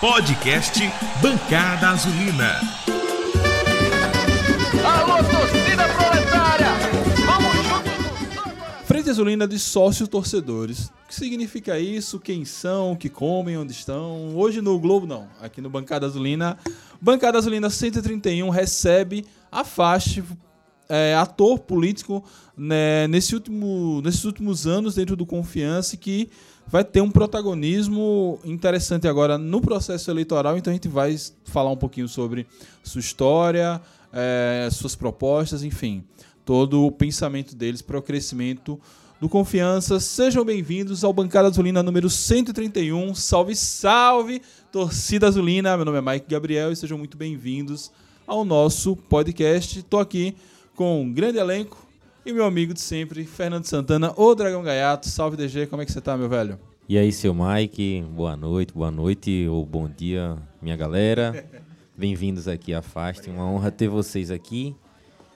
[0.00, 0.78] Podcast
[1.20, 2.60] Bancada Azulina.
[4.84, 6.68] Alô, torcida proletária!
[7.26, 8.84] Vamos juntos!
[8.84, 10.86] Frente Azulina de sócios torcedores.
[10.86, 12.20] O que significa isso?
[12.20, 12.92] Quem são?
[12.92, 13.58] O que comem?
[13.58, 14.36] Onde estão?
[14.36, 15.26] Hoje no Globo, não.
[15.40, 16.56] Aqui no Bancada Azulina.
[17.00, 20.24] Bancada Azulina 131 recebe a faixa
[20.88, 22.24] é, ator político
[22.56, 26.30] né, nesse último, nesses últimos anos dentro do Confiança que
[26.70, 30.56] vai ter um protagonismo interessante agora no processo eleitoral.
[30.56, 32.46] Então a gente vai falar um pouquinho sobre
[32.82, 33.80] sua história,
[34.12, 36.04] é, suas propostas, enfim,
[36.44, 38.78] todo o pensamento deles para o crescimento
[39.18, 39.98] do Confiança.
[39.98, 43.14] Sejam bem-vindos ao Bancada Azulina número 131.
[43.14, 45.76] Salve, salve, torcida azulina.
[45.76, 47.90] Meu nome é Mike Gabriel e sejam muito bem-vindos
[48.26, 49.78] ao nosso podcast.
[49.78, 50.36] Estou aqui
[50.76, 51.88] com um grande elenco
[52.28, 55.08] e meu amigo de sempre, Fernando Santana, o Dragão Gaiato.
[55.08, 56.58] Salve, DG, como é que você tá, meu velho?
[56.88, 61.46] E aí, seu Mike, boa noite, boa noite ou bom dia, minha galera.
[61.94, 64.74] Bem-vindos aqui à Fast, uma honra ter vocês aqui.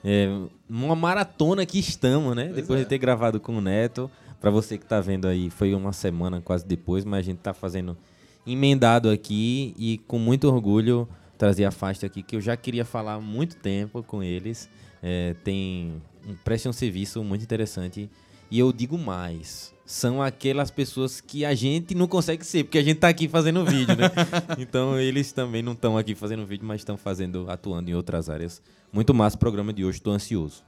[0.03, 0.27] É,
[0.67, 2.45] uma maratona que estamos, né?
[2.45, 2.83] Pois depois é.
[2.83, 4.09] de ter gravado com o Neto.
[4.41, 7.53] Para você que tá vendo aí, foi uma semana quase depois, mas a gente tá
[7.53, 7.95] fazendo
[8.47, 13.13] emendado aqui e com muito orgulho trazer a Fast aqui, que eu já queria falar
[13.13, 14.67] há muito tempo com eles.
[15.03, 18.09] É, tem um, presta um serviço muito interessante.
[18.49, 22.83] E eu digo mais, são aquelas pessoas que a gente não consegue ser, porque a
[22.83, 24.09] gente tá aqui fazendo vídeo, né?
[24.57, 28.61] então eles também não estão aqui fazendo vídeo, mas estão fazendo, atuando em outras áreas.
[28.91, 30.63] Muito massa o programa de hoje, tô ansioso.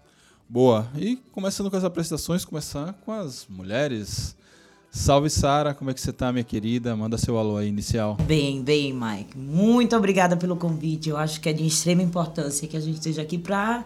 [0.48, 0.88] Boa.
[0.98, 4.36] E começando com as apresentações, começar com as mulheres.
[4.92, 6.96] Salve, Sara, como é que você tá, minha querida?
[6.96, 8.16] Manda seu alô aí inicial.
[8.26, 9.38] Bem, bem, Mike.
[9.38, 11.10] Muito obrigada pelo convite.
[11.10, 13.84] Eu acho que é de extrema importância que a gente esteja aqui para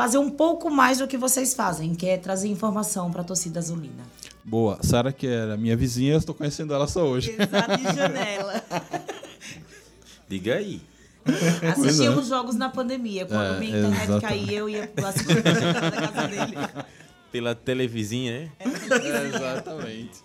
[0.00, 3.60] fazer um pouco mais do que vocês fazem, que é trazer informação para a torcida
[3.60, 4.02] azulina.
[4.42, 4.78] Boa.
[4.80, 7.36] Sara, que era minha vizinha, estou conhecendo ela só hoje.
[7.38, 8.64] Exato, de janela.
[10.26, 10.80] Diga aí.
[11.70, 13.26] Assistíamos jogos na pandemia.
[13.26, 14.46] Quando É, minha internet exatamente.
[14.46, 16.56] caía, eu ia assistir na casa dele.
[17.30, 19.28] Pela televizinha, é?
[19.28, 20.18] exatamente.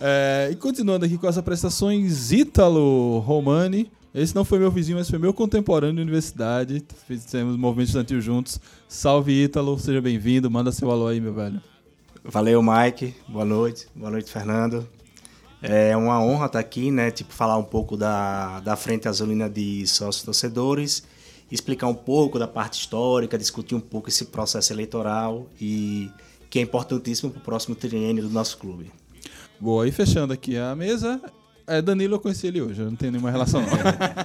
[0.00, 3.90] É, e continuando aqui com as apresentações, Ítalo Romani.
[4.16, 6.82] Esse não foi meu vizinho, mas foi meu contemporâneo de universidade.
[7.06, 8.58] Fizemos o movimento estudantil juntos.
[8.88, 9.78] Salve, Ítalo.
[9.78, 10.50] Seja bem-vindo.
[10.50, 11.60] Manda seu alô aí, meu velho.
[12.24, 13.14] Valeu, Mike.
[13.28, 13.86] Boa noite.
[13.94, 14.88] Boa noite, Fernando.
[15.60, 17.10] É uma honra estar aqui, né?
[17.10, 21.02] Tipo, falar um pouco da, da Frente Azulina de Sócios Torcedores,
[21.52, 26.10] explicar um pouco da parte histórica, discutir um pouco esse processo eleitoral e
[26.48, 28.90] que é importantíssimo para o próximo triênio do nosso clube.
[29.60, 31.20] Boa, e fechando aqui a mesa,
[31.66, 33.68] é Danilo, eu conheci ele hoje, eu não tenho nenhuma relação não.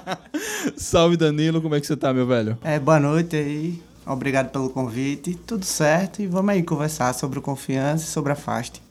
[0.78, 2.57] Salve Danilo, como é que você tá, meu velho?
[2.63, 3.81] É, boa noite aí.
[4.06, 5.35] Obrigado pelo convite.
[5.35, 8.81] Tudo certo e vamos aí conversar sobre o confiança e sobre a Fast.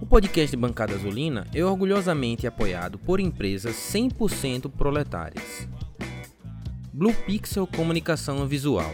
[0.00, 5.68] O podcast Bancada Azulina é orgulhosamente apoiado por empresas 100% proletárias.
[6.92, 8.92] Blue Pixel Comunicação Visual.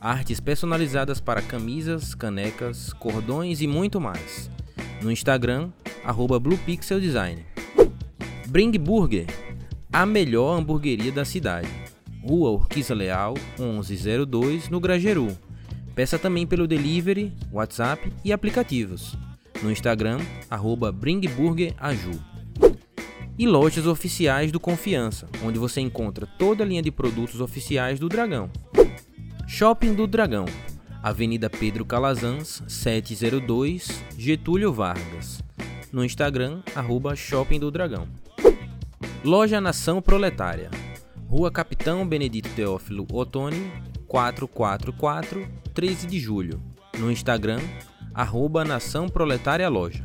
[0.00, 4.50] Artes personalizadas para camisas, canecas, cordões e muito mais.
[5.02, 5.70] No Instagram,
[6.04, 7.44] arroba Blue Pixel Design.
[8.48, 9.26] Bring Burger,
[9.92, 11.68] a melhor hamburgueria da cidade.
[12.22, 15.36] Rua Urquiza Leal, 1102, no Grageru.
[15.94, 19.16] Peça também pelo delivery, WhatsApp e aplicativos.
[19.62, 22.12] No Instagram, arroba bringburgeraju.
[23.38, 28.08] E lojas oficiais do Confiança, onde você encontra toda a linha de produtos oficiais do
[28.08, 28.50] Dragão.
[29.46, 30.46] Shopping do Dragão,
[31.02, 35.42] Avenida Pedro Calazans, 702, Getúlio Vargas.
[35.92, 38.06] No Instagram, arroba Shopping do Dragão.
[39.24, 40.70] Loja Nação Proletária,
[41.28, 43.72] Rua Capitão Benedito Teófilo Otoni,
[44.06, 46.62] 444, 13 de julho.
[46.96, 47.58] No Instagram,
[48.14, 50.04] arroba Nação Proletária Loja.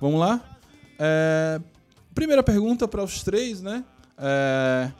[0.00, 0.58] Vamos lá?
[0.98, 1.60] É,
[2.12, 3.84] primeira pergunta para os três, né?
[4.18, 4.90] É,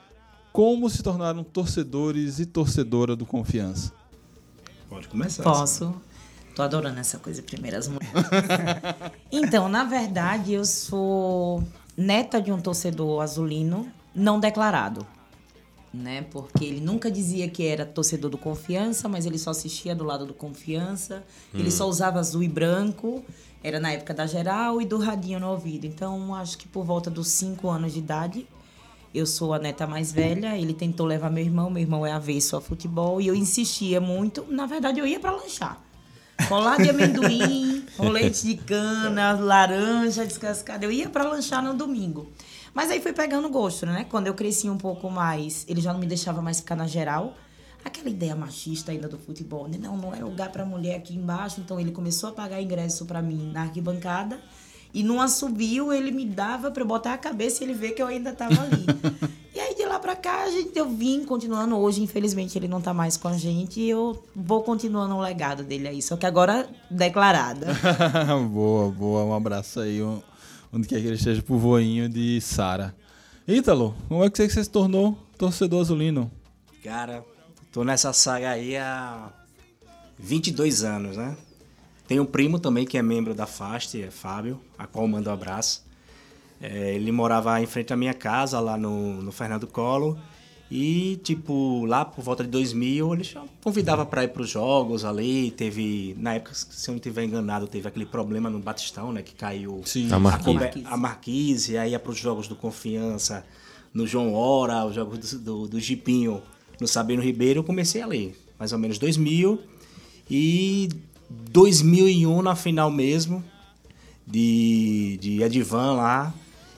[0.57, 3.93] como se tornaram torcedores e torcedora do Confiança?
[4.89, 5.43] Pode começar.
[5.43, 5.95] Posso?
[6.55, 8.11] Tô adorando essa coisa, primeiras mulheres.
[9.31, 11.63] então, na verdade, eu sou
[11.95, 15.07] neta de um torcedor azulino não declarado.
[15.93, 16.23] Né?
[16.31, 20.25] Porque ele nunca dizia que era torcedor do Confiança, mas ele só assistia do lado
[20.25, 21.23] do Confiança.
[21.53, 23.23] Ele só usava azul e branco.
[23.63, 25.87] Era na época da geral e do radinho no ouvido.
[25.87, 28.47] Então, acho que por volta dos 5 anos de idade,
[29.15, 30.57] eu sou a neta mais velha.
[30.57, 31.71] Ele tentou levar meu irmão.
[31.71, 33.21] Meu irmão é avesso ao futebol.
[33.21, 34.45] E eu insistia muito.
[34.49, 35.81] Na verdade, eu ia para lanchar.
[36.49, 40.85] Colar de amendoim, com leite de cana, laranja descascada.
[40.85, 42.31] Eu ia para lanchar no domingo.
[42.75, 44.05] Mas aí fui pegando gosto, né?
[44.11, 47.35] Quando eu cresci um pouco mais, ele já não me deixava mais ficar na geral.
[47.83, 49.79] Aquela ideia machista ainda do futebol, né?
[49.81, 51.61] Não, não é lugar para mulher aqui embaixo.
[51.61, 54.39] Então ele começou a pagar ingresso para mim na arquibancada.
[54.97, 58.01] E num assobio ele me dava pra eu botar a cabeça e ele ver que
[58.01, 58.87] eu ainda tava ali.
[59.55, 61.77] e aí de lá pra cá a gente, eu vim continuando.
[61.77, 65.63] Hoje, infelizmente, ele não tá mais com a gente e eu vou continuando o legado
[65.63, 66.01] dele aí.
[66.01, 67.67] Só que agora declarada.
[68.51, 69.23] boa, boa.
[69.25, 70.03] Um abraço aí.
[70.03, 70.23] um-
[70.73, 72.95] onde quer que ele esteja pro voinho de Sara.
[73.47, 76.31] Ítalo, como é que você se tornou torcedor azulino?
[76.83, 77.23] Cara,
[77.71, 79.29] tô nessa saga aí há
[80.19, 81.37] 22 anos, né?
[82.07, 85.33] Tem um primo também que é membro da FAST, é Fábio, a qual mando um
[85.33, 85.85] abraço.
[86.61, 90.17] É, ele morava em frente à minha casa, lá no, no Fernando Collor.
[90.71, 93.25] E, tipo, lá por volta de 2000, ele
[93.63, 95.53] convidava para ir para os jogos ali.
[95.53, 99.23] Teve, na época, se eu não estiver enganado, teve aquele problema no Batistão, né?
[99.23, 100.11] Que caiu Sim.
[100.13, 100.59] A Marquise.
[100.59, 103.45] cobe- a Marquise, aí ia para os jogos do Confiança,
[103.95, 106.43] no João Hora, os jogos do, do, do Jipinho,
[106.81, 109.61] no Sabino Ribeiro, eu comecei ali, mais ou menos 2000.
[110.29, 110.89] E
[111.29, 113.45] 2001, na final mesmo,
[114.27, 116.35] de, de Edivan lá,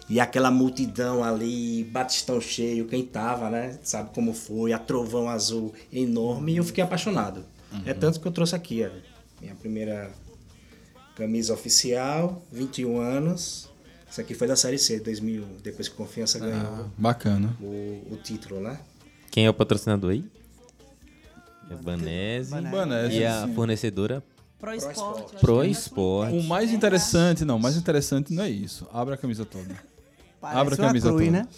[0.09, 3.79] e aquela multidão ali, Batistão cheio, quem tava, né?
[3.83, 7.45] Sabe como foi, a Trovão Azul enorme, e eu fiquei apaixonado.
[7.85, 8.91] É tanto que eu trouxe aqui, ó,
[9.41, 10.11] minha primeira
[11.15, 13.69] camisa oficial, 21 anos.
[14.11, 17.55] Isso aqui foi da Série C, 2001, depois que Confiança ganhou Bacana.
[17.61, 18.81] o, o título, né?
[19.31, 20.25] Quem é o patrocinador aí?
[21.71, 22.50] É Banese.
[22.50, 24.25] Banese, E a fornecedora
[24.61, 25.37] Pro esporte.
[25.41, 26.37] Pro Esporte.
[26.37, 28.87] O mais interessante, não, o mais interessante não é isso.
[28.93, 29.75] Abra a camisa toda.
[30.41, 31.39] Parece Abra a camisa cruz, toda.
[31.39, 31.49] né?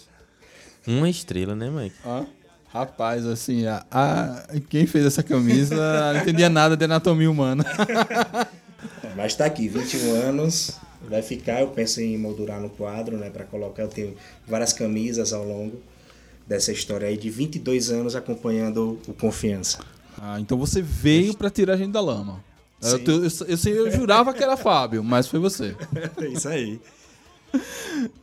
[0.87, 1.95] Uma estrela, né, Mike?
[2.05, 2.23] Ó,
[2.71, 5.75] rapaz, assim, a, a- quem fez essa camisa
[6.13, 7.63] não entendia nada de anatomia humana.
[9.15, 10.71] Mas tá aqui, 21 anos,
[11.07, 14.15] vai ficar, eu penso em moldurar no quadro, né, para colocar, eu tenho
[14.47, 15.81] várias camisas ao longo
[16.47, 19.79] dessa história aí de 22 anos acompanhando o Confiança.
[20.19, 22.43] Ah, então você veio pra tirar a gente da lama.
[22.81, 25.75] Eu, eu, eu, eu- eu jurava que era Fábio, mas foi você.
[26.17, 26.79] É isso aí.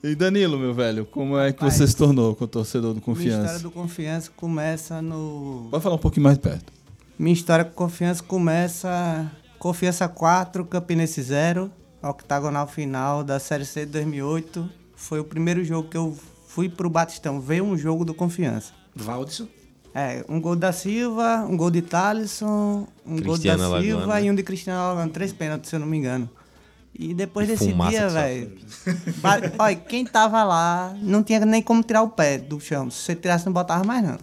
[0.02, 3.16] E Danilo, meu velho, como é que você se tornou com o torcedor do Minha
[3.18, 3.62] história Confiança?
[3.62, 5.68] do Confiança começa no.
[5.70, 6.72] Pode falar um pouquinho mais perto.
[7.18, 9.30] Minha história com Confiança começa.
[9.58, 11.70] Confiança 4, Campinense 0,
[12.02, 14.68] octagonal final da Série C de 2008.
[14.94, 16.16] Foi o primeiro jogo que eu
[16.46, 18.72] fui pro Batistão ver um jogo do Confiança.
[18.94, 19.46] Valdson,
[19.94, 24.12] É, um gol da Silva, um gol de Thalisson, um gol Cristiano da Silva Alagoano,
[24.20, 24.24] né?
[24.24, 25.10] e um de Cristiano Alagoano.
[25.10, 26.28] Três pênaltis, se eu não me engano.
[26.94, 28.52] E depois E desse dia, velho.
[29.58, 32.90] Olha, quem tava lá não tinha nem como tirar o pé do chão.
[32.90, 34.18] Se você tirasse, não botava mais, não.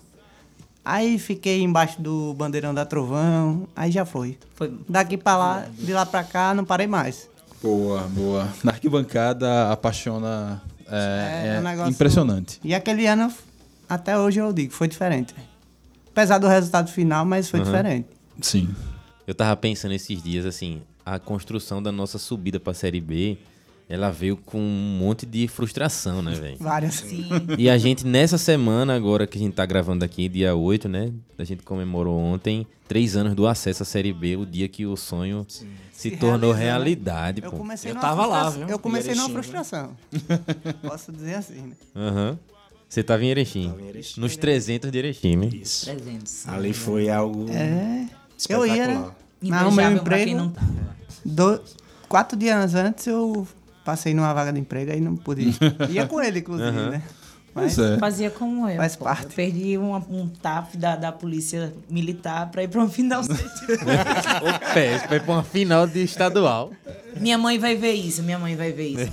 [0.83, 4.37] Aí fiquei embaixo do bandeirão da Trovão, aí já foi.
[4.55, 4.71] Foi.
[4.87, 7.27] Daqui pra lá, de lá pra cá, não parei mais.
[7.61, 8.47] Boa, boa.
[8.63, 10.61] Na arquibancada apaixona.
[10.87, 12.59] É, É, é um negócio- impressionante.
[12.63, 13.33] E aquele ano,
[13.89, 15.33] até hoje eu digo, foi diferente.
[16.15, 18.07] Apesar do resultado final, mas foi diferente.
[18.39, 18.73] Sim.
[19.27, 23.37] Eu tava pensando esses dias, assim, a construção da nossa subida pra Série B,
[23.89, 26.55] ela veio com um monte de frustração, né, velho?
[26.57, 26.95] Várias.
[26.95, 27.27] Sim.
[27.57, 31.11] E a gente, nessa semana, agora que a gente tá gravando aqui, dia 8, né?
[31.37, 34.95] A gente comemorou ontem três anos do acesso à Série B, o dia que o
[34.95, 37.57] sonho se, Se tornou realidade, Eu pô.
[37.57, 38.69] comecei Eu tava lá, viu?
[38.69, 39.97] Eu comecei numa frustração.
[40.81, 41.75] Posso dizer assim, né?
[41.93, 42.39] Aham.
[42.95, 43.67] Você tava em Erechim.
[43.67, 44.21] Tava em Erechim.
[44.21, 45.49] Nos 300 de Erechim, né?
[45.51, 45.85] isso.
[45.87, 46.47] 300.
[46.47, 48.07] Ali foi algo É.
[48.47, 49.11] Eu ia, né?
[49.41, 50.37] Invejável pra quem emprego.
[50.37, 50.95] não tava.
[51.25, 51.61] Do...
[52.07, 53.45] Quatro dias antes eu
[53.83, 55.57] passei numa vaga de emprego aí não pude ir.
[55.91, 57.03] Ia com ele, inclusive, né?
[57.55, 57.97] Mas é.
[57.97, 58.75] Fazia como eu.
[58.75, 59.23] Faz parte.
[59.23, 63.21] Eu perdi um, um TAF da, da polícia militar pra ir pra um final.
[64.43, 66.71] O pé, vai pra uma final de estadual.
[67.15, 69.11] Minha mãe vai ver isso, minha mãe vai ver isso.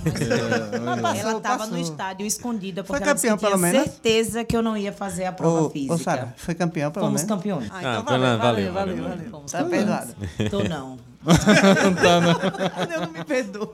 [0.85, 1.73] Mas passou, ela tava passou.
[1.73, 4.91] no estádio escondida Foi porque ela disse campeão, que tinha certeza que eu não ia
[4.91, 5.93] fazer a prova Ô, física.
[5.93, 7.35] ô Sara, foi campeão pelo Fomos menos?
[7.37, 7.69] campeões.
[7.71, 9.31] Ah, Ah, então então valeu, valeu, valeu, valeu, valeu, valeu.
[9.31, 9.45] valeu.
[9.49, 10.15] Tá perdoado.
[10.51, 10.97] Tô não.
[12.93, 13.71] Eu não me perdoo.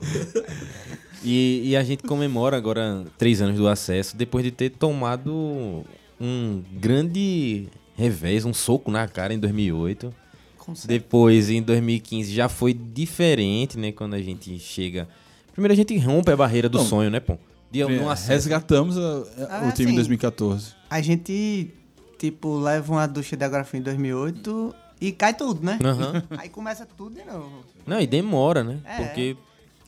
[1.22, 5.84] E, e a gente comemora agora três anos do acesso, depois de ter tomado
[6.20, 10.14] um grande revés, um soco na cara em 2008.
[10.86, 13.90] Depois, em 2015, já foi diferente, né?
[13.92, 15.08] Quando a gente chega...
[15.52, 16.84] Primeiro a gente rompe a barreira do Não.
[16.86, 17.36] sonho, né, pô?
[17.72, 18.28] De um acesso.
[18.30, 19.00] Resgatamos a-
[19.48, 19.94] a- Ah, o time em sim.
[19.96, 20.72] 2014.
[20.88, 21.70] A gente,
[22.18, 25.78] tipo, leva uma ducha de água fria em 2008 e cai tudo, né?
[25.84, 26.22] Aham.
[26.38, 27.64] Aí começa tudo de novo.
[27.86, 28.78] Não, e demora, né?
[28.84, 28.96] É.
[29.04, 29.36] Porque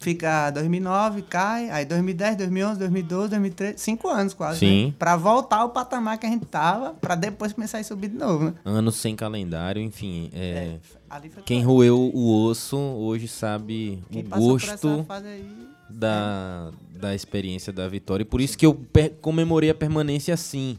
[0.02, 4.86] Fica 2009, cai, aí 2010, 2011, 2012, 2013, cinco anos quase, Sim.
[4.86, 4.94] né?
[4.98, 8.46] Pra voltar ao patamar que a gente tava, pra depois começar a subir de novo,
[8.46, 8.54] né?
[8.64, 10.28] anos sem calendário, enfim.
[10.34, 10.78] é,
[11.08, 11.74] Ali foi Quem claro.
[11.74, 15.44] roeu o osso hoje sabe Quem o gosto aí...
[15.88, 18.22] da, da experiência da vitória.
[18.22, 18.80] E por isso que eu
[19.20, 20.78] comemorei a permanência assim.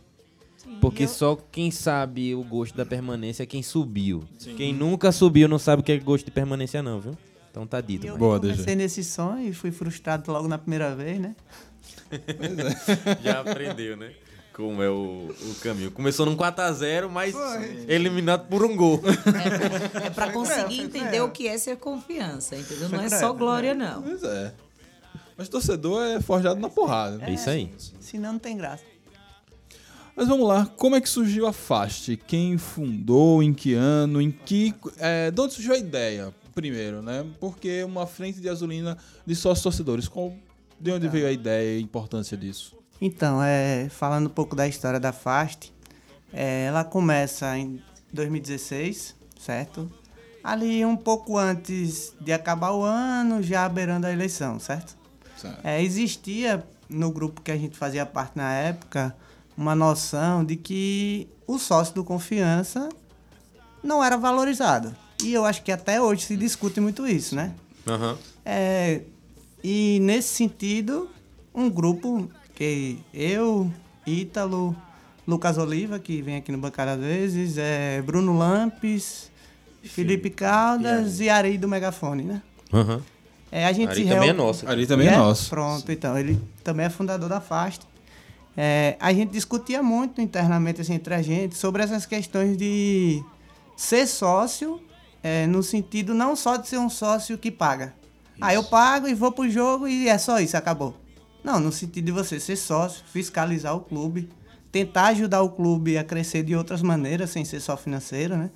[0.82, 4.24] Porque só quem sabe o gosto da permanência é quem subiu.
[4.58, 7.16] Quem nunca subiu não sabe o que é gosto de permanência, não, viu?
[7.54, 8.04] Então tá dito.
[8.04, 8.18] E eu.
[8.18, 11.36] Boa, comecei nesse sonho e fui frustrado logo na primeira vez, né?
[13.22, 14.12] Já aprendeu, né?
[14.54, 15.92] Como é o, o caminho.
[15.92, 17.36] Começou num 4x0, mas
[17.88, 19.00] eliminado por um gol.
[20.04, 22.90] É pra conseguir entender o que é ser confiança, entendeu?
[22.90, 24.02] Não é Foi só glória, não.
[24.02, 24.52] Pois é.
[25.38, 27.24] Mas torcedor é forjado na porrada.
[27.24, 27.72] É isso aí.
[28.00, 28.84] Senão não tem graça.
[30.16, 32.18] Mas vamos lá, como é que surgiu a FAST?
[32.28, 34.74] Quem fundou, em que ano, em que...
[34.98, 37.26] É, de onde surgiu a ideia, primeiro, né?
[37.40, 40.34] Porque uma frente de azulina de sócios torcedores, qual,
[40.80, 42.76] de onde veio a ideia e a importância disso?
[43.02, 45.74] Então, é, falando um pouco da história da FAST,
[46.32, 47.82] é, ela começa em
[48.14, 49.92] 2016, certo?
[50.44, 54.96] Ali um pouco antes de acabar o ano, já beirando a eleição, certo?
[55.38, 55.66] Certo.
[55.66, 59.16] É, existia no grupo que a gente fazia parte na época
[59.58, 62.90] uma noção de que o sócio do confiança
[63.84, 64.96] não era valorizado.
[65.24, 67.54] E eu acho que até hoje se discute muito isso, né?
[67.88, 68.18] Aham.
[68.46, 69.02] É,
[69.64, 71.10] e nesse sentido,
[71.54, 73.72] um grupo que eu,
[74.06, 74.76] Ítalo,
[75.28, 79.32] Lucas Oliva, que vem aqui no bancada às vezes, é, Bruno Lampes,
[79.82, 82.42] Felipe Caldas e Ari do Megafone, né?
[82.72, 83.02] Aham.
[83.52, 84.68] É, a gente Ari também é nosso.
[84.68, 85.50] Ali também é, nosso.
[85.50, 87.86] Pronto, então, ele também é fundador da FAST.
[88.56, 93.24] É, a gente discutia muito internamente assim, entre a gente sobre essas questões de
[93.76, 94.80] ser sócio,
[95.24, 97.96] é, no sentido não só de ser um sócio que paga.
[98.42, 100.96] Ah, eu pago e vou pro jogo e é só isso, acabou.
[101.44, 104.30] Não, no sentido de você ser sócio, fiscalizar o clube,
[104.72, 108.50] tentar ajudar o clube a crescer de outras maneiras, sem ser só financeiro, né?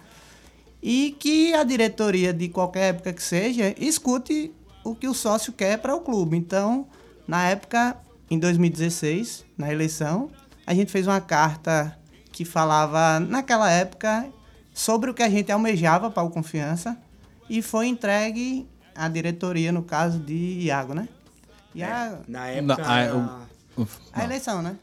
[0.81, 5.77] E que a diretoria de qualquer época que seja escute o que o sócio quer
[5.79, 6.38] para o clube.
[6.38, 6.88] Então,
[7.27, 7.97] na época,
[8.29, 10.29] em 2016, na eleição,
[10.65, 11.97] a gente fez uma carta
[12.31, 14.27] que falava, naquela época,
[14.77, 16.96] sobre o que a gente almejava para o Confiança
[17.50, 21.10] e foi entregue à diretoria, no caso de Iago, né?
[21.74, 24.77] E a, Na época, Na- era, o- Uf, a eleição, né?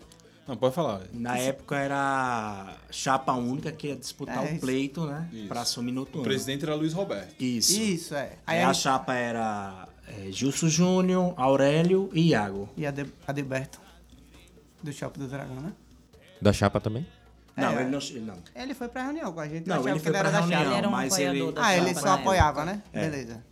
[0.49, 1.03] Não, pode falar.
[1.13, 4.61] na época era chapa única que ia disputar É, o isso.
[4.61, 5.29] pleito, né?
[5.33, 5.47] Isso.
[5.49, 6.25] Pra assumir no O turno.
[6.25, 7.41] presidente era Luiz Roberto.
[7.41, 7.81] Isso.
[7.81, 8.33] Isso, é.
[8.47, 12.69] Aí a a, chapa era é, Gilson Júnior, Aurélio e Iago.
[12.77, 13.81] e a, de, Adeberto,
[14.83, 15.73] do Shopping do Dragão, né?
[16.43, 17.07] Da chapa também?
[17.57, 17.83] Não, É.
[17.83, 17.99] ele não.
[18.01, 18.35] ele não.
[18.55, 19.69] Ele foi pra reunião com a gente.
[19.69, 20.63] Não, ele foi pra era da reunião.
[20.63, 21.53] Ele era um mas ele...
[21.53, 22.65] da Ah, ele só apoiava, época.
[22.77, 22.83] né?
[22.93, 23.09] É.
[23.09, 23.45] Beleza.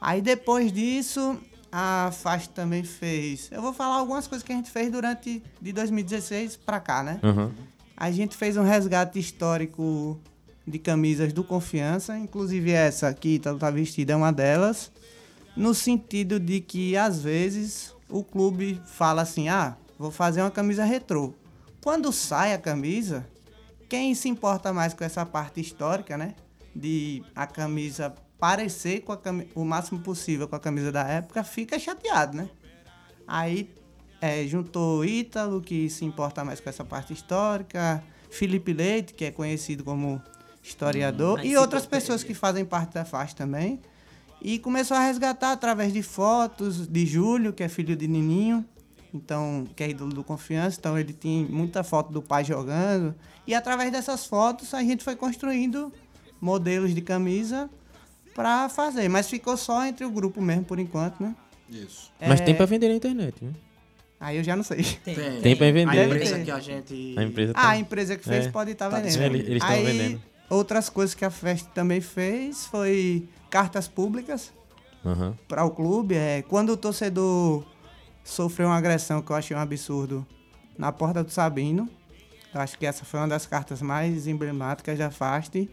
[0.00, 1.38] Aí depois disso,
[1.72, 3.48] a FAST também fez.
[3.50, 7.18] Eu vou falar algumas coisas que a gente fez durante de 2016 pra cá, né?
[7.22, 7.50] Aham.
[7.96, 10.20] A gente fez um resgate histórico
[10.66, 14.92] de camisas do Confiança, inclusive essa aqui, tá, tá vestida, é uma delas,
[15.56, 20.84] no sentido de que às vezes o clube fala assim: ah, vou fazer uma camisa
[20.84, 21.32] retrô.
[21.88, 23.26] Quando sai a camisa,
[23.88, 26.34] quem se importa mais com essa parte histórica, né?
[26.76, 29.16] De a camisa parecer com
[29.54, 32.50] o máximo possível com a camisa da época, fica chateado, né?
[33.26, 33.74] Aí
[34.20, 39.30] é, juntou Ítalo, que se importa mais com essa parte histórica, Felipe Leite, que é
[39.30, 40.20] conhecido como
[40.62, 43.80] historiador, Hum, e outras pessoas que fazem parte da FAST também.
[44.42, 48.62] E começou a resgatar através de fotos de Júlio, que é filho de Nininho,
[49.12, 53.14] então que é ídolo do Confiança, então ele tem muita foto do pai jogando.
[53.46, 55.92] E através dessas fotos a gente foi construindo
[56.40, 57.68] modelos de camisa
[58.34, 61.34] para fazer, mas ficou só entre o grupo mesmo por enquanto, né?
[61.68, 62.12] Isso.
[62.20, 63.52] Mas É, tem pra vender na internet, né?
[64.20, 64.82] Aí eu já não sei.
[65.04, 66.06] Tem, Tem pra A vender.
[66.06, 66.44] empresa ter.
[66.44, 67.14] que a gente...
[67.16, 68.50] A empresa Ah, a empresa que fez É.
[68.50, 69.08] pode estar Tá vendendo.
[69.10, 69.36] disponível.
[69.40, 70.22] Eles- eles Aí, vendendo.
[70.50, 74.52] Outras coisas que a festa também fez foi cartas públicas
[75.04, 75.36] Aham.
[75.46, 76.14] para o clube.
[76.16, 77.64] É, quando o torcedor
[78.28, 80.26] sofreu uma agressão que eu achei um absurdo
[80.76, 81.88] na porta do Sabino,
[82.54, 85.68] eu acho que essa foi uma das cartas mais emblemáticas da FAST,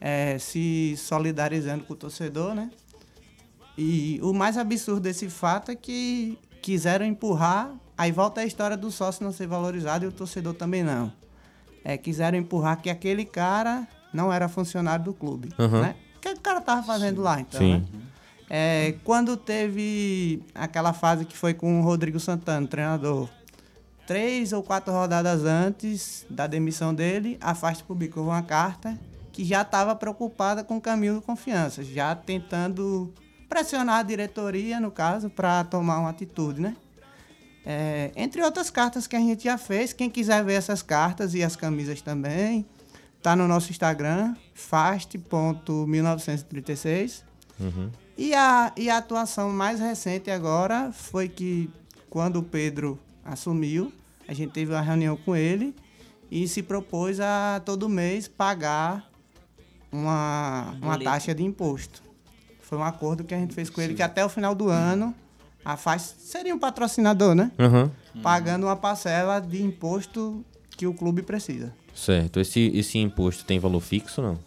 [0.00, 2.70] é, se solidarizando com o torcedor, né?
[3.76, 8.90] E o mais absurdo desse fato é que quiseram empurrar, aí volta a história do
[8.90, 11.12] sócio não ser valorizado e o torcedor também não.
[11.84, 15.80] É, quiseram empurrar que aquele cara não era funcionário do clube, Aham.
[15.80, 15.96] né?
[16.16, 17.78] O que o cara tava fazendo lá, então, Sim.
[17.78, 18.05] né?
[18.48, 23.28] É, quando teve aquela fase que foi com o Rodrigo Santana, treinador,
[24.06, 28.98] três ou quatro rodadas antes da demissão dele, a FAST publicou uma carta
[29.32, 33.12] que já estava preocupada com o caminho do confiança, já tentando
[33.48, 36.76] pressionar a diretoria, no caso, para tomar uma atitude, né?
[37.68, 41.42] É, entre outras cartas que a gente já fez, quem quiser ver essas cartas e
[41.42, 42.64] as camisas também,
[43.20, 47.24] tá no nosso Instagram, fast.1936.
[47.58, 47.90] Uhum.
[48.16, 51.68] E a, e a atuação mais recente agora foi que
[52.08, 53.92] quando o Pedro assumiu,
[54.26, 55.74] a gente teve uma reunião com ele
[56.30, 59.08] e se propôs a todo mês pagar
[59.92, 62.02] uma, uma taxa de imposto.
[62.60, 65.14] Foi um acordo que a gente fez com ele que até o final do ano
[65.64, 67.50] a faixa seria um patrocinador, né?
[67.58, 67.90] Aham.
[68.22, 71.72] Pagando uma parcela de imposto que o clube precisa.
[71.94, 72.40] Certo.
[72.40, 74.38] Esse, esse imposto tem valor fixo ou não?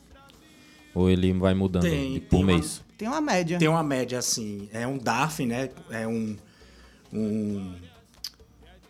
[0.93, 2.81] Ou ele vai mudando Tem, de- por tem uma- mês?
[2.99, 3.57] Tem uma média.
[3.57, 5.69] Tem uma média assim, é um DARF, né?
[5.89, 6.35] É um.
[7.13, 7.73] um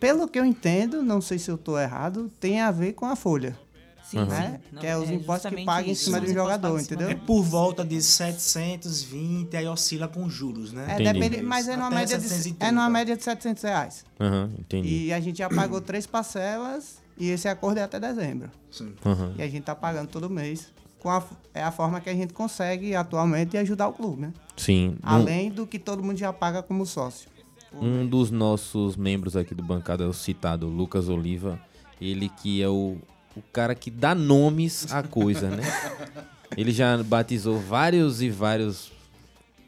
[0.00, 3.14] Pelo que eu entendo, não sei se eu tô errado, tem a ver com a
[3.14, 3.56] folha.
[4.02, 4.58] Sim, Né?
[4.68, 4.78] sim.
[4.78, 7.08] Que é os impostos que paga em cima um impostos jogador, entendeu?
[7.10, 10.96] é por volta de 720, aí oscila com juros, né?
[10.98, 12.66] É, depende, mas é numa, Até média de, 730.
[12.66, 14.04] é numa média de 700 reais.
[14.18, 14.88] Aham, entendi.
[15.06, 18.50] E a gente já pagou três parcelas e esse acordo é até dezembro.
[18.72, 18.92] Sim.
[19.06, 19.34] Aham.
[19.38, 20.66] E a gente tá pagando todo mês.
[21.00, 21.22] Com a,
[21.54, 24.32] é a forma que a gente consegue atualmente ajudar o clube, né?
[24.56, 24.90] Sim.
[24.90, 27.28] Um- Além do que todo mundo já paga como sócio.
[27.72, 31.58] Um dos nossos membros aqui do bancada, o citado Lucas Oliva,
[32.00, 32.98] ele que é o,
[33.36, 35.62] o cara que dá nomes à coisa, né?
[36.56, 38.90] Ele já batizou vários e vários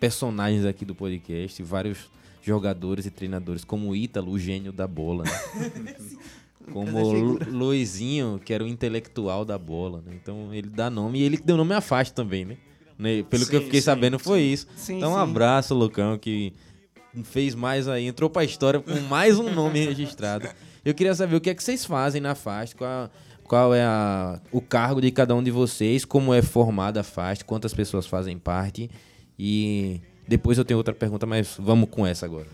[0.01, 2.11] personagens aqui do podcast, vários
[2.43, 5.31] jogadores e treinadores, como o Ítalo, o gênio da bola, né?
[6.71, 10.13] Como Luizinho, que era o intelectual da bola, né?
[10.15, 12.57] Então ele dá nome e ele que deu nome à faixa também, né?
[12.99, 13.23] Né?
[13.25, 14.67] Pelo que eu Sim, fiquei sim, sabendo foi isso.
[14.77, 15.21] Sim, então um sim.
[15.21, 16.53] abraço, Lucão, que
[17.25, 20.49] fez mais aí, entrou pra história com mais um nome registrado.
[20.85, 23.11] Eu queria saber o que é que vocês fazem na FAST, qual,
[23.45, 27.45] qual é a- o cargo de cada um de vocês, como é formada a FAST,
[27.45, 28.91] quantas pessoas fazem parte
[29.39, 32.47] e depois eu tenho outra pergunta, mas vamos com essa agora.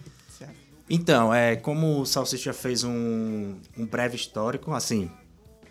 [0.91, 5.11] Então, é, como o Salsicha fez um, um breve histórico, assim,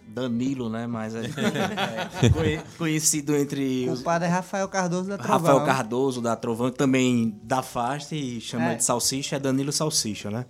[0.08, 0.86] Danilo, né?
[0.88, 5.38] Mas é, é, conhe- conhecido entre O os, padre é Rafael Cardoso da Trovão.
[5.40, 8.76] Rafael Cardoso, da Trovão, também da Fast e chama É.
[8.76, 10.46] de Salsicha, é Danilo Salsicha, né?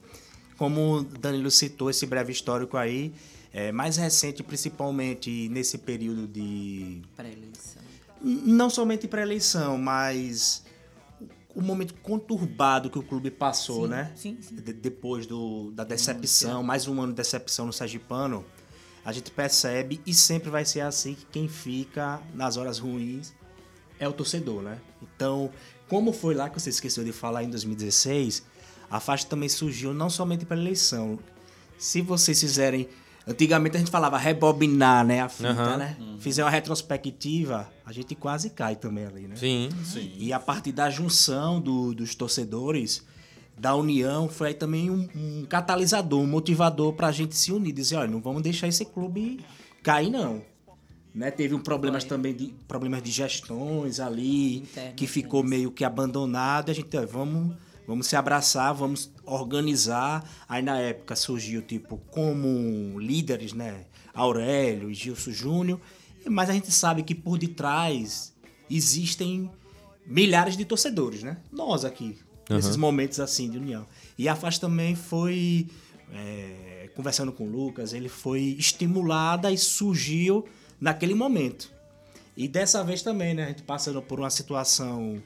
[0.57, 3.13] Como o Danilo citou esse breve histórico aí,
[3.53, 7.81] é, mais recente, principalmente nesse período de Pré-eleição.
[8.21, 10.63] Não somente para eleição, mas
[11.57, 14.11] o momento conturbado que o clube passou, Sim, né?
[14.15, 14.55] sim, sim.
[14.57, 18.45] De- depois do, da decepção, mais um ano de decepção no Sergipano,
[19.03, 23.33] a gente percebe e sempre vai ser assim que quem fica nas horas ruins
[23.99, 24.77] é o torcedor, né?
[25.01, 25.49] Então,
[25.89, 28.43] como foi lá que você esqueceu de falar em 2016,
[28.91, 31.17] a faixa também surgiu não somente para eleição.
[31.77, 32.87] Se vocês fizerem
[33.29, 35.19] Antigamente a gente falava rebobinar, né?
[35.19, 35.75] A fita, Aham.
[35.77, 35.97] né?
[36.17, 39.35] Fizer uma retrospectiva, a gente quase cai também ali, né?
[39.37, 39.69] Sim.
[40.17, 43.01] E a partir da junção do- dos torcedores,
[43.57, 47.71] da união, foi aí também um, um catalisador, um motivador pra gente se unir.
[47.71, 49.39] Dizer, olha, não vamos deixar esse clube
[49.81, 50.41] cair, não.
[51.15, 51.31] Né?
[51.31, 55.49] Teve um problemas também de problemas de gestões ali, Internas, que ficou né?
[55.51, 56.67] meio que abandonado.
[56.67, 57.55] E a gente, ó, vamos,
[57.87, 60.29] vamos se abraçar, vamos organizar.
[60.47, 63.85] Aí na época surgiu, tipo, como líderes, né?
[64.13, 65.79] Aurélio e Gilson Júnior.
[66.29, 68.33] Mas a gente sabe que por detrás
[68.69, 69.49] existem
[70.05, 71.37] milhares de torcedores, né?
[71.51, 72.17] Nós aqui,
[72.49, 73.85] nesses momentos assim de união.
[74.17, 75.67] E a FAS também foi,
[76.13, 80.45] é, conversando com o Lucas, ele foi estimulada e surgiu
[80.79, 81.71] naquele momento.
[82.35, 83.45] E dessa vez também, né?
[83.45, 85.21] A gente passando por uma situação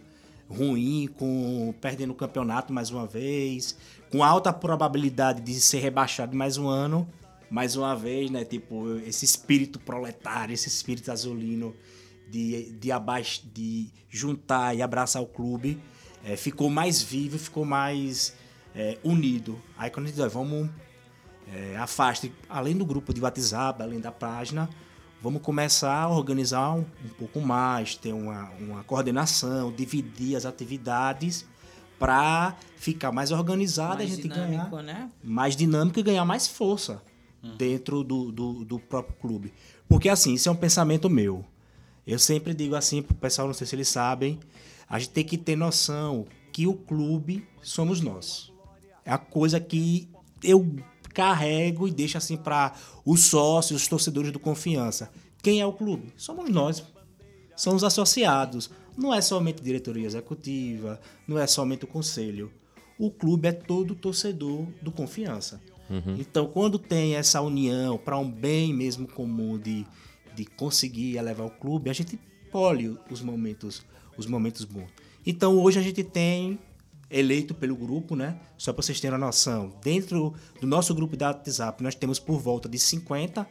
[0.49, 3.77] ruim, com perdendo o campeonato mais uma vez,
[4.11, 7.07] com alta probabilidade de ser rebaixado mais um ano,
[7.51, 8.45] mais uma vez, né?
[8.45, 11.75] Tipo, esse espírito proletário, esse espírito azulino
[12.29, 15.77] de, de, abaixo, de juntar e abraçar o clube,
[16.23, 18.33] eh, ficou mais vivo, ficou mais
[18.73, 19.61] eh, unido.
[19.77, 20.69] Aí quando a gente diz, "Ó, vamos
[21.53, 24.69] é, afaste, além do grupo de WhatsApp, além da página,
[25.21, 31.45] vamos começar a organizar um, um pouco mais, ter uma, uma coordenação, dividir as atividades
[31.99, 35.11] para ficar mais organizado e a Mais gente dinâmico, ganhar né?
[35.21, 37.01] mais dinâmico e ganhar mais força
[37.57, 39.53] dentro do, do, do próprio clube.
[39.87, 41.43] Porque assim, isso é um pensamento meu.
[42.05, 44.39] Eu sempre digo assim pro pessoal, não sei se eles sabem,
[44.87, 48.51] a gente tem que ter noção que o clube somos nós.
[49.05, 50.09] É a coisa que
[50.43, 50.75] eu
[51.13, 52.73] carrego e deixo assim para
[53.05, 55.11] os sócios, os torcedores do Confiança.
[55.41, 56.13] Quem é o clube?
[56.15, 56.83] Somos nós.
[57.55, 58.69] São os associados.
[58.97, 62.51] Não é somente diretoria executiva, não é somente o conselho.
[62.97, 65.61] O clube é todo torcedor do Confiança.
[66.19, 69.85] Então, quando tem essa união para um bem mesmo comum de,
[70.35, 72.19] de conseguir elevar o clube, a gente
[72.51, 73.85] colhe os momentos,
[74.17, 74.89] os momentos bons.
[75.25, 76.59] Então, hoje a gente tem
[77.09, 78.37] eleito pelo grupo, né?
[78.57, 82.39] Só para vocês terem uma noção, dentro do nosso grupo da WhatsApp, nós temos por
[82.39, 83.45] volta de 50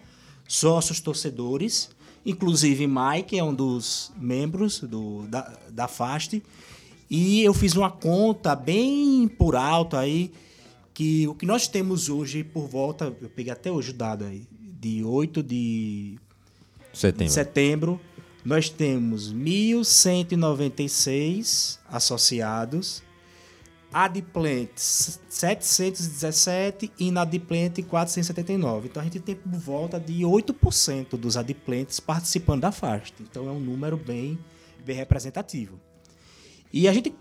[0.49, 1.91] sócios torcedores,
[2.25, 6.43] inclusive Mike é um dos membros do, da, da FAST,
[7.09, 10.33] e eu fiz uma conta bem por alto aí,
[11.01, 14.47] que o que nós temos hoje por volta, eu peguei até hoje o dado aí,
[14.61, 16.19] de 8 de
[16.93, 17.33] Setembro.
[17.33, 17.99] setembro
[18.45, 23.03] nós temos 1.196 associados,
[23.91, 28.89] adimplentes 717 e inadimplente 479.
[28.89, 33.15] Então a gente tem por volta de 8% dos adimplentes participando da FAST.
[33.23, 34.39] Então é um número bem,
[34.85, 35.81] bem representativo.
[36.71, 37.15] E a gente,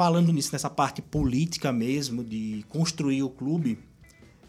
[0.00, 3.78] falando nisso, nessa parte política mesmo, de construir o clube,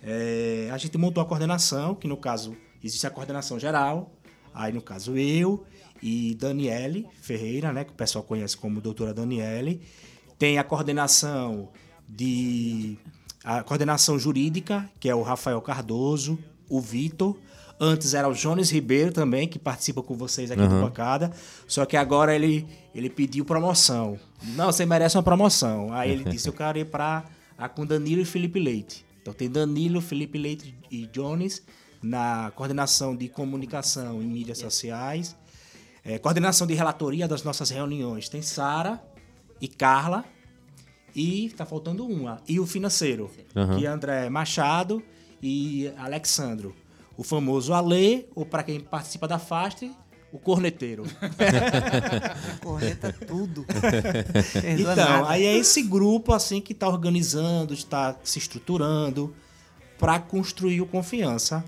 [0.02, 4.14] é, a gente montou a coordenação, que no caso existe a coordenação geral,
[4.54, 5.66] aí no caso eu
[6.02, 9.82] e Daniele Ferreira, né, que o pessoal conhece como doutora Daniele,
[10.40, 11.68] tem a coordenação
[12.08, 12.98] de
[13.44, 17.38] a coordenação jurídica, que é o Rafael Cardoso, o Vitor,
[17.82, 21.32] antes era o Jones Ribeiro também, que participa com vocês aqui do bancada,
[21.67, 24.20] só que agora ele ele pediu promoção.
[24.56, 25.91] Não, você merece uma promoção.
[25.91, 27.26] Aí ele disse, eu quero ir para
[27.58, 29.04] a com Danilo e Felipe Leite.
[29.22, 31.63] Então tem Danilo, Felipe Leite e Jones
[32.02, 35.36] na coordenação de comunicação e mídias sociais,
[36.04, 38.30] é, coordenação de relatoria das nossas reuniões.
[38.30, 39.02] Tem Sara
[39.60, 40.26] e Carla
[41.15, 43.78] e tá faltando uma e o financeiro Aham.
[43.78, 45.02] que é André Machado
[45.41, 46.76] e Alexandro.
[47.22, 49.92] O famoso Ale, ou para quem participa da FAST,
[50.32, 51.04] o corneteiro.
[52.64, 53.64] Corneta tudo.
[54.66, 55.30] Então, nada.
[55.30, 59.36] aí é esse grupo assim que está organizando, está se estruturando
[60.00, 61.64] para construir o confiança.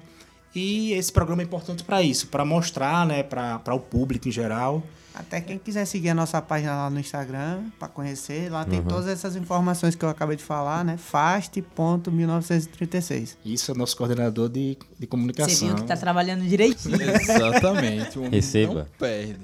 [0.56, 4.82] E esse programa é importante para isso, para mostrar, né, para o público em geral.
[5.14, 9.08] Até quem quiser seguir a nossa página lá no Instagram para conhecer, lá tem todas
[9.08, 10.98] essas informações que eu acabei de falar, né?
[10.98, 13.38] Fast.1936.
[13.46, 15.54] Isso é o nosso coordenador de, de comunicação.
[15.54, 16.98] Você viu que tá trabalhando direitinho.
[17.00, 18.18] Exatamente.
[18.18, 18.74] Homem Receba.
[18.74, 19.38] Não perde.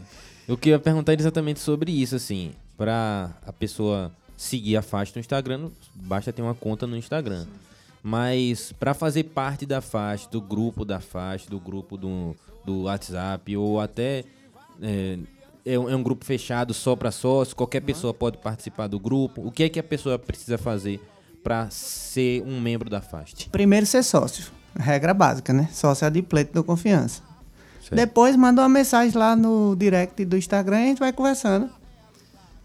[0.48, 2.54] Eu queria perguntar exatamente sobre isso, assim.
[2.76, 7.46] Pra a pessoa seguir a faixa no Instagram, basta ter uma conta no Instagram.
[8.02, 13.56] Mas pra fazer parte da faixa, do grupo da faixa, do grupo do, do WhatsApp,
[13.56, 14.24] ou até
[14.82, 15.20] é,
[15.66, 19.46] é um, é um grupo fechado só pra sócio, qualquer pessoa pode participar do grupo.
[19.46, 21.00] O que é que a pessoa precisa fazer
[21.44, 23.36] pra ser um membro da faixa?
[23.52, 24.46] Primeiro ser sócio.
[24.78, 25.68] Regra básica, né?
[25.72, 27.22] Sócio adimplente do confiança.
[27.82, 27.96] Certo.
[27.96, 31.70] Depois manda uma mensagem lá no direct do Instagram e a gente vai conversando.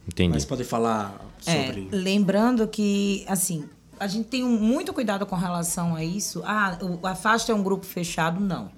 [0.06, 0.34] Entendi.
[0.34, 1.88] Mas pode falar É, sobre.
[1.90, 3.64] lembrando que, assim,
[3.98, 6.42] a gente tem muito cuidado com relação a isso.
[6.44, 8.38] Ah, o- a faixa é um grupo fechado?
[8.40, 8.70] Não.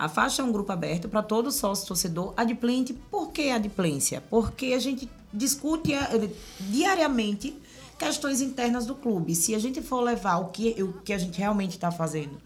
[0.00, 2.94] A faixa é um grupo aberto para todo sócio torcedor adimplente.
[2.94, 4.22] Por que adimplência?
[4.30, 7.54] Porque a gente discute eh, diariamente
[7.98, 9.34] questões internas do clube.
[9.34, 12.38] Se a gente for levar o que, o que a gente realmente está fazendo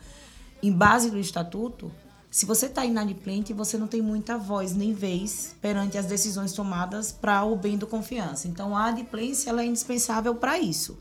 [0.61, 1.93] em base do estatuto,
[2.29, 7.13] se você está inadimplente, você não tem muita voz nem vez perante as decisões tomadas
[7.13, 8.49] para o bem do confiança.
[8.49, 10.99] Então, a adimplência é indispensável para isso.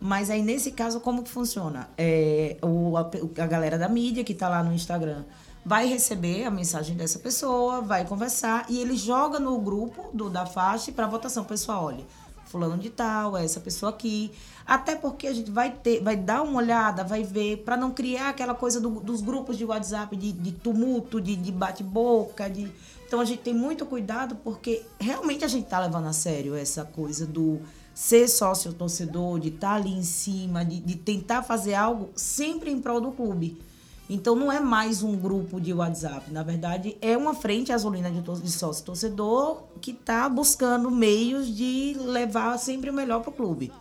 [0.00, 1.90] Mas aí, nesse caso, como que funciona?
[1.98, 3.02] É, o, a,
[3.36, 5.24] a galera da mídia que está lá no Instagram
[5.64, 10.46] vai receber a mensagem dessa pessoa, vai conversar e ele joga no grupo do da
[10.46, 11.44] faixa para votação.
[11.44, 12.04] Pessoal, olha,
[12.46, 14.32] fulano de tal, é essa pessoa aqui.
[14.66, 18.30] Até porque a gente vai ter, vai dar uma olhada, vai ver, para não criar
[18.30, 22.70] aquela coisa do- dos grupos de WhatsApp de, de tumulto, de, de bate-boca, de.
[23.06, 26.84] Então a gente tem muito cuidado porque realmente a gente tá levando a sério essa
[26.84, 27.60] coisa do
[27.92, 32.80] ser sócio torcedor, de estar ali em cima, de, de tentar fazer algo sempre em
[32.80, 33.60] prol do clube.
[34.12, 38.20] Então não é mais um grupo de WhatsApp, na verdade é uma frente azulina de,
[38.20, 43.72] de sócio torcedor que está buscando meios de levar sempre o melhor para o clube.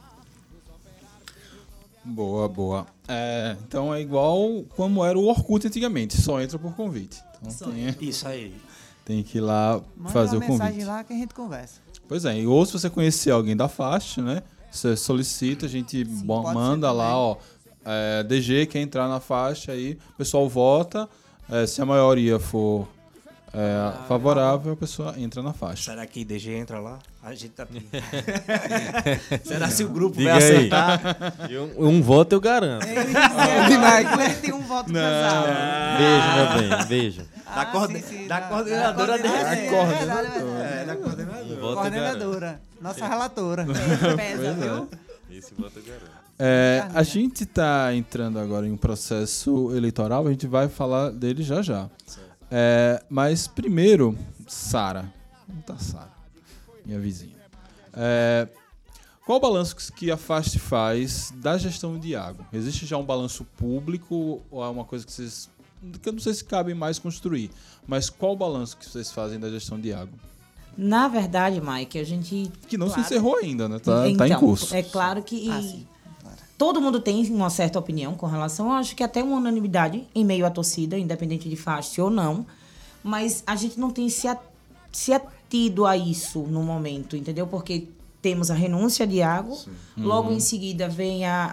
[2.06, 2.88] Boa, boa.
[3.08, 7.22] É, então é igual como era o Orkut antigamente, só entra por convite.
[7.44, 8.56] Então tem, Isso aí.
[9.04, 10.86] tem que ir lá Manda fazer o uma mensagem convite.
[10.88, 11.82] lá que a gente conversa.
[12.08, 14.44] Pois é, e ou se você conhecer alguém da faixa, né?
[14.72, 17.18] Você solicita, a gente pode manda lá, também.
[17.20, 17.38] ó.
[17.86, 21.08] É, DG quer entrar na faixa aí, o pessoal vota.
[21.52, 22.88] é, se a maioria for
[23.54, 25.92] é, favorável, a pessoa entra na faixa.
[25.92, 27.00] Será que DG entra lá?
[27.24, 27.66] A gente tá.
[29.44, 30.56] Será se o grupo Diga vai aí.
[30.56, 31.02] aceitar?
[31.78, 32.86] Um, um voto eu garanto.
[32.88, 33.14] Ele
[34.42, 35.48] tem um voto pesado.
[35.98, 36.88] Beijo, meu bem.
[36.88, 37.26] Beijo.
[37.56, 39.56] Da, coorden- sim, sim, da da- coordenadora da coordenadora.
[39.58, 40.82] É, é.
[40.82, 41.56] É, da coordenadora.
[41.56, 41.74] Um.
[41.76, 42.62] Coordenadora.
[42.82, 43.66] Nossa relatora.
[43.66, 44.90] Pesa, viu?
[45.32, 46.19] Esse voto eu garanto.
[46.42, 51.44] É, a gente tá entrando agora em um processo eleitoral, a gente vai falar dele
[51.44, 51.90] já já.
[52.50, 55.12] É, mas primeiro, Sara.
[55.52, 56.12] Onde tá Sara?
[56.86, 57.36] Minha vizinha.
[57.94, 58.48] É,
[59.26, 62.46] qual o balanço que- a FAST faz da gestão de água?
[62.54, 65.50] Existe já um balanço público ou é uma coisa que vocês.
[66.02, 67.50] que eu não sei se cabe mais construir,
[67.88, 70.14] mas qual o balanço que vocês fazem da gestão de água?
[70.78, 72.52] Na verdade, Mike, a gente.
[72.68, 73.06] Que não se Claro.
[73.08, 73.80] encerrou ainda, né?
[73.80, 74.74] Tá, tá em Então, curso.
[74.76, 75.62] É claro que Ah.
[76.60, 80.46] Todo mundo tem uma certa opinião com relação, acho que até uma unanimidade em meio
[80.46, 82.46] à torcida, independente de faixa ou não.
[83.02, 84.28] Mas a gente não tem se
[84.92, 87.48] se atido a isso no momento, entendeu?
[87.48, 87.88] Porque
[88.22, 89.58] temos a renúncia de Iago,
[89.98, 91.50] logo em seguida vem a,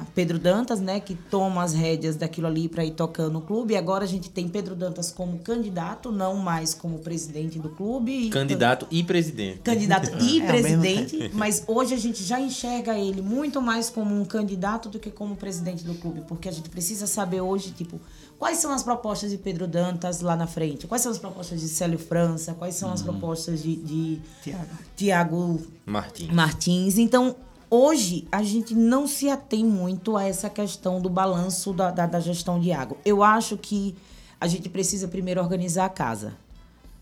[0.00, 3.74] a Pedro Dantas, né, que toma as rédeas daquilo ali para ir tocando o clube.
[3.74, 8.26] E agora a gente tem Pedro Dantas como candidato, não mais como presidente do clube.
[8.26, 9.58] E Candidato e presidente.
[9.60, 13.90] candidato e É, ao mesmo presidente, mas hoje a gente já enxerga ele muito mais
[13.90, 17.70] como um candidato do que como presidente do clube, porque a gente precisa saber hoje,
[17.72, 18.00] tipo,
[18.38, 21.68] quais são as propostas de Pedro Dantas lá na frente, quais são as propostas de
[21.68, 24.68] Célio França, quais são as propostas de, de Tiago.
[24.96, 26.32] Tiago Martins.
[26.32, 26.98] Martins.
[26.98, 27.36] Então,
[27.70, 32.20] hoje, a gente não se atém muito a essa questão do balanço da, da, da
[32.20, 32.96] gestão de água.
[33.04, 33.96] Eu acho que
[34.40, 36.34] a gente precisa primeiro organizar a casa.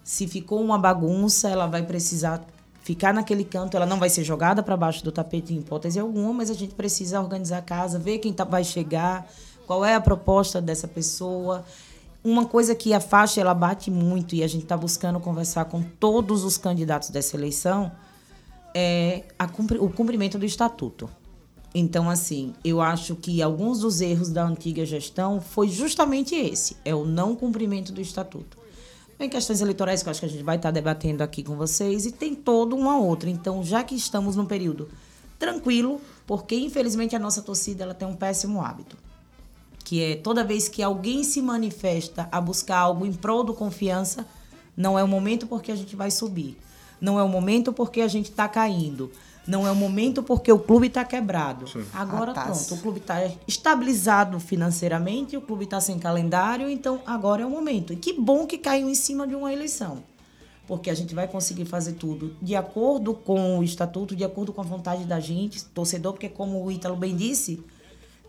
[0.05, 2.45] Se ficou uma bagunça, ela vai precisar
[2.83, 6.33] ficar naquele canto, ela não vai ser jogada para baixo do tapete em hipótese alguma,
[6.33, 9.29] mas a gente precisa organizar a casa, ver quem tá, vai chegar,
[9.67, 11.65] qual é a proposta dessa pessoa.
[12.25, 15.83] Uma coisa que a faixa ela bate muito e a gente está buscando conversar com
[15.83, 17.91] todos os candidatos dessa eleição
[18.75, 21.09] é cumpri- o cumprimento do estatuto.
[21.75, 26.95] Então, assim, eu acho que alguns dos erros da antiga gestão foi justamente esse, é
[26.95, 28.59] o não cumprimento do estatuto.
[29.19, 32.07] Tem questões eleitorais que eu acho que a gente vai estar debatendo aqui com vocês
[32.07, 33.31] e tem toda uma outra.
[33.31, 34.89] Então, já que estamos num período
[35.39, 38.97] tranquilo, porque infelizmente a nossa torcida ela tem um péssimo hábito,
[39.85, 44.27] que é toda vez que alguém se manifesta a buscar algo em prol do confiança,
[44.77, 46.57] não é o momento porque a gente vai subir.
[47.01, 49.11] Não é o momento porque a gente está caindo.
[49.45, 51.67] Não é o momento porque o clube está quebrado.
[51.93, 52.45] Agora Ah, tá.
[52.45, 57.51] pronto, o clube está estabilizado financeiramente, o clube está sem calendário, então agora é o
[57.51, 57.93] momento.
[57.93, 60.05] E que bom que caiu em cima de uma eleição.
[60.67, 64.61] Porque a gente vai conseguir fazer tudo de acordo com o estatuto, de acordo com
[64.61, 67.61] a vontade da gente, torcedor, porque como o Ítalo bem disse,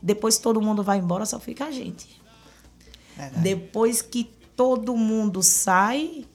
[0.03, 2.21] depois que todo mundo vai embora, só fica a gente.
[3.37, 6.25] Depois que todo mundo sai,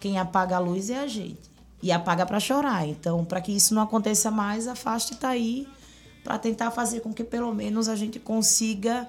[0.00, 1.48] quem apaga a luz é a gente.
[1.80, 2.88] E apaga para chorar.
[2.88, 5.68] Então, para que isso não aconteça mais, a FAST está aí
[6.24, 9.08] para tentar fazer com que pelo menos a gente consiga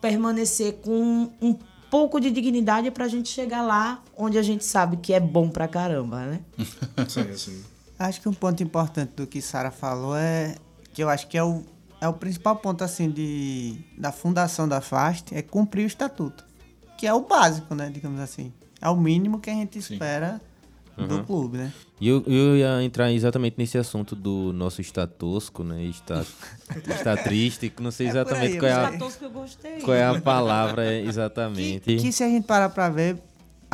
[0.00, 1.56] permanecer com um
[1.90, 5.48] pouco de dignidade para a gente chegar lá onde a gente sabe que é bom
[5.48, 6.40] pra caramba, né?
[7.08, 7.64] Sim, sim.
[7.96, 10.56] Acho que um ponto importante do que Sara falou é
[10.92, 11.62] que eu acho que é o,
[12.04, 16.44] é o principal ponto assim de da fundação da FAST é cumprir o estatuto,
[16.98, 18.52] que é o básico, né, digamos assim.
[18.80, 20.38] É o mínimo que a gente espera
[20.96, 21.72] do clube, né?
[21.98, 25.82] E eu, eu ia entrar exatamente nesse assunto do nosso estatosco, né?
[25.84, 26.22] Está,
[26.86, 29.80] está triste, que não sei É exatamente aí, qual, é mas a, tosco eu gostei.
[29.80, 31.84] qual é a palavra é, exatamente.
[31.84, 33.18] Que, que se a gente parar pra ver,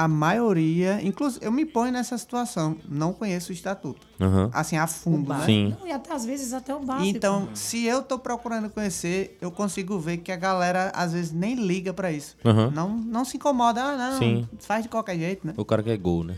[0.01, 4.49] a maioria, inclusive eu me ponho nessa situação, não conheço o estatuto, Aham.
[4.51, 5.45] assim a fundo, né?
[5.45, 5.77] Sim.
[5.79, 7.07] Não, e até às vezes até o básico.
[7.17, 11.55] Então, se eu tô procurando conhecer, eu consigo ver que a galera às vezes nem
[11.55, 12.35] liga pra isso.
[12.43, 12.71] Aham.
[12.75, 14.49] Não, não se incomoda, ah, não, Sim.
[14.61, 15.53] faz de qualquer jeito, né?
[15.57, 16.35] O cara quer gol, né?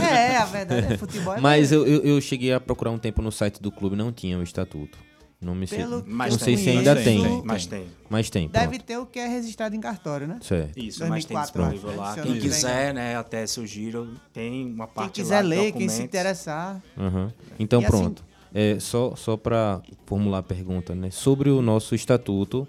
[0.00, 1.34] é, a verdade é futebol.
[1.34, 4.12] é Mas eu, eu, eu cheguei a procurar um tempo no site do clube, não
[4.12, 4.96] tinha o estatuto.
[5.44, 5.84] Não me sei.
[6.06, 7.42] Mas Não sei se mas ainda tem, tem.
[7.44, 7.86] Mas tem.
[8.08, 8.84] Mas tem, Deve pronto.
[8.84, 10.38] ter o que é registrado em cartório, né?
[10.40, 10.78] Certo.
[10.78, 12.14] Isso, mas tem 2004, disponível eu lá.
[12.14, 15.88] Quem tiver quiser, né, até seu giro, tem uma Quem parte quiser lá ler, quem
[15.88, 16.80] se interessar.
[16.96, 17.32] Aham.
[17.58, 18.24] Então E assim- pronto.
[18.54, 21.10] É, só só para formular a pergunta, né?
[21.10, 22.66] Sobre o nosso estatuto,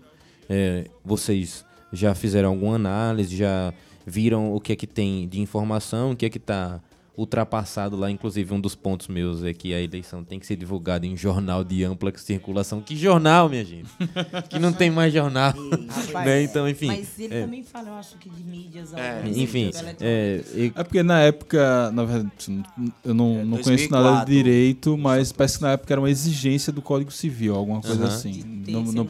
[0.49, 3.71] é, vocês já fizeram alguma análise, já
[4.05, 6.81] viram o que é que tem de informação, o que é que está
[7.17, 8.09] ultrapassado lá.
[8.11, 11.63] Inclusive, um dos pontos meus é que a eleição tem que ser divulgada em jornal
[11.63, 12.81] de ampla circulação.
[12.81, 13.89] Que jornal, minha gente?
[14.49, 15.53] que não tem mais jornal.
[16.25, 16.43] né?
[16.43, 16.87] Então, enfim.
[16.87, 18.93] Mas ele é, também fala, eu acho que de mídias.
[18.93, 20.01] É, enfim, eletrônicas.
[20.01, 22.63] é, e- É porque na época, na verdade, assim,
[23.03, 24.25] eu não, É, não conheço nada 2004.
[24.25, 28.05] de direito, mas parece que na época era uma exigência do Código Civil, alguma coisa
[28.05, 28.13] Aham.
[28.15, 28.61] assim.
[28.65, 29.07] Tem, Não, não,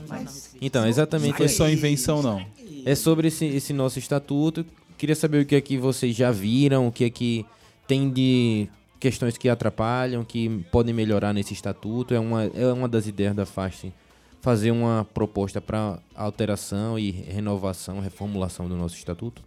[0.61, 1.29] então, exatamente.
[1.31, 2.45] não foi só invenção, não.
[2.85, 4.65] É sobre esse, esse nosso estatuto.
[4.97, 7.45] Queria saber o que é que vocês já viram, o que é que
[7.87, 8.67] tem de
[8.99, 12.13] questões que atrapalham, que podem melhorar nesse estatuto.
[12.13, 13.93] É uma, é uma das ideias da FAST
[14.41, 19.41] fazer uma proposta para alteração e renovação, reformulação do nosso estatuto.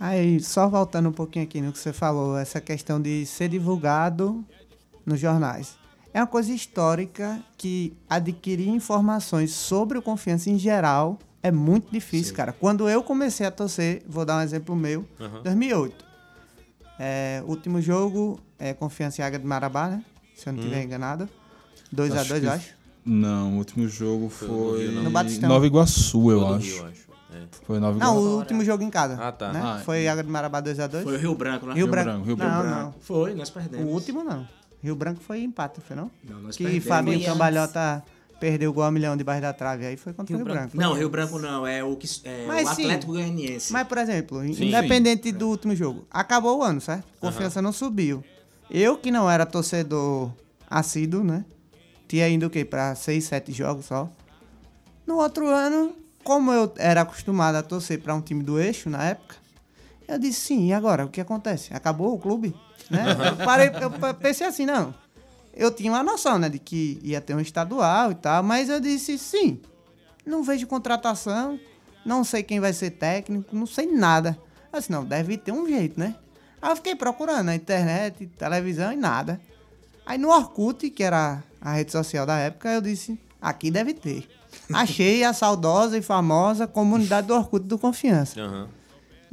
[0.00, 4.42] Aí, só voltando um pouquinho aqui no que você falou, essa questão de ser divulgado
[5.04, 5.76] nos jornais.
[6.14, 12.34] É uma coisa histórica que adquirir informações sobre o confiança em geral é muito difícil,
[12.34, 12.52] cara.
[12.52, 15.04] Quando eu comecei a torcer, vou dar um exemplo meu,
[15.42, 16.11] 2008.
[17.04, 20.04] É, último jogo, é Confiança e Águia de Marabá, né?
[20.36, 21.28] Se eu não estiver enganado.
[21.92, 22.68] 2x2, Acho eu que- acho.
[23.04, 25.02] Não, o último jogo foi Rio, não.
[25.02, 25.48] No Batistão.
[25.48, 26.66] Nova Iguaçu, eu Todo acho.
[26.76, 27.02] Rio, acho.
[27.34, 27.42] É.
[27.66, 28.28] Foi Nova Não, Iguaçu.
[28.28, 29.18] o último jogo em casa.
[29.20, 29.52] Ah, tá.
[29.52, 29.60] né?
[29.60, 31.02] Ah, Foi Água de Marabá 2x2.
[31.02, 31.74] Foi o Rio Branco, né?
[31.74, 32.08] Rio, Rio Branco.
[32.10, 32.68] Branco, Rio não, Branco.
[32.68, 32.94] não.
[33.00, 33.92] Foi, nós O perdemos.
[33.92, 34.46] último não.
[34.80, 36.08] Rio Branco foi empate, foi não?
[36.22, 36.86] Não, nós que perdemos.
[36.86, 38.04] Fabinho Foi Cambalhota
[38.42, 39.86] perdeu o gol a milhão debaixo da trave.
[39.86, 40.76] Aí foi contra o Rio Branco.
[40.76, 42.82] Não, Rio Branco não, é o, que, é Mas o sim.
[42.82, 43.72] Atlético Goianiense.
[43.72, 44.64] Mas, por exemplo, Sim.
[44.66, 47.04] independente do último jogo, acabou o ano, certo?
[47.20, 48.24] Confiança não subiu.
[48.68, 50.32] Eu, que não era torcedor
[50.68, 51.44] assíduo, né?
[52.08, 52.64] Tinha ido o quê?
[52.64, 54.10] Pra seis, sete jogos só.
[55.06, 59.04] No outro ano, como eu era acostumado a torcer pra um time do eixo na
[59.04, 59.36] época,
[60.08, 61.04] eu disse, sim, e agora?
[61.04, 61.72] O que acontece?
[61.72, 62.52] Acabou o clube?
[62.90, 63.04] Né?
[63.30, 64.92] Eu parei, eu pe- pensei assim, não.
[65.54, 68.80] Eu tinha uma noção, né, de que ia ter um estadual e tal, mas eu
[68.80, 69.60] disse, sim,
[70.24, 71.58] não vejo contratação,
[72.04, 74.38] não sei quem vai ser técnico, não sei nada.
[74.72, 76.14] Eu disse, não, deve ter um jeito, né?
[76.60, 79.40] Aí eu fiquei procurando na internet, televisão e nada.
[80.06, 84.28] Aí no Orkut, que era a rede social da época, eu disse, aqui deve ter.
[84.72, 88.40] Achei a saudosa e famosa comunidade do Orkut do Confiança.
[88.40, 88.68] Aham.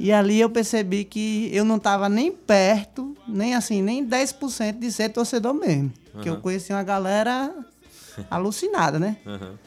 [0.02, 4.90] E ali eu percebi que eu não estava nem perto, nem assim, nem 10% de
[4.90, 5.92] ser torcedor mesmo.
[6.22, 7.54] Que eu conheci uma galera
[8.30, 9.18] alucinada, né?
[9.26, 9.58] Aham.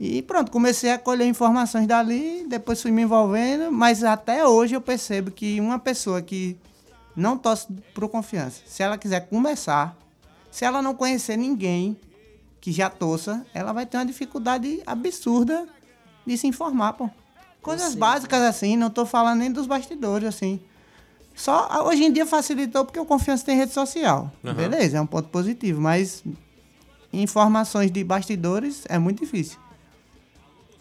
[0.00, 4.80] E pronto, comecei a colher informações dali, depois fui me envolvendo, mas até hoje eu
[4.80, 6.56] percebo que uma pessoa que
[7.14, 9.94] não torce pro confiança, se ela quiser começar,
[10.50, 11.94] se ela não conhecer ninguém
[12.58, 15.66] que já torça, ela vai ter uma dificuldade absurda
[16.26, 17.10] de se informar, pô.
[17.64, 20.60] Coisas básicas assim, não tô falando nem dos bastidores, assim.
[21.34, 24.30] Só hoje em dia facilitou porque o confiança tem rede social.
[24.44, 24.54] Aham.
[24.54, 26.22] Beleza, é um ponto positivo, mas
[27.12, 29.58] informações de bastidores é muito difícil.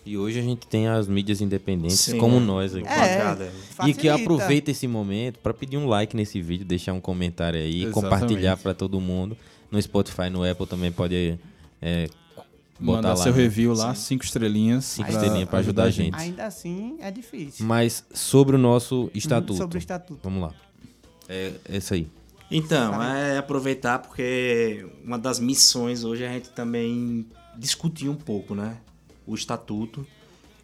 [0.06, 2.17] E hoje a gente tem as mídias independentes Sim.
[2.17, 2.86] como nós aqui.
[2.86, 3.88] É.
[3.88, 7.84] E que aproveita esse momento para pedir um like nesse vídeo, deixar um comentário aí,
[7.84, 7.93] Exatamente.
[7.93, 9.38] compartilhar para todo mundo.
[9.72, 11.39] No Spotify, no Apple também pode
[11.82, 12.10] é,
[12.84, 13.15] botar Manda lá.
[13.15, 13.41] seu né?
[13.41, 14.86] review lá, cinco estrelinhas.
[14.86, 16.15] Cinco pra estrelinhas pra ajudar a gente.
[16.15, 17.65] Ainda assim, é difícil.
[17.65, 19.56] Mas sobre o nosso estatuto.
[19.56, 20.19] Sobre o estatuto.
[20.24, 20.54] Vamos lá.
[21.28, 22.08] É esse aí.
[22.52, 27.26] Então, é aproveitar porque uma das missões hoje é a gente também
[27.58, 28.78] discutir um pouco, né?
[29.26, 30.06] O estatuto.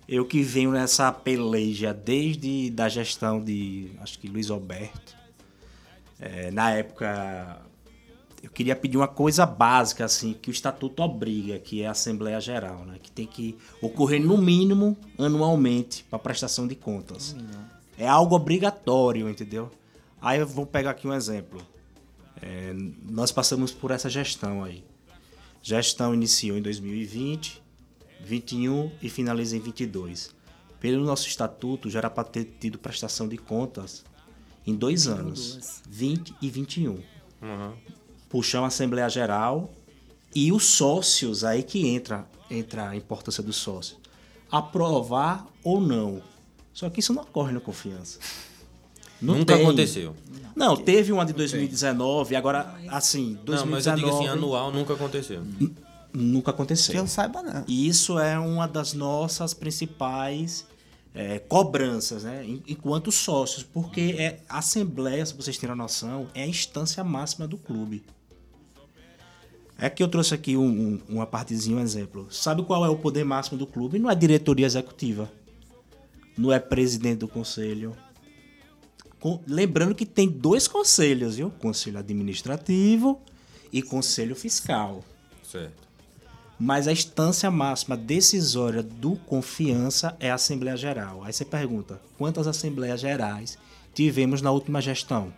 [0.07, 5.15] Eu que venho nessa peleja desde da gestão de, acho que Luiz Alberto.
[6.19, 7.61] É, na época,
[8.41, 12.39] eu queria pedir uma coisa básica, assim, que o estatuto obriga, que é a Assembleia
[12.39, 12.97] Geral, né?
[13.01, 17.35] Que tem que ocorrer no mínimo anualmente para prestação de contas.
[17.97, 19.69] É algo obrigatório, entendeu?
[20.21, 21.61] Aí eu vou pegar aqui um exemplo.
[22.41, 22.73] É,
[23.09, 24.83] nós passamos por essa gestão aí.
[25.61, 27.61] Gestão iniciou em 2020,
[28.21, 30.33] 21 e finaliza em 22.
[30.79, 34.05] Pelo nosso estatuto, já era para ter tido prestação de contas
[34.65, 36.99] em dois anos, 20 e 21.
[38.29, 39.71] Puxão a Assembleia Geral
[40.35, 43.97] e os sócios, aí que entra, entra a importância dos sócios.
[44.51, 46.21] Aprovar ou não.
[46.73, 48.19] Só que isso não ocorre no confiança.
[49.21, 49.63] Não Nunca tem.
[49.65, 50.15] aconteceu.
[50.55, 53.57] Não, teve uma de 2019, agora, assim, 2019...
[53.59, 55.43] Não, mas eu digo assim, anual nunca aconteceu.
[56.13, 56.95] Nunca Que aconteceu.
[56.95, 57.63] eu saiba, não.
[57.67, 60.65] E isso é uma das nossas principais
[61.13, 62.45] é, cobranças, né?
[62.45, 67.03] En- Enquanto sócios, porque é, a Assembleia, se vocês terem a noção, é a instância
[67.03, 68.03] máxima do clube.
[69.81, 72.27] É que eu trouxe aqui um, um- uma partezinha, um exemplo.
[72.29, 73.97] Sabe qual é o poder máximo do clube?
[73.99, 75.31] Não é diretoria executiva.
[76.37, 77.95] Não é presidente do conselho.
[79.19, 81.49] Com- lembrando que tem dois conselhos, viu?
[81.49, 83.19] Conselho administrativo
[83.71, 85.03] e conselho fiscal.
[85.43, 85.87] Certo.
[86.59, 91.23] Mas a instância máxima decisória do confiança é a Assembleia Geral.
[91.23, 93.57] Aí você pergunta, quantas Assembleias Gerais
[93.93, 95.33] tivemos na última gestão?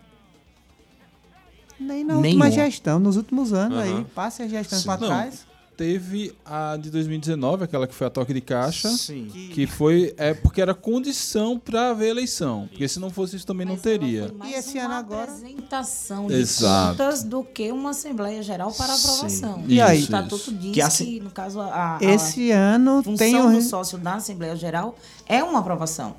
[1.81, 2.45] Nem na Nenhuma.
[2.45, 3.97] última gestão, nos últimos anos Aham.
[3.99, 4.05] aí.
[4.15, 5.49] Passe a gestão Não, trás.
[5.77, 8.87] Teve a de 2019, aquela que foi a toque de caixa.
[8.89, 9.27] Sim.
[9.51, 12.67] Que foi é porque era condição para haver eleição.
[12.69, 14.27] Porque se não fosse isso também não Mas ela teria.
[14.27, 15.23] foi mais E esse uma ano agora?
[15.31, 16.97] apresentação de Exato.
[16.97, 19.63] contas do que uma Assembleia Geral para aprovação.
[19.67, 19.97] E aí?
[19.99, 23.51] O estatuto diz Que que, assim- no caso, a, a Esse ano função tem um...
[23.51, 26.15] do sócio da Assembleia Geral é uma aprovação.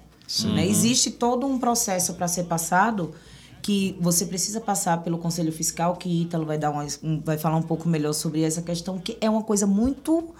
[0.54, 0.66] né?
[0.66, 3.14] Existe todo um processo para ser passado
[3.62, 7.56] que você precisa passar pelo Conselho Fiscal, que Ítalo vai, dar uma, um- vai falar
[7.56, 10.30] um pouco melhor sobre essa questão, que é uma coisa muito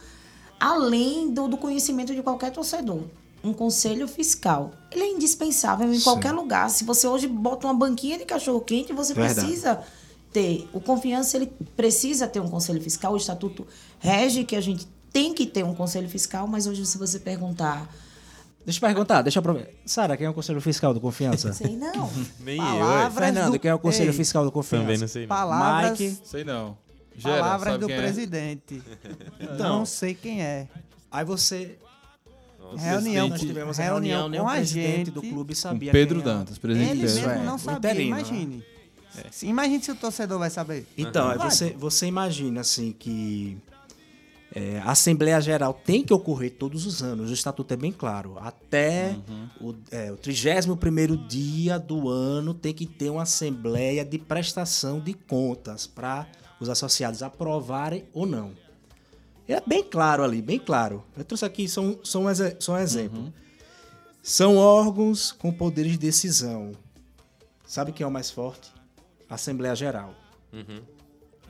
[0.58, 3.02] além do, do conhecimento de qualquer torcedor.
[3.44, 4.70] Um conselho fiscal.
[4.90, 6.70] Ele é indispensável em qualquer lugar.
[6.70, 9.40] Se você hoje bota uma banquinha de cachorro-quente, você Verdade.
[9.40, 9.80] precisa
[10.32, 10.68] ter.
[10.72, 11.46] O confiança, ele
[11.77, 13.12] precisa ter um conselho fiscal.
[13.14, 13.66] O estatuto
[13.98, 17.92] rege que a gente tem que ter um conselho fiscal, mas hoje, se você perguntar,
[18.65, 19.71] Deixa eu perguntar, deixa eu aproveitar.
[19.85, 21.52] Sara, quem é o Conselho Fiscal do Confiança?
[21.52, 22.10] sei não.
[22.40, 24.85] Nem Palavras Fernando, do- quem é o Conselho Ei, Fiscal do Confiança?
[24.85, 25.23] Também não sei.
[25.23, 25.29] não.
[25.29, 26.19] Palavras, Mike.
[26.25, 26.79] Sei não.
[27.17, 27.98] Gera, palavras sabe do quem é?
[28.00, 28.83] presidente.
[29.40, 29.56] Então.
[29.79, 30.69] Não sei quem é.
[31.10, 31.77] Aí você...
[32.77, 35.10] Reunião, Nós tivemos a reunião reunião, com o a presidente gente.
[35.10, 36.38] do clube Com sabia Pedro quem era.
[36.38, 37.15] Dantas, presidente Ele Pedro.
[37.29, 38.21] mesmo é, não sabia, interino, né?
[38.23, 38.65] imagine.
[39.31, 40.87] Se- Imagine se o torcedor vai saber.
[40.96, 41.50] Então, aí Vai.
[41.50, 43.58] você, você imagina assim que
[44.55, 48.37] É, a Assembleia Geral tem que ocorrer todos os anos, o estatuto é bem claro.
[48.38, 49.17] Até
[49.59, 55.15] o, é, o 31 dia do ano tem que ter uma Assembleia de prestação de
[55.15, 56.27] contas para
[56.61, 58.53] os associados aprovarem ou não.
[59.48, 61.03] É bem claro ali, bem claro.
[61.17, 62.27] Eu trouxe aqui só um, só um,
[62.59, 63.33] só um exemplo.
[64.23, 66.73] São órgãos com poderes de decisão.
[67.67, 68.71] Sabe quem é o mais forte?
[69.29, 70.15] A Assembleia Geral.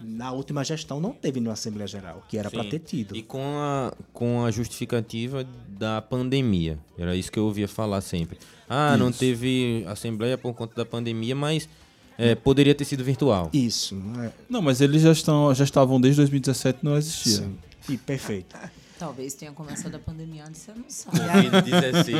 [0.05, 3.17] Na última gestão não teve nenhuma Assembleia Geral, que era para ter tido.
[3.17, 6.79] E com a, com a justificativa da pandemia.
[6.99, 8.39] Era isso que eu ouvia falar sempre.
[8.69, 9.19] Ah, não Isso.
[9.19, 11.69] teve assembleia por conta da pandemia, mas
[12.17, 13.51] é, poderia ter sido virtual.
[13.53, 14.33] Isso, não é?
[14.49, 17.39] Não, mas eles já, estão, já estavam desde 2017 não existia.
[17.39, 17.59] Sim.
[17.89, 18.57] E perfeito.
[19.03, 21.19] Talvez tenha começado a pandemia antes, você não sabe.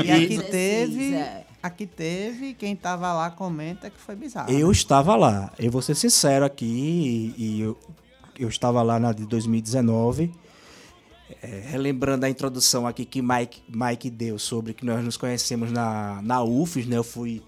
[0.05, 1.47] E aqui 16, teve, é.
[1.63, 4.51] aqui teve, quem tava lá comenta que foi bizarro.
[4.51, 5.53] Eu estava lá.
[5.61, 7.79] Eu vou ser sincero aqui, e, e eu,
[8.37, 10.33] eu estava lá na de 2019.
[11.41, 16.21] É, relembrando a introdução aqui que Mike, Mike deu sobre que nós nos conhecemos na,
[16.21, 16.97] na UFES, né?
[16.97, 17.45] Eu fui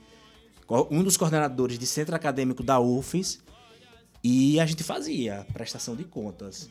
[0.92, 3.40] um dos coordenadores de centro acadêmico da UFES
[4.22, 6.70] e a gente fazia prestação de contas.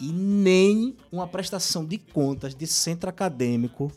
[0.00, 3.92] E nem uma prestação de contas de centro acadêmico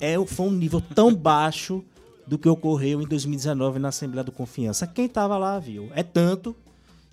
[0.00, 1.84] é, foi um nível tão baixo
[2.26, 4.86] do que ocorreu em 2019 na Assembleia do Confiança.
[4.86, 5.90] Quem estava lá viu.
[5.94, 6.54] É tanto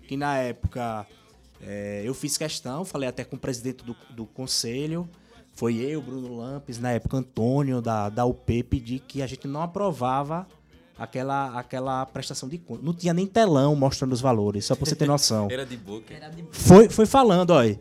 [0.08, 1.08] que na época
[1.62, 5.10] é, eu fiz questão, falei até com o presidente do, do conselho,
[5.54, 9.62] foi eu, Bruno Lampes, na época Antônio da, da UP, pedi que a gente não
[9.62, 10.46] aprovava
[10.98, 12.84] aquela, aquela prestação de conta.
[12.84, 15.48] Não tinha nem telão mostrando os valores, só pra você ter noção.
[15.52, 16.14] Era de boca.
[16.52, 17.78] Foi, foi falando, ó, é,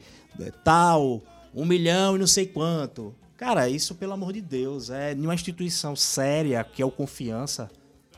[0.63, 1.23] tal,
[1.55, 3.15] um milhão e não sei quanto.
[3.37, 7.71] Cara, isso, pelo amor de Deus, é numa instituição séria, que é o Confiança,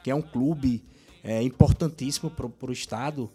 [0.03, 0.83] que é um clube
[1.25, 3.31] é, importantíssimo pro, pro Estado,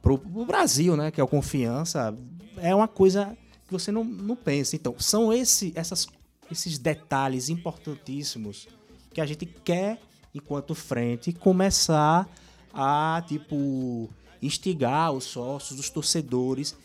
[0.00, 2.16] pro, pro Brasil, né, que é o Confiança,
[2.56, 3.36] é uma coisa
[3.66, 4.76] que você não, não pensa.
[4.76, 6.06] Então, são esse, essas,
[6.50, 8.68] esses detalhes importantíssimos
[9.12, 10.00] que a gente quer,
[10.34, 12.28] enquanto frente, começar
[12.72, 14.08] a, tipo,
[14.40, 16.76] instigar os sócios, os torcedores,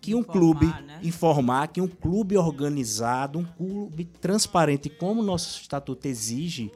[0.00, 1.00] que um Informar, clube né?
[1.02, 6.72] informar que um clube organizado, um clube transparente, como o nosso estatuto exige,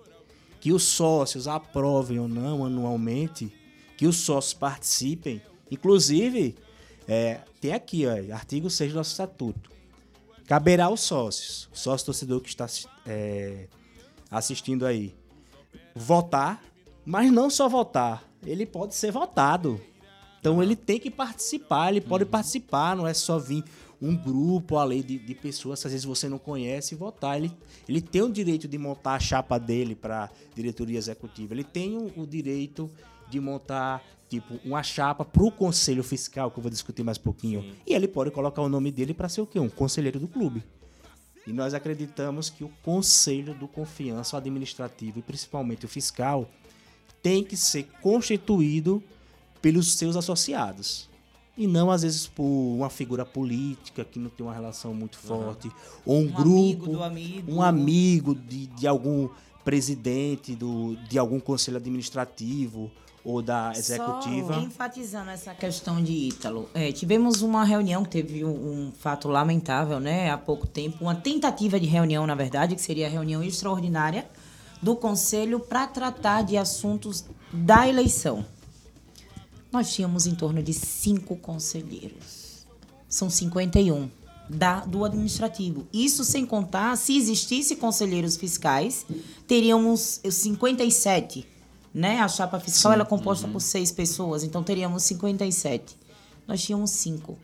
[0.61, 3.53] que os sócios aprovem ou não anualmente,
[3.97, 5.43] que os sócios participem.
[5.71, 6.55] Inclusive,
[7.09, 9.71] é, tem aqui, ó, artigo 6 do nosso estatuto.
[10.47, 12.67] Caberá aos sócios, sócio torcedor que está
[13.05, 13.67] é,
[14.31, 15.13] assistindo aí,
[15.97, 16.63] votar,
[17.05, 19.81] mas não só votar, ele pode ser votado.
[20.39, 23.65] Então ele tem que participar, ele pode participar, não é só vir
[24.01, 27.39] um grupo ali de, de pessoas que às vezes você não conhece e votar.
[27.39, 27.51] Ele,
[27.89, 32.13] ele tem o direito de montar a chapa dele para diretoria executiva, ele tem o,
[32.15, 32.91] o direito
[33.29, 37.75] de montar tipo uma chapa para o conselho fiscal, que eu vou discutir mais pouquinho.
[37.87, 39.59] E ele pode colocar o nome dele para ser o quê?
[39.59, 40.63] Um conselheiro do clube.
[41.47, 46.49] E nós acreditamos que o conselho do confiança administrativo e principalmente o fiscal
[47.23, 49.03] tem que ser constituído
[49.63, 51.09] pelos seus associados.
[51.57, 55.71] E não, às vezes, por uma figura política que não tem uma relação muito forte,
[56.05, 57.53] ou um, Um grupo, amigo do amigo.
[57.53, 59.29] um amigo de, de algum
[59.65, 62.91] presidente do, de algum conselho administrativo
[63.27, 64.55] ou da executiva.
[64.55, 66.71] Só enfatizando essa questão de Ítalo.
[66.73, 70.31] É, tivemos uma reunião que teve um, um fato lamentável, né?
[70.31, 70.99] Há pouco tempo.
[71.01, 74.25] Uma tentativa de reunião, na verdade, que seria a reunião extraordinária
[74.81, 78.47] do Conselho para tratar de assuntos da eleição.
[79.73, 82.65] Nós tínhamos em torno de cinco conselheiros.
[83.09, 84.09] São 51
[84.49, 85.85] da, do administrativo.
[85.93, 89.05] Isso sem contar, se existisse conselheiros fiscais,
[89.49, 91.56] teríamos 57.
[91.99, 92.21] Né?
[92.21, 95.97] A chapa fiscal ela é composta por seis pessoas, então teríamos 57.
[96.47, 97.39] Nós tínhamos cinco.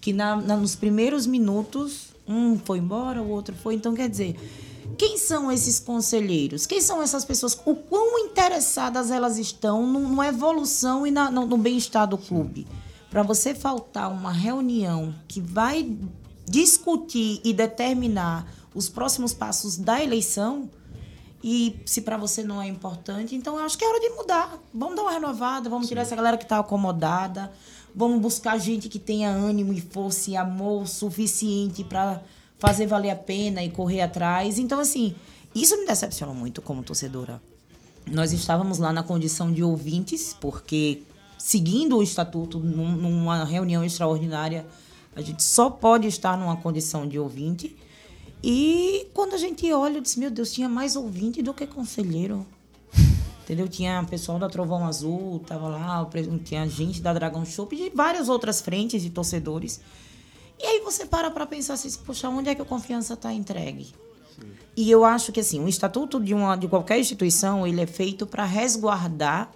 [0.00, 3.74] Que na, na- nos primeiros minutos, um foi embora, o outro foi.
[3.74, 4.34] Então, quer dizer,
[4.96, 6.64] quem são esses conselheiros?
[6.64, 7.52] Quem são essas pessoas?
[7.66, 12.66] O quão interessadas elas estão numa evolução e na- no, no bem-estar do clube?
[13.10, 15.94] Para você faltar uma reunião que vai
[16.48, 20.70] discutir e determinar os próximos passos da eleição,
[21.42, 24.58] e se para você não é importante, então eu acho que é hora de mudar.
[24.74, 27.52] Vamos dar uma renovada, vamos tirar essa galera que está acomodada,
[27.94, 32.20] vamos buscar gente que tenha ânimo e força e amor suficiente para
[32.58, 34.58] fazer valer a pena e correr atrás.
[34.58, 35.14] Então, assim,
[35.54, 37.40] isso me decepciona muito como torcedora.
[38.06, 41.02] Nós estávamos lá na condição de ouvintes, porque
[41.38, 44.66] seguindo o estatuto, num- numa reunião extraordinária,
[45.14, 47.76] a gente só pode estar numa condição de ouvinte.
[48.48, 52.46] E quando a gente olha, eu disse, meu Deus, tinha mais ouvinte do que conselheiro.
[53.42, 53.66] Entendeu?
[53.66, 56.08] Tinha pessoal da Trovão Azul, tava lá,
[56.44, 59.80] tinha gente da Dragão Shop e de várias outras frentes de torcedores.
[60.60, 63.92] E aí você para para pensar assim, poxa, onde é que a confiança está entregue?
[64.76, 68.28] E eu acho que assim, o estatuto de, uma, de qualquer instituição, ele é feito
[68.28, 69.50] para resguardar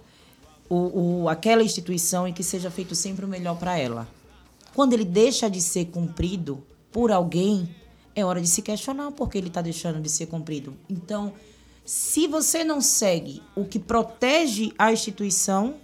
[0.67, 4.05] o, o, aquela instituição e que seja feito sempre o melhor para ela.
[4.75, 6.61] Quando ele deixa de ser cumprido
[6.91, 7.73] por alguém,
[8.15, 10.75] é hora de se questionar por que ele está deixando de ser cumprido.
[10.89, 11.33] Então,
[11.85, 15.75] se você não segue o que protege a instituição,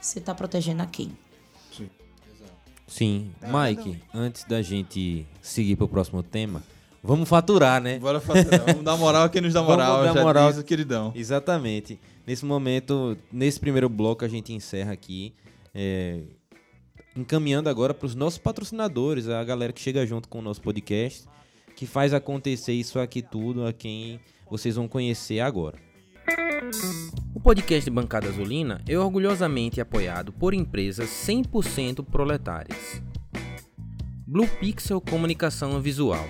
[0.00, 1.16] você está protegendo a quem?
[2.86, 3.32] Sim.
[3.42, 6.62] Mike, antes da gente seguir para o próximo tema,
[7.02, 7.98] vamos faturar, né?
[7.98, 8.64] Bora faturar.
[8.66, 9.98] Vamos dar moral a quem nos dá moral.
[10.00, 10.50] Vamos dar já moral.
[10.50, 11.12] diz o queridão.
[11.14, 11.98] Exatamente.
[12.26, 15.34] Nesse momento, nesse primeiro bloco, a gente encerra aqui.
[15.74, 16.20] é,
[17.16, 21.24] encaminhando agora para os nossos patrocinadores, a galera que chega junto com o nosso podcast,
[21.74, 24.20] que faz acontecer isso aqui tudo, a quem
[24.50, 25.78] vocês vão conhecer agora.
[27.34, 33.02] O podcast Bancada Azulina é orgulhosamente apoiado por empresas 100% proletárias.
[34.26, 36.26] Blue Pixel Comunicação Visual.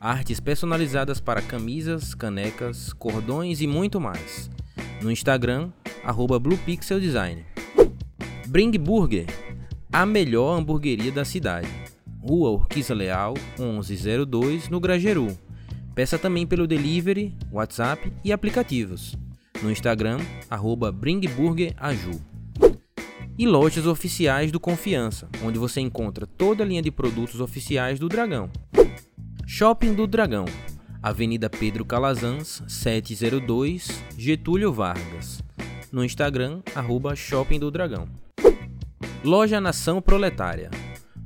[0.00, 4.50] Artes personalizadas para camisas, canecas, cordões e muito mais.
[5.02, 5.70] No Instagram,
[6.02, 6.40] arroba.
[8.48, 9.26] Bring Burger,
[9.92, 11.68] a melhor hamburgueria da cidade.
[12.22, 15.36] Rua Urquiza Leal, 1102, no Grageru.
[15.92, 19.16] Peça também pelo delivery, WhatsApp e aplicativos.
[19.60, 22.20] No Instagram, arroba bringburgeraju.
[23.36, 28.08] E lojas oficiais do Confiança, onde você encontra toda a linha de produtos oficiais do
[28.08, 28.48] Dragão.
[29.44, 30.44] Shopping do Dragão,
[31.02, 35.42] Avenida Pedro Calazans, 702, Getúlio Vargas.
[35.90, 38.08] No Instagram, arroba Shopping do Dragão.
[39.24, 40.70] Loja Nação Proletária,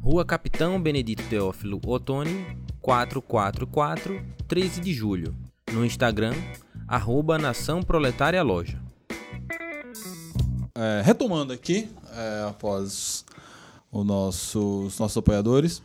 [0.07, 2.47] Rua Capitão Benedito Teófilo Otoni,
[2.81, 5.35] 444, 13 de julho.
[5.73, 6.33] No Instagram,
[6.87, 8.81] arroba Nação Proletária Loja.
[10.77, 13.25] É, retomando aqui, é, após
[13.91, 15.83] o nosso- os nossos apoiadores.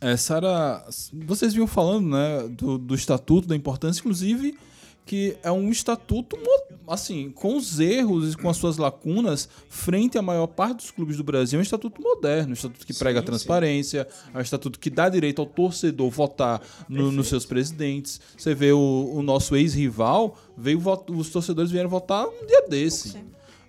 [0.00, 0.82] É, Sara,
[1.26, 4.56] vocês vinham falando né, do, do estatuto, da importância, inclusive,
[5.04, 10.18] que é um estatuto, mo- assim, com os erros e com as suas lacunas, frente
[10.18, 13.20] à maior parte dos clubes do Brasil, é um estatuto moderno, um estatuto que prega
[13.20, 18.20] a transparência, é um estatuto que dá direito ao torcedor votar no- nos seus presidentes.
[18.36, 23.16] Você vê o, o nosso ex-rival, veio os torcedores vieram votar um dia desse.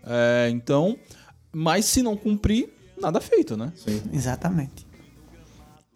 [0.04, 0.98] É, então,
[1.52, 2.70] mas se não cumprir,
[3.00, 3.72] nada feito, né?
[4.12, 4.88] Exatamente.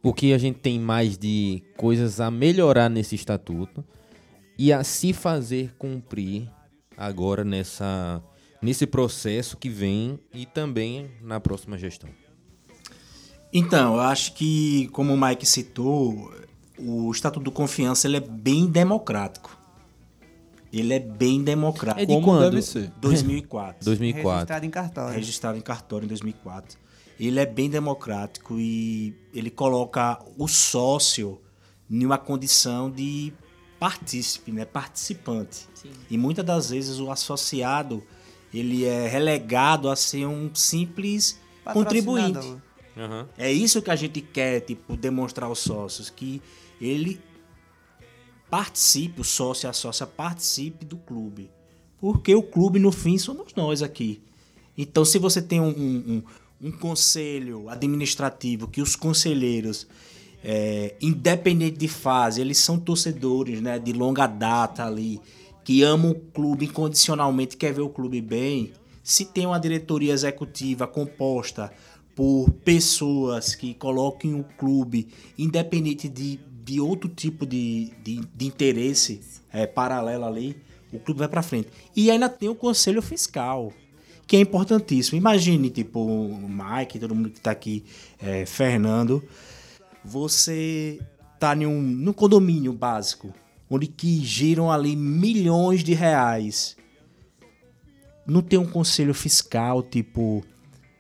[0.03, 3.83] O que a gente tem mais de coisas a melhorar nesse estatuto
[4.57, 6.47] e a se fazer cumprir
[6.97, 8.21] agora nessa
[8.61, 12.09] nesse processo que vem e também na próxima gestão.
[13.53, 16.33] Então, eu acho que, como o Mike citou,
[16.77, 19.55] o Estatuto do Confiança ele é bem democrático.
[20.73, 22.01] Ele é bem democrático.
[22.01, 22.49] É de Como quando?
[22.49, 22.91] deve ser.
[22.99, 23.85] 2004.
[23.85, 24.25] 2004.
[24.35, 25.15] Registrado em cartório.
[25.15, 26.77] registrado em cartório em 2004.
[27.17, 31.39] Ele é bem democrático e ele coloca o sócio
[31.89, 33.31] em uma condição de
[33.89, 34.65] partícipe, né?
[34.65, 35.67] participante.
[36.09, 38.03] E muitas das vezes o associado
[38.51, 41.39] ele é relegado a ser um simples
[41.71, 42.33] contribuinte.
[42.33, 43.27] Patrocinador.
[43.37, 46.41] É isso que a gente quer, tipo, demonstrar aos sócios, que
[46.81, 47.19] ele
[48.49, 51.51] participe, o sócio e a sócia participe do clube.
[51.99, 54.21] Porque o clube, no fim, somos nós aqui.
[54.77, 56.23] Então, se você tem um, um, um-
[56.67, 59.85] um conselho administrativo, que os conselheiros,
[60.47, 65.19] é, independente de fase, eles são torcedores né, de longa data ali,
[65.63, 68.71] que amam o clube incondicionalmente, quer ver o clube bem.
[69.01, 71.73] Se tem uma diretoria executiva composta
[72.15, 79.21] por pessoas que coloquem o clube, independente de, de outro tipo de, de, de interesse
[79.51, 80.55] é, paralelo ali,
[80.93, 81.69] o clube vai para frente.
[81.95, 83.73] E ainda tem o conselho fiscal,
[84.27, 85.17] que é importantíssimo.
[85.17, 87.83] Imagine, tipo, o Mike, todo mundo que tá aqui,
[88.21, 89.23] é, Fernando,
[90.05, 90.99] você
[91.39, 93.33] tá em um, num condomínio básico,
[93.69, 96.77] onde que giram ali milhões de reais.
[98.25, 100.43] Não tem um conselho fiscal, tipo,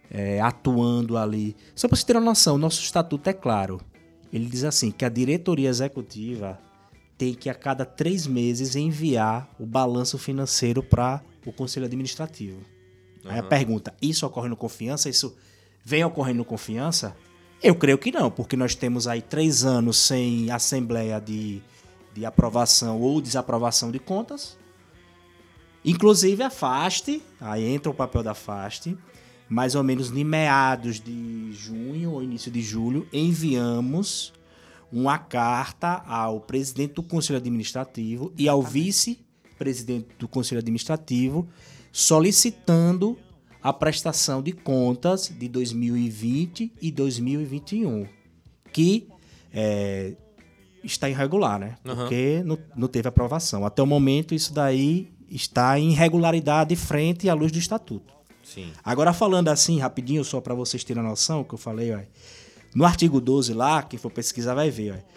[0.09, 1.55] é, atuando ali.
[1.75, 3.79] Só para você ter uma noção, nosso estatuto é claro.
[4.33, 6.59] Ele diz assim, que a diretoria executiva
[7.17, 12.59] tem que a cada três meses enviar o balanço financeiro para o conselho administrativo.
[13.23, 15.09] Aí a pergunta, isso ocorre no confiança?
[15.09, 15.35] Isso
[15.83, 17.15] vem ocorrendo no confiança?
[17.65, 21.63] Eu creio que não, porque nós temos aí três anos sem assembleia de,
[22.13, 24.55] de aprovação ou desaprovação de contas.
[25.83, 28.95] Inclusive a FAST, aí entra o papel da FAST,
[29.49, 34.31] mais ou menos em meados de junho ou início de julho, enviamos
[34.91, 41.49] uma carta ao presidente do Conselho Administrativo e ao vice-presidente do Conselho Administrativo
[41.91, 43.17] solicitando
[43.65, 48.05] a prestação de contas de 2020 e 2021,
[48.71, 49.07] que
[49.51, 50.13] é,
[50.83, 51.75] está irregular, né?
[51.83, 51.95] Aham.
[51.95, 53.65] Porque não, não teve aprovação.
[53.65, 58.13] Até o momento, isso daí está em irregularidade frente à luz do estatuto.
[58.43, 58.71] Sim.
[58.83, 62.01] Agora, falando assim, rapidinho, só para vocês terem a noção, que eu falei, ó,
[62.75, 65.15] no artigo 12 lá, quem for pesquisar vai ver, ó,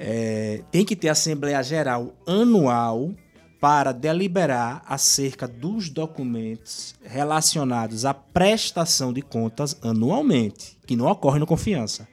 [0.00, 3.12] é, tem que ter Assembleia Geral anual
[3.60, 11.46] para deliberar acerca dos documentos relacionados à prestação de contas anualmente, que não ocorre no
[11.46, 12.06] Confiança.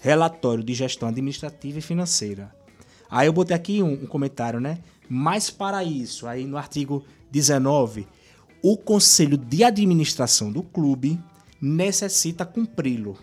[0.00, 2.54] Relatório de gestão administrativa e financeira.
[3.08, 4.78] Aí eu botei aqui um, um comentário, né?
[5.08, 8.06] Mas para isso, aí no artigo 19,
[8.62, 11.20] o conselho de administração do clube
[11.60, 13.18] necessita cumpri-lo.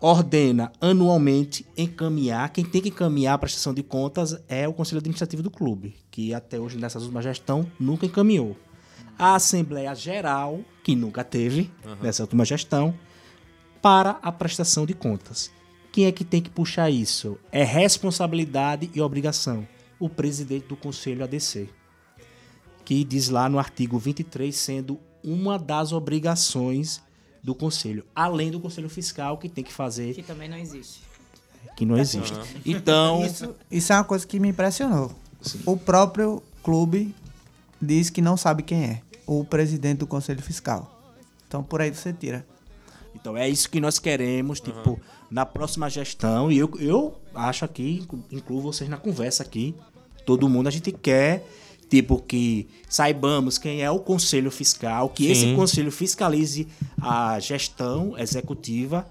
[0.00, 5.42] Ordena anualmente encaminhar, quem tem que encaminhar a prestação de contas é o conselho administrativo
[5.42, 8.56] do clube, que até hoje nessa última gestão nunca encaminhou.
[9.18, 11.70] A Assembleia Geral, que nunca teve
[12.00, 12.94] nessa última gestão,
[13.82, 15.50] para a prestação de contas.
[15.92, 17.36] Quem é que tem que puxar isso?
[17.52, 19.68] É responsabilidade e obrigação.
[19.98, 21.68] O presidente do Conselho ADC.
[22.86, 27.02] Que diz lá no artigo 23, sendo uma das obrigações
[27.42, 28.04] do Conselho.
[28.14, 31.00] Além do Conselho Fiscal, que tem que fazer, Que também não existe.
[31.76, 32.34] que não existe.
[32.64, 35.12] Então, Isso, isso é uma coisa que me impressionou.
[35.64, 37.14] O próprio clube
[37.80, 41.00] diz que não sabe quem é o presidente do Conselho Fiscal.
[41.48, 42.46] Então por aí você tira.
[43.14, 46.50] Então é isso que nós queremos, tipo, na próxima gestão.
[46.52, 49.74] E eu, eu acho aqui, incluo vocês na conversa aqui,
[50.26, 51.44] todo mundo, a gente quer,
[51.90, 55.56] tipo, que saibamos quem é o conselho fiscal, que esse Sim.
[55.56, 56.66] conselho fiscalize
[57.02, 59.04] a gestão executiva,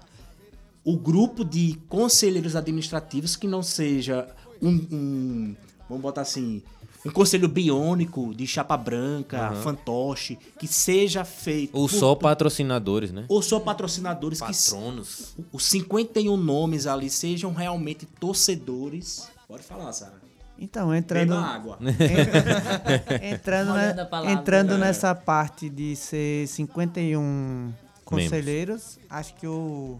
[0.82, 4.26] o grupo de conselheiros administrativos que não seja
[4.62, 5.56] um, um-
[5.88, 6.62] vamos botar assim,
[7.04, 13.24] um conselho biônico de chapa branca, fantoche, que seja feito Ou por- só patrocinadores, né?
[13.28, 15.34] ou só patrocinadores que Patronos.
[15.52, 19.28] os 51 nomes ali sejam realmente torcedores.
[19.46, 20.29] Pode falar, Sara.
[20.62, 21.78] Então, entrando, Beba água.
[23.22, 24.32] entrando, Molhando ne- a palavra.
[24.32, 27.72] entrando nessa parte de ser 51
[28.04, 29.98] conselheiros, acho que o,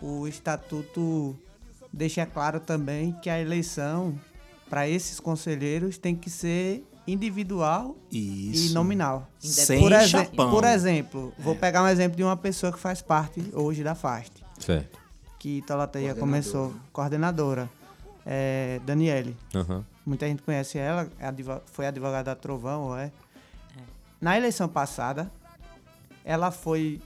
[0.00, 1.36] o estatuto
[1.92, 4.18] deixa claro também que a eleição
[4.70, 8.70] para esses conselheiros tem que ser individual Isso.
[8.70, 9.28] e nominal.
[9.38, 10.50] Sem por, exe- chapão.
[10.50, 14.32] por exemplo, vou pegar um exemplo de uma pessoa que faz parte hoje da FAST,
[14.58, 14.98] Certo.
[15.38, 17.68] que Talateia começou, coordenadora,
[18.24, 19.36] é, Daniele.
[19.54, 19.84] Aham.
[20.04, 21.32] Muita gente conhece ela, é
[21.66, 23.12] foi advogada da Trovão, ou é?
[24.20, 25.30] Na eleição passada,
[26.24, 27.00] ela foi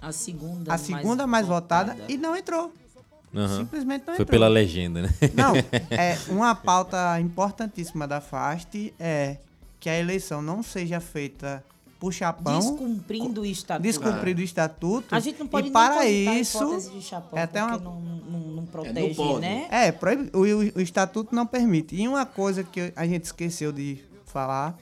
[0.00, 2.72] A segunda, a segunda mais, votada, e não entrou.
[3.34, 3.58] Aham.
[3.58, 4.26] Simplesmente não Foi entrou.
[4.26, 5.08] pela legenda, né?
[5.34, 5.54] Não,
[5.90, 9.36] é uma pauta importantíssima da FAST é
[9.78, 11.62] que a eleição não seja feita
[11.98, 13.82] por chapão, Descumprindo o estatuto.
[13.82, 15.14] descumprido o estatuto.
[15.14, 18.38] A gente não pode e nem para isso de chapão, é até uma não, não,
[18.56, 19.40] não protege, pode.
[19.40, 19.66] né?
[19.70, 21.94] É, proíbe- o, o- o estatuto não permite.
[21.96, 24.76] E uma coisa que a gente esqueceu de falar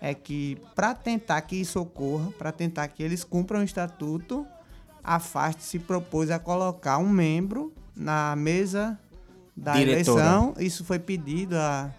[0.00, 4.46] é que para tentar que isso ocorra, para tentar que eles cumpram o estatuto,
[5.02, 8.98] a FAST se propôs a colocar um membro na mesa
[9.56, 10.20] da Diretora.
[10.22, 10.54] eleição.
[10.58, 11.90] Isso foi pedido a-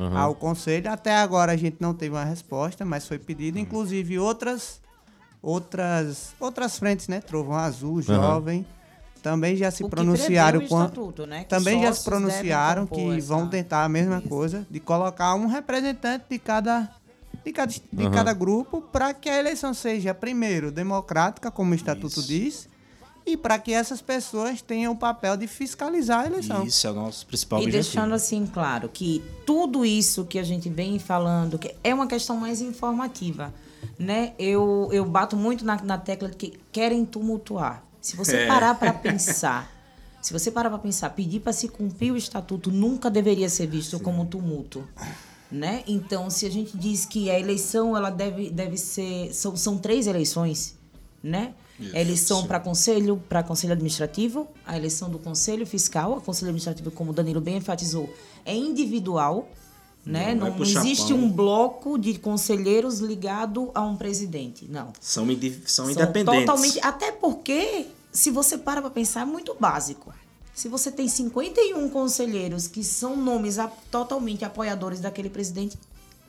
[0.00, 0.18] Aham.
[0.18, 0.90] ao conselho.
[0.90, 3.58] Até agora a gente não teve uma resposta, mas foi pedido.
[3.58, 4.80] Inclusive outras
[5.42, 7.20] outras outras frentes, né?
[7.20, 8.66] Trovão Azul, Jovem,
[9.22, 10.60] também já se O pronunciaram
[11.26, 11.40] né?
[11.44, 15.46] Que também já se pronunciaram que essa- vão tentar a mesma coisa de colocar um
[15.46, 16.90] representante de cada
[17.44, 18.10] de cada, de Aham.
[18.10, 22.26] cada grupo para que a eleição seja primeiro democrática, como o estatuto Isso.
[22.28, 22.68] diz,
[23.24, 26.64] e para que essas pessoas tenham o papel de fiscalizar a eleição.
[26.64, 27.82] Isso é o nosso principal E objetivo.
[27.82, 32.36] deixando assim claro que tudo isso que a gente vem falando que é uma questão
[32.36, 33.52] mais informativa,
[33.98, 34.32] né?
[34.38, 37.84] Eu, eu bato muito na, na tecla de que querem tumultuar.
[38.00, 39.70] Se você parar para pensar,
[40.20, 43.98] se você parar para pensar, pedir para se cumprir o estatuto nunca deveria ser visto
[44.00, 44.86] como tumulto.
[45.50, 45.82] Né?
[45.86, 49.34] Então, se a gente diz que a eleição ela deve, deve ser.
[49.34, 50.78] São, são três eleições,
[51.20, 51.54] né?
[51.94, 56.90] A eleição para conselho, para conselho administrativo, a eleição do conselho fiscal, a conselho administrativo,
[56.90, 58.12] como o Danilo bem enfatizou,
[58.44, 59.48] é individual,
[60.04, 60.34] né?
[60.34, 64.92] Não Não, é não existe um bloco de conselheiros ligado a um presidente, não.
[65.00, 65.26] São,
[65.66, 66.40] são São independentes.
[66.46, 70.12] totalmente, até porque se você para para pensar é muito básico.
[70.54, 75.78] Se você tem 51 conselheiros que são nomes a- totalmente apoiadores daquele presidente,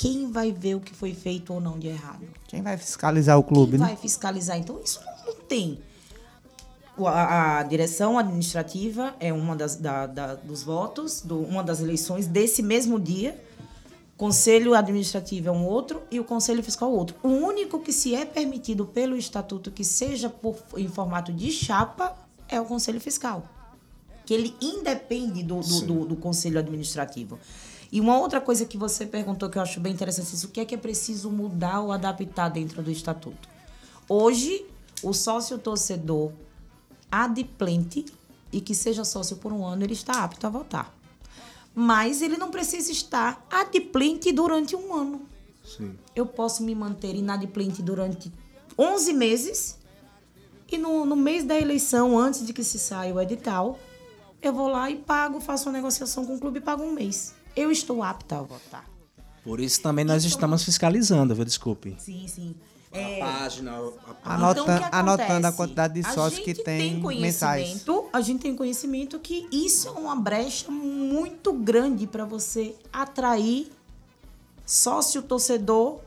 [0.02, 2.26] quem vai ver o que foi feito ou não de errado?
[2.48, 3.86] Quem vai fiscalizar o clube, Quem né?
[3.88, 4.58] vai fiscalizar?
[4.58, 5.80] Então, isso não, não tem.
[7.06, 12.28] A, a direção administrativa é uma das da- da- dos votos, do- uma das eleições
[12.28, 13.40] desse mesmo dia,
[14.18, 17.16] Conselho administrativo é um outro e o conselho fiscal é outro.
[17.24, 22.16] O único que se é permitido pelo estatuto que seja por, em formato de chapa
[22.48, 23.44] é o conselho fiscal.
[24.24, 27.40] Que ele independe do, do, do, do conselho administrativo.
[27.92, 30.62] E uma outra coisa que você perguntou que eu acho bem interessante, isso, o que
[30.62, 33.50] é que é preciso mudar ou adaptar dentro do estatuto?
[34.08, 34.66] Hoje,
[35.04, 36.32] o sócio torcedor
[37.12, 38.06] adimplente
[38.52, 40.94] e que seja sócio por um ano, ele está apto a votar.
[41.74, 45.22] Mas ele não precisa estar adimplente durante um ano.
[45.64, 45.98] Sim.
[46.16, 48.32] Eu posso me manter inadimplente durante
[48.78, 49.78] 11 meses
[50.72, 53.78] e no, no mês da eleição, antes de que se saia o edital,
[54.42, 57.36] eu vou lá e pago, faço uma negociação com o clube e pago um mês.
[57.56, 58.86] Eu estou apta a votar.
[59.44, 61.44] Por isso também nós estamos fiscalizando, viu?
[61.44, 61.96] Desculpe.
[62.00, 62.56] Sim, sim.
[62.94, 66.54] A É, página, a Anota- Então, o que anotando a quantidade de A sócios que
[66.54, 67.64] gente tem mensais.
[67.64, 73.72] conhecimento- A gente tem conhecimento que isso é uma brecha muito grande para você atrair
[74.66, 76.00] sócio torcedor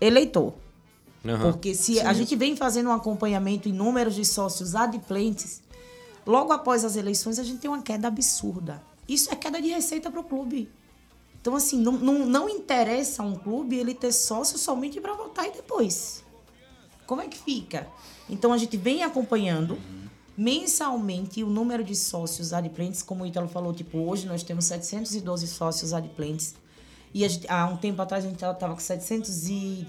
[0.00, 0.54] eleitor.
[1.26, 1.52] Aham.
[1.52, 5.62] Porque se a gente vem fazendo um acompanhamento em números de sócios adimplentes,
[6.26, 8.80] logo após as eleições a gente tem uma queda absurda.
[9.08, 10.70] Isso é queda de receita para o clube.
[11.40, 15.46] Então, assim, não, não, não interessa a um clube ele ter sócio somente para votar
[15.46, 16.24] e depois.
[17.06, 17.86] Como é que fica?
[18.30, 19.78] Então, a gente vem acompanhando
[20.36, 25.46] mensalmente o número de sócios adimplentes, como o Ítalo falou, tipo, hoje nós temos 712
[25.46, 26.54] sócios adimplentes.
[27.12, 29.86] E a gente- há um tempo atrás a gente estava com 700 e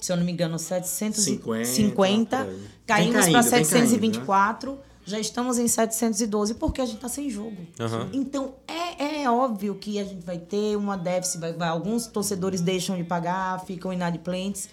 [0.00, 2.68] se eu não me engano, 750, 50, por aí.
[2.86, 4.78] caímos para caindo, vem 724,
[5.08, 7.56] já estamos em 712 porque a gente está sem jogo.
[7.80, 8.10] Aham.
[8.12, 12.60] Então é, é óbvio que a gente vai ter uma déficit, vai, vai- alguns torcedores
[12.60, 14.68] deixam de pagar, ficam inadimplentes.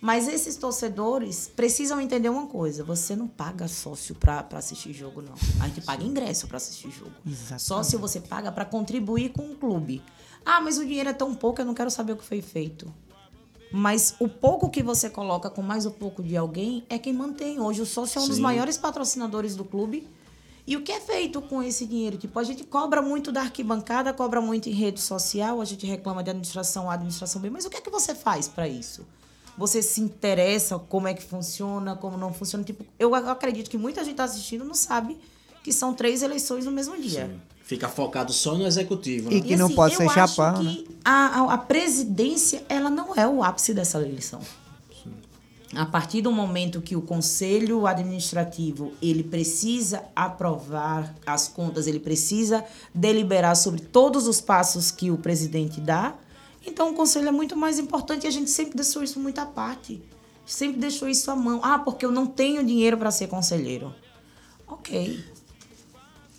[0.00, 5.34] Mas esses torcedores precisam entender uma coisa: você não paga sócio para assistir jogo, não.
[5.60, 7.10] A gente paga ingresso para assistir jogo.
[7.26, 7.62] Exatamente.
[7.62, 10.00] Sócio você paga para contribuir com o clube.
[10.46, 12.92] Ah, mas o dinheiro é tão pouco, eu não quero saber o que foi feito.
[13.70, 17.60] Mas o pouco que você coloca com mais o pouco de alguém é quem mantém.
[17.60, 18.42] Hoje o sócio é um dos Sim.
[18.42, 20.06] maiores patrocinadores do clube.
[20.66, 22.18] E o que é feito com esse dinheiro?
[22.18, 26.22] Tipo, a gente cobra muito da arquibancada, cobra muito em rede social, a gente reclama
[26.22, 29.06] de administração A, administração B, mas o que é que você faz para isso?
[29.56, 32.62] Você se interessa como é que funciona, como não funciona?
[32.64, 35.18] Tipo, eu acredito que muita gente tá assistindo não sabe
[35.64, 37.40] que são três eleições no mesmo dia.
[37.68, 39.40] Fica focado só no executivo, E né?
[39.42, 40.78] que não pode assim, eu ser chapão, né?
[41.04, 44.40] a, a, a presidência, ela não é o ápice dessa eleição.
[45.76, 52.64] A partir do momento que o conselho administrativo ele precisa aprovar as contas, ele precisa
[52.94, 56.14] deliberar sobre todos os passos que o presidente dá,
[56.66, 59.44] então o conselho é muito mais importante e a gente sempre deixou isso muito à
[59.44, 60.02] parte.
[60.46, 61.60] Sempre deixou isso à mão.
[61.62, 63.94] Ah, porque eu não tenho dinheiro para ser conselheiro.
[64.66, 65.22] Ok.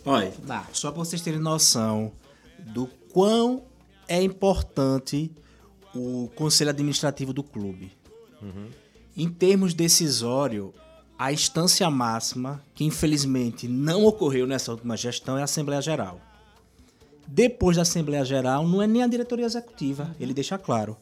[0.05, 0.33] Olha,
[0.71, 2.11] só para vocês terem noção
[2.59, 3.63] do quão
[4.07, 5.31] é importante
[5.93, 7.91] o conselho administrativo do clube.
[9.15, 10.73] Em termos decisório,
[11.17, 16.21] a instância máxima, que infelizmente não ocorreu nessa última gestão, é a Assembleia Geral.
[17.27, 20.95] Depois da Assembleia Geral, não é nem a diretoria executiva, ele deixa claro.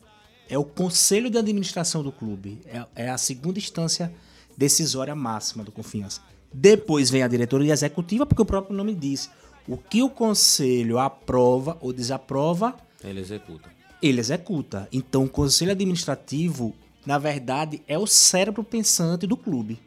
[0.49, 2.59] É o conselho de administração do clube.
[2.65, 4.13] É, é a segunda instância
[4.57, 6.21] decisória máxima do Confiança.
[6.53, 9.29] Depois vem a diretoria executiva, porque o próprio nome diz.
[9.67, 13.69] O que o conselho aprova ou desaprova, Ele executa.
[14.01, 14.87] ele executa.
[14.91, 16.73] Então, o conselho administrativo,
[17.05, 19.77] na verdade, é o cérebro pensante do clube.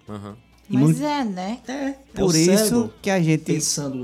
[0.69, 1.59] E Mas muito- é, né?
[1.67, 3.59] É, Por o isso cérebro que a gente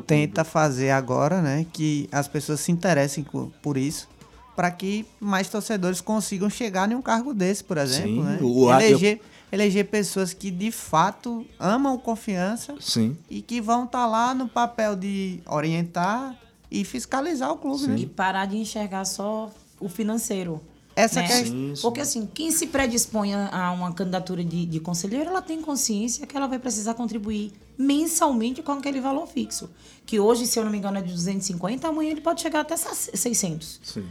[0.07, 0.51] tenta clube.
[0.51, 1.65] fazer agora, né?
[1.73, 3.25] Que as pessoas se interessem
[3.63, 4.09] por isso,
[4.57, 8.39] para que mais torcedores consigam chegar em um cargo desse, por exemplo, Sim, né?
[8.43, 9.21] o- a- eleger,
[9.53, 13.17] eleger pessoas que de fato amam confiança Sim.
[13.31, 16.37] e que vão estar lá no papel de orientar
[16.71, 18.11] e fiscalizar o clube, E né?
[18.15, 20.61] parar de enxergar só o financeiro.
[20.97, 21.27] Essa né?
[21.27, 21.75] que é- Sim.
[21.83, 26.37] Porque assim, quem se predispõe a uma candidatura de, de conselheiro, ela tem consciência que
[26.37, 29.69] ela vai precisar contribuir mensalmente com aquele valor fixo.
[30.07, 32.77] Que hoje, se eu não me engano, é de 250, amanhã ele pode chegar até
[32.77, 33.81] 600.
[33.83, 34.07] Sim.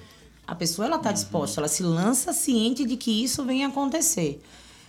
[0.48, 4.40] A pessoa ela está disposta, ela se lança ciente de que isso vem acontecer.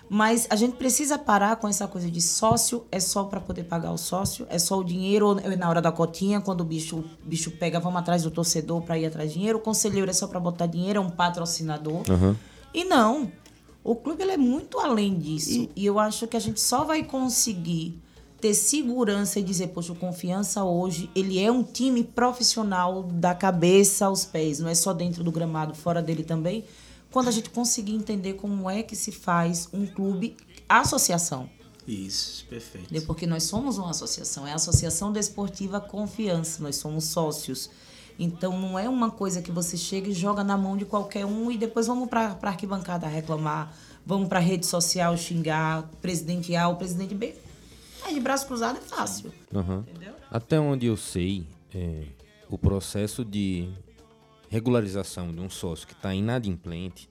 [0.09, 3.93] Mas a gente precisa parar com essa coisa de sócio é só para poder pagar
[3.93, 7.29] o sócio, é só o dinheiro é na hora da cotinha, quando o bicho, o
[7.29, 9.59] bicho pega, vamos atrás do torcedor para ir atrás de dinheiro.
[9.59, 12.03] O conselheiro é só para botar dinheiro, é um patrocinador.
[12.73, 13.31] E não.
[13.83, 15.69] O clube ele é muito além disso.
[15.75, 15.87] E...
[15.87, 18.01] eu acho que a gente só vai conseguir
[18.41, 24.07] ter segurança e dizer, poxa, o Confiança hoje, ele é um time profissional da cabeça
[24.07, 26.65] aos pés, não é só dentro do gramado, fora dele também.
[27.11, 30.37] Quando a gente conseguir entender como é que se faz um clube
[30.69, 31.49] associação.
[31.87, 33.07] Isso, perfeito.
[33.07, 37.71] Porque nós somos uma associação, é a Associação Desportiva Confiança, nós somos sócios.
[38.19, 41.51] Então não é uma coisa que você chega e joga na mão de qualquer um
[41.51, 46.69] e depois vamos para a arquibancada reclamar, vamos para a rede social xingar, presidente A
[46.69, 47.35] ou presidente B.
[48.05, 49.33] É, de braço cruzado é fácil.
[49.55, 49.85] Aham.
[50.31, 52.05] Até onde eu sei, é,
[52.49, 53.69] o processo de
[54.51, 57.09] regularização de um sócio que está inadimplente,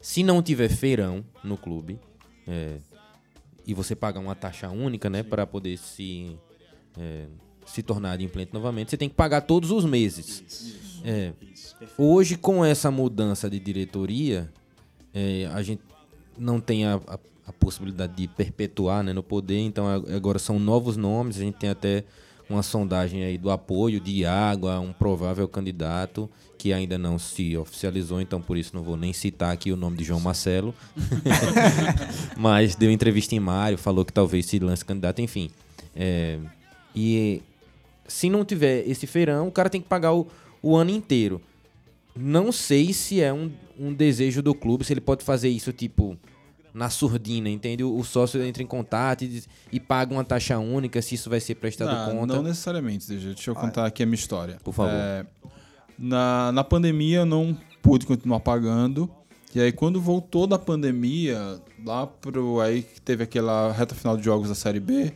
[0.00, 1.98] se não tiver feirão no clube,
[2.48, 2.78] é,
[3.66, 6.36] e você pagar uma taxa única, né, para poder se
[6.98, 7.26] é,
[7.66, 10.74] se tornar adimplente novamente, você tem que pagar todos os meses.
[11.04, 11.32] É,
[11.96, 14.50] hoje, com essa mudança de diretoria,
[15.14, 15.82] é, a gente
[16.36, 20.96] não tem a, a- a possibilidade de perpetuar né, no poder, então agora são novos
[20.96, 22.04] nomes, a gente tem até
[22.50, 26.28] uma sondagem aí do apoio de Água, um provável candidato
[26.58, 29.96] que ainda não se oficializou, então por isso não vou nem citar aqui o nome
[29.96, 30.74] de João Marcelo.
[32.36, 35.50] Mas deu entrevista em Mário, falou que talvez se lance candidato, enfim.
[35.96, 36.38] É,
[36.94, 37.40] e
[38.06, 40.26] se não tiver esse feirão, o cara tem que pagar o,
[40.62, 41.40] o ano inteiro.
[42.14, 46.18] Não sei se é um, um desejo do clube, se ele pode fazer isso, tipo,
[46.72, 47.82] na surdina, entende?
[47.84, 49.42] O, sócio entra em contato e,
[49.72, 52.34] e paga uma taxa única, se isso vai ser prestado Ah, conta.
[52.34, 54.58] Não necessariamente, deixa, deixa eu contar aqui a minha história.
[54.62, 54.92] Por favor.
[54.92, 55.26] É,
[55.98, 59.10] na, na pandemia eu não pude continuar pagando.
[59.54, 62.60] E aí quando voltou da pandemia, lá pro.
[62.60, 65.12] Aí que teve aquela reta final de jogos da Série B.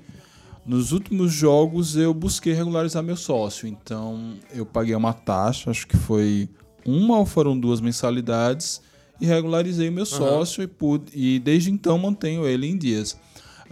[0.67, 3.69] Nos últimos jogos eu busquei regularizar meu sócio.
[3.69, 6.49] Então eu paguei uma taxa, acho que foi
[6.85, 8.83] uma ou foram duas mensalidades.
[9.21, 13.17] E regularizei meu sócio e, pude, e desde então mantenho ele em dias.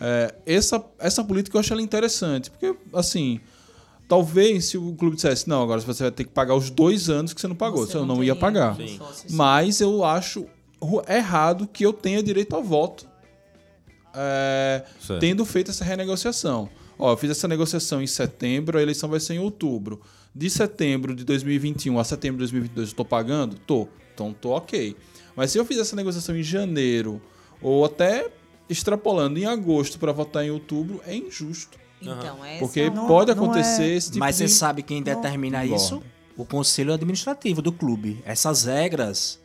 [0.01, 3.41] É, essa, essa política eu acho ela interessante, porque assim,
[4.09, 7.33] talvez se o clube dissesse, não, agora você vai ter que pagar os dois anos
[7.33, 8.77] que você não pagou, Você você eu não não ia pagar.
[8.77, 8.99] sim.
[9.31, 10.47] Mas eu acho
[11.09, 13.07] errado que eu tenha direito ao voto
[14.15, 14.85] é,
[15.21, 16.69] tendo feito essa renegociação.
[16.99, 20.01] Ó, eu fiz essa negociação em setembro, a eleição vai ser em outubro.
[20.35, 23.57] De setembro de 2021 a setembro de 2022 eu tô pagando?
[23.67, 23.89] Tô.
[24.15, 24.97] Então tô ok.
[25.37, 27.21] Mas se eu fizer essa negociação em janeiro
[27.61, 28.29] ou até
[28.69, 31.79] extrapolando em agosto para votar em outubro, é injusto.
[32.01, 34.49] Então, essa Porque é uma- pode não acontecer é- esse tipo Mas de...
[34.49, 35.83] você sabe quem determina Engorda.
[35.85, 36.03] isso?
[36.37, 38.21] O conselho administrativo do clube.
[38.25, 39.39] Essas regras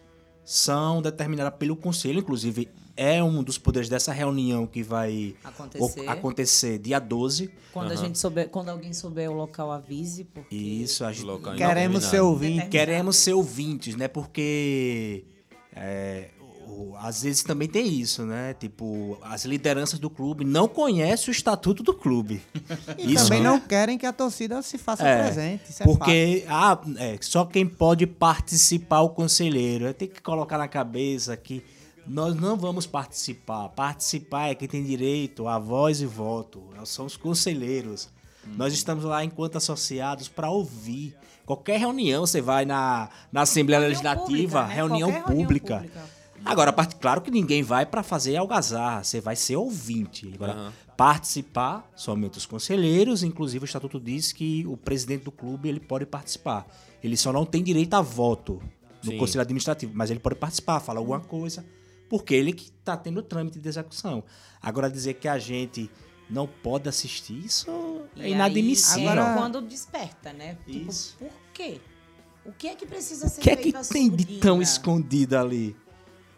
[0.44, 6.08] são determinadas pelo conselho, inclusive é um dos poderes dessa reunião que vai Acontecer.
[6.10, 7.52] acontecer dia 12.
[7.72, 11.28] Quando a gente souber, quando alguém souber o local, avise, porque Isso, a gente
[11.58, 12.70] Queremos ser ouvintes.
[12.70, 14.08] Queremos ser ouvintes, né?
[14.08, 15.26] Porque
[15.80, 16.30] é,
[17.00, 18.54] às vezes também tem isso, né?
[18.54, 22.42] Tipo, as lideranças do clube não conhecem o estatuto do clube.
[22.98, 25.70] E também não querem que a torcida se faça É, presente.
[25.70, 25.86] Isso é.
[25.86, 29.94] Porque ah, é, só quem pode participar é o conselheiro.
[29.94, 31.64] Tem que colocar na cabeça que
[32.06, 33.70] nós não vamos participar.
[33.70, 36.64] Participar é quem tem direito a voz e voto.
[36.86, 38.10] São os conselheiros.
[38.56, 41.16] Nós estamos lá enquanto associados para ouvir.
[41.48, 44.26] Qualquer reunião, você vai na, na Assembleia Reunião Legislativa,
[44.62, 44.74] pública, né?
[44.76, 45.76] reunião, Qualquer reunião pública.
[45.78, 46.18] pública.
[46.46, 50.30] Agora, part- claro que ninguém vai para fazer algazarra, você vai ser ouvinte.
[50.36, 50.74] Agora, Aham.
[50.96, 56.06] participar somente os conselheiros, inclusive o estatuto diz que o presidente do clube ele pode
[56.06, 56.68] participar.
[57.02, 58.62] Ele só não tem direito a voto
[59.04, 59.18] no Sim.
[59.18, 61.66] conselho administrativo, mas ele pode participar, falar alguma coisa,
[62.10, 64.24] porque ele que está tendo o trâmite de execução.
[64.62, 65.90] Agora dizer que a gente
[66.30, 69.10] não pode assistir, isso E é inadmissível.
[69.10, 70.58] É Agora- quando desperta, né?
[70.66, 71.16] Tipo, Isso.
[71.18, 71.80] por quê?
[72.46, 75.76] O que é que precisa ser O que é que tem de tão escondido ali?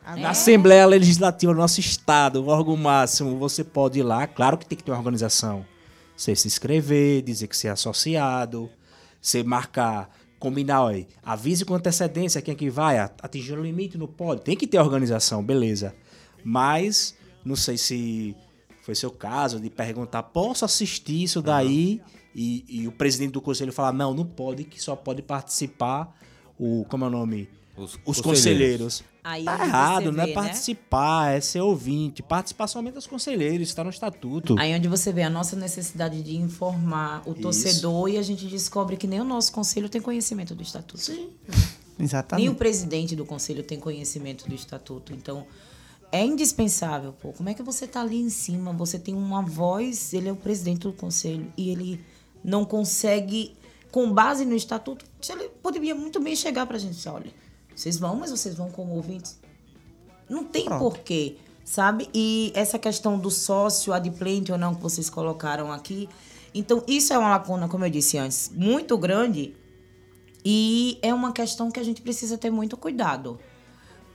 [0.04, 0.24] Agora- É.
[0.24, 4.26] Na Assembleia Legislativa do nosso estado, o órgão máximo, você pode ir lá.
[4.26, 5.66] Claro que tem que ter uma organização.
[6.16, 8.70] Você se inscrever, dizer que você é associado,
[9.22, 10.10] você marcar,
[10.40, 14.42] combinar, olha, avise com antecedência quem é que vai, atingir o limite, não pode.
[14.42, 15.94] Tem que ter organização, beleza.
[16.44, 18.36] Mas, não sei se
[18.82, 22.02] foi seu caso de perguntar, posso assistir isso daí?
[22.36, 26.16] E, e o presidente do conselho falar, não, não pode, que só pode participar
[26.58, 27.50] o, como é o nome?
[27.76, 29.00] Os, Os conselheiros.
[29.00, 29.04] conselheiros.
[29.24, 30.34] Aí Tá errado, não é né?
[30.34, 32.22] participar, é ser ouvinte.
[32.22, 34.56] Participar somente dos conselheiros, está no estatuto.
[34.60, 38.98] Aí onde você vê a nossa necessidade de informar o torcedor e a gente descobre
[38.98, 41.02] que nem o nosso conselho tem conhecimento do estatuto.
[41.02, 41.30] Sim.
[41.48, 41.60] Nem
[42.00, 42.56] o Exatamente.
[42.56, 45.14] presidente do conselho tem conhecimento do estatuto.
[45.14, 45.46] Então,
[46.12, 47.32] é indispensável, pô.
[47.34, 48.74] Como é que você tá ali em cima?
[48.74, 52.04] Você tem uma voz, ele é o presidente do conselho e ele
[52.44, 53.56] não consegue,
[53.92, 57.32] com base no estatuto, ele poderia muito bem chegar pra gente e dizer, olha,
[57.76, 59.40] vocês vão, mas vocês vão como ouvintes.
[60.30, 60.80] Não tem Pronto.
[60.80, 62.10] porquê, sabe?
[62.14, 66.10] E essa questão do sócio adimplente ou não que vocês colocaram aqui.
[66.54, 69.56] Então, isso é uma lacuna, como eu disse antes, muito grande
[70.44, 73.40] e é uma questão que a gente precisa ter muito cuidado.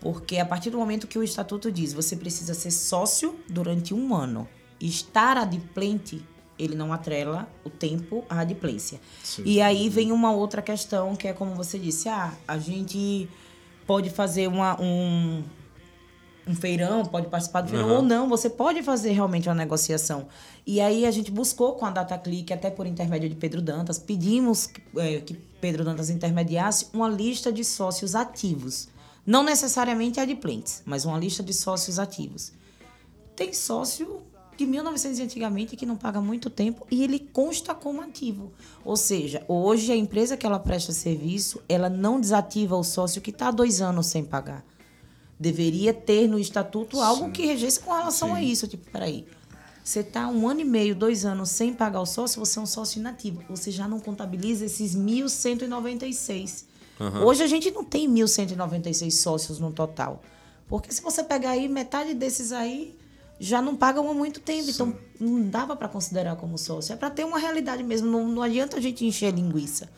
[0.05, 4.15] Porque a partir do momento que o estatuto diz você precisa ser sócio durante um
[4.15, 4.47] ano,
[4.79, 6.23] estar adimplente
[6.59, 9.01] ele não atrela o tempo à adimplência.
[9.45, 13.29] E aí vem uma outra questão que é como você disse, ah, a gente
[13.87, 15.43] pode fazer uma, um,
[16.47, 20.29] um feirão, pode participar do feirão ou não, você pode fazer realmente uma negociação.
[20.67, 24.71] E aí a gente buscou com a DataClick, até por intermédio de Pedro Dantas, pedimos
[24.97, 28.89] eh, que Pedro Dantas intermediasse uma lista de sócios ativos.
[29.27, 32.53] Não necessariamente adimplentes, mas uma lista de sócios ativos.
[33.35, 34.23] Tem sócio
[34.57, 38.53] de 1900 antigamente que não paga muito tempo e ele consta como ativo.
[38.85, 43.31] Ou seja, hoje a empresa que ela presta serviço, ela não desativa o sócio que
[43.31, 44.65] está há dois anos sem pagar.
[45.39, 48.69] Deveria ter no estatuto algo que regesse com relação a isso.
[48.69, 49.27] Tipo, peraí,
[49.83, 52.67] você está um ano e meio, dois anos sem pagar o sócio, você é um
[52.67, 53.43] sócio inativo.
[53.49, 56.65] Você já não contabiliza esses 1.196.
[57.25, 60.23] Hoje a gente não tem 1.196 sócios no total.
[60.69, 62.97] Porque se você pegar aí, metade desses aí
[63.41, 64.71] já não pagam há muito tempo.
[64.71, 66.93] Então não dava para considerar como sócio.
[66.93, 68.07] É para ter uma realidade mesmo.
[68.11, 69.89] Não, não adianta a gente encher linguiça.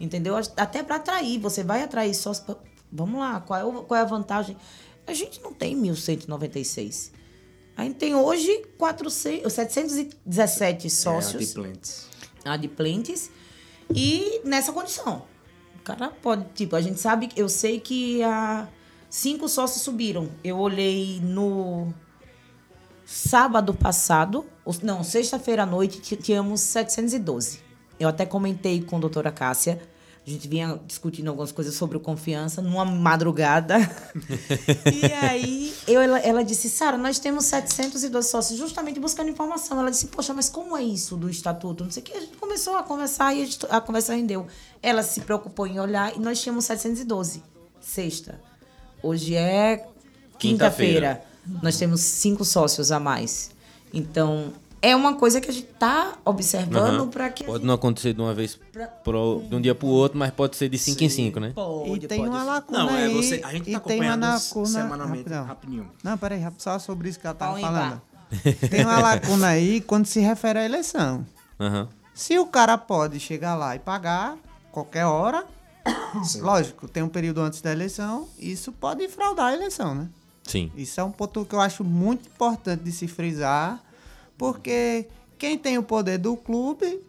[0.00, 0.36] Entendeu?
[0.56, 1.38] Até para atrair.
[1.40, 2.44] Você vai atrair sócio.
[2.44, 2.56] pra-
[2.90, 4.56] Vamos lá, qual é, o- qual é a vantagem?
[5.06, 7.12] A gente não tem 1.196.
[7.76, 12.06] A gente tem hoje 400, 717 sócios Adimplentes.
[12.44, 13.30] adimplentes
[13.94, 15.22] e nessa condição.
[15.78, 18.68] O cara pode, tipo, a gente sabe, eu sei que a
[19.08, 20.28] cinco sócios subiram.
[20.44, 21.92] Eu olhei no
[23.04, 24.44] sábado passado,
[24.82, 27.60] não, sexta-feira à noite, tínhamos 712.
[27.98, 29.80] Eu até comentei com a doutora Cássia,
[30.28, 33.78] a gente vinha discutindo algumas coisas sobre confiança numa madrugada.
[34.92, 39.80] e aí eu, ela, ela disse, Sara, nós temos 712 sócios justamente buscando informação.
[39.80, 41.82] Ela disse, poxa, mas como é isso do estatuto?
[41.82, 42.12] Não sei o que.
[42.12, 44.46] A gente começou a conversar e a, conversa rendeu.
[44.82, 47.42] Ela se preocupou em olhar e nós tínhamos 712,
[47.80, 48.38] sexta.
[49.02, 49.86] Hoje é
[50.38, 51.24] quinta-feira.
[51.62, 53.50] Nós temos cinco sócios a mais.
[53.94, 57.08] Então, é uma coisa que a gente está observando Aham.
[57.08, 57.44] para que.
[57.44, 58.58] Pode gente- não acontecer de uma vez
[59.04, 61.52] pro, de um dia pro outro, mas pode ser de 5 em 5, né?
[61.54, 63.14] Pode, e tem pode uma lacuna Não, é aí.
[63.14, 63.40] você.
[63.44, 64.66] A gente e tá tem uma acompanhando lacuna.
[64.66, 65.18] semanalmente.
[65.18, 65.44] rapidão.
[65.44, 65.90] Rapidinho.
[66.02, 68.02] Não, peraí, só sobre isso que ela tava Pau falando.
[68.68, 71.24] Tem uma lacuna aí quando se refere à eleição.
[71.58, 71.88] Aham.
[72.14, 74.36] Se o cara pode chegar lá e pagar
[74.70, 75.46] qualquer hora,
[76.40, 80.08] lógico, tem um período antes da eleição, isso pode fraudar a eleição, né?
[80.42, 80.70] Sim.
[80.76, 83.80] Isso é um ponto que eu acho muito importante de se frisar,
[84.38, 87.00] porque quem tem o poder do clube,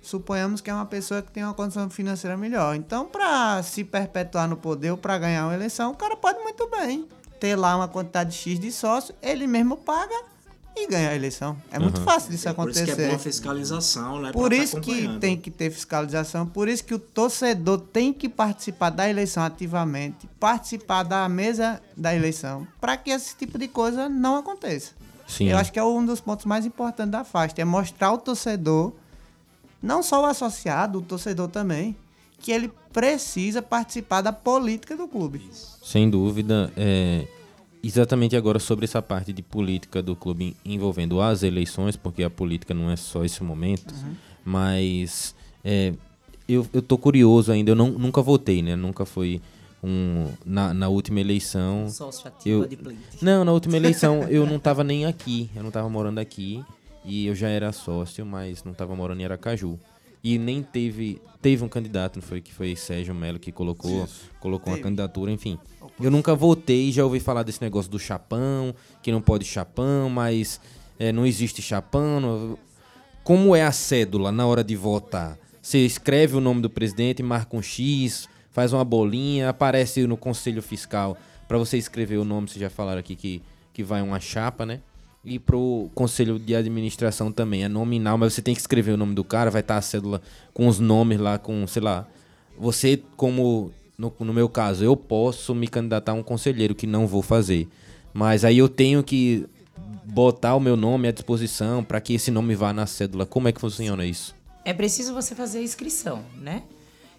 [0.00, 2.76] suponhamos que é uma pessoa que tem uma condição financeira melhor.
[2.76, 6.68] Então, para se perpetuar no poder ou para ganhar uma eleição, o cara pode muito
[6.68, 7.08] bem
[7.40, 10.14] ter lá uma quantidade X de sócios, ele mesmo paga
[10.74, 11.56] e ganha a eleição.
[11.70, 12.96] É muito fácil disso É por isso acontecer.
[12.96, 14.32] que é bom a fiscalização, né?
[14.32, 15.20] Por pra tá isso que acompanhando.
[15.20, 20.26] tem que ter fiscalização, por isso que o torcedor tem que participar da eleição ativamente,
[20.38, 24.92] participar da mesa da eleição, para que esse tipo de coisa não aconteça.
[25.26, 25.48] Sim.
[25.48, 28.92] Eu acho que é um dos pontos mais importantes da FAST, é mostrar ao torcedor,
[29.82, 31.96] não só o associado, o torcedor também,
[32.38, 35.42] que ele precisa participar da política do clube.
[35.82, 36.72] Sem dúvida.
[36.76, 37.26] É,
[37.82, 42.74] exatamente agora sobre essa parte de política do clube envolvendo as eleições, porque a política
[42.74, 43.94] não é só esse momento,
[44.44, 45.92] mas é,
[46.48, 48.76] eu, eu tô curioso ainda, eu não, nunca votei, né?
[48.76, 49.40] Nunca fui
[49.82, 50.26] um.
[50.44, 51.88] Na, na última eleição.
[51.88, 53.00] Sócio ativo Eu, adimplente.
[53.22, 56.64] não, na última eleição eu não tava nem aqui, eu não tava morando aqui
[57.04, 59.78] e eu já era sócio, mas não tava morando em Aracaju.
[60.24, 64.08] E nem teve teve um candidato, não foi que foi Sérgio Melo que colocou
[64.40, 65.56] colocou uma candidatura, enfim.
[66.00, 70.60] Eu nunca votei, já ouvi falar desse negócio do chapão, que não pode chapão, mas
[70.98, 72.20] é, não existe chapão.
[72.20, 72.58] não-
[73.22, 75.38] Como é a cédula na hora de votar?
[75.62, 80.62] Você escreve o nome do presidente, marca um X, faz uma bolinha, aparece no conselho
[80.62, 81.14] fiscal
[81.46, 84.80] para você escrever o nome, vocês já falaram aqui que, que vai uma chapa, né?
[85.22, 89.14] E pro conselho de administração também, é nominal, mas você tem que escrever o nome
[89.14, 90.22] do cara, vai estar a cédula
[90.54, 92.06] com os nomes lá, com, sei lá.
[92.58, 97.06] Você, como no, no meu caso, eu posso me candidatar a um conselheiro que não
[97.06, 97.68] vou fazer.
[98.14, 99.46] Mas aí eu tenho que
[100.02, 103.26] botar o meu nome à disposição para que esse nome vá na cédula.
[103.26, 104.34] Como é que funciona isso?
[104.64, 106.62] É preciso você fazer a inscrição, né?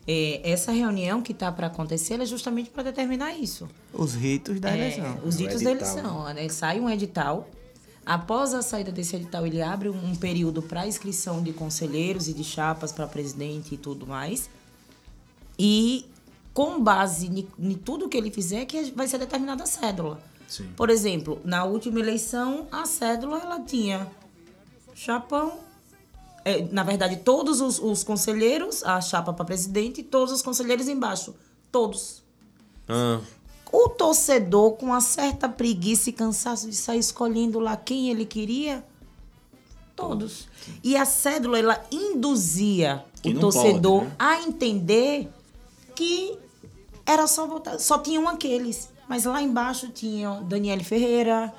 [0.08, 3.68] É, essa reunião que está para acontecer ela é justamente para determinar isso.
[3.94, 5.20] Os ritos da É, eleição.
[5.26, 6.34] os O ditos da edital, eleição.
[6.34, 6.50] Né?
[6.50, 7.50] Sai um edital.
[8.06, 12.44] Após a saída desse edital, ele abre um, período para inscrição de conselheiros e de
[12.44, 14.50] chapas para presidente e tudo mais.
[15.60, 16.06] E
[16.54, 20.22] com base em tudo que ele fizer, que vai ser determinada a cédula.
[20.48, 20.70] Sim.
[20.78, 24.08] Por exemplo, na última eleição, a cédula ela tinha
[24.96, 25.60] chapão.
[26.48, 30.88] É, na verdade, todos os, os conselheiros, a chapa para presidente, e todos os conselheiros
[30.88, 31.36] embaixo.
[31.72, 32.24] Todos.
[32.88, 33.20] Ah,
[33.72, 38.84] O torcedor, com uma certa preguiça e cansaço de sair escolhendo lá quem ele queria,
[39.98, 40.48] Todos.
[40.84, 44.16] E a cédula, ela induzia Que o torcedor pode, né?
[44.20, 45.28] a entender
[45.96, 46.38] que
[47.04, 47.80] era só votar.
[47.80, 48.90] Só tinham aqueles.
[49.10, 51.52] Mas lá embaixo tinham Daniele Ferreira,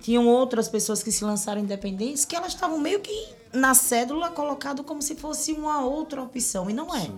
[0.00, 4.84] tinham outras pessoas que se lançaram independentes, que elas estavam meio que na cédula colocado
[4.84, 6.70] como se fosse uma outra opção.
[6.70, 7.10] E não é.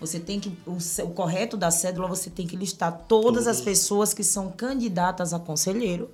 [0.00, 0.48] Você tem que.
[0.66, 5.32] O, o correto da cédula, você tem que listar todas as pessoas que são candidatas
[5.32, 6.10] a conselheiro.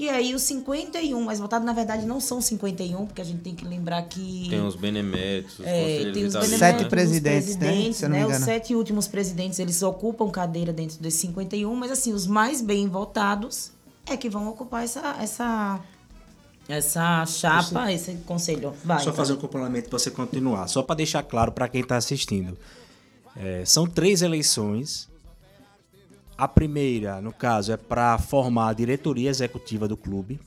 [0.00, 3.54] E aí os 51 mais votados, na verdade, não são 51, porque a gente tem
[3.54, 4.46] que lembrar que.
[4.48, 6.72] Tem os beneméritos, os É, tem os Sete beneméritos né?
[6.78, 7.66] dos presidentes, né?
[7.66, 8.36] presidentes, Se eu não me né?
[8.38, 12.88] Os sete últimos presidentes, eles ocupam cadeira dentro desses 51, mas assim, os mais bem
[12.88, 13.72] votados
[14.06, 15.80] é que vão ocupar essa essa
[16.72, 18.74] essa chapa, esse conselho.
[18.84, 18.98] Vai.
[18.98, 19.14] Só então.
[19.14, 20.66] fazer um complemento para você continuar.
[20.68, 22.56] Só para deixar claro para quem está assistindo.
[23.36, 25.08] É, são três eleições.
[26.36, 30.40] A primeira, no caso, é para formar a diretoria executiva do clube,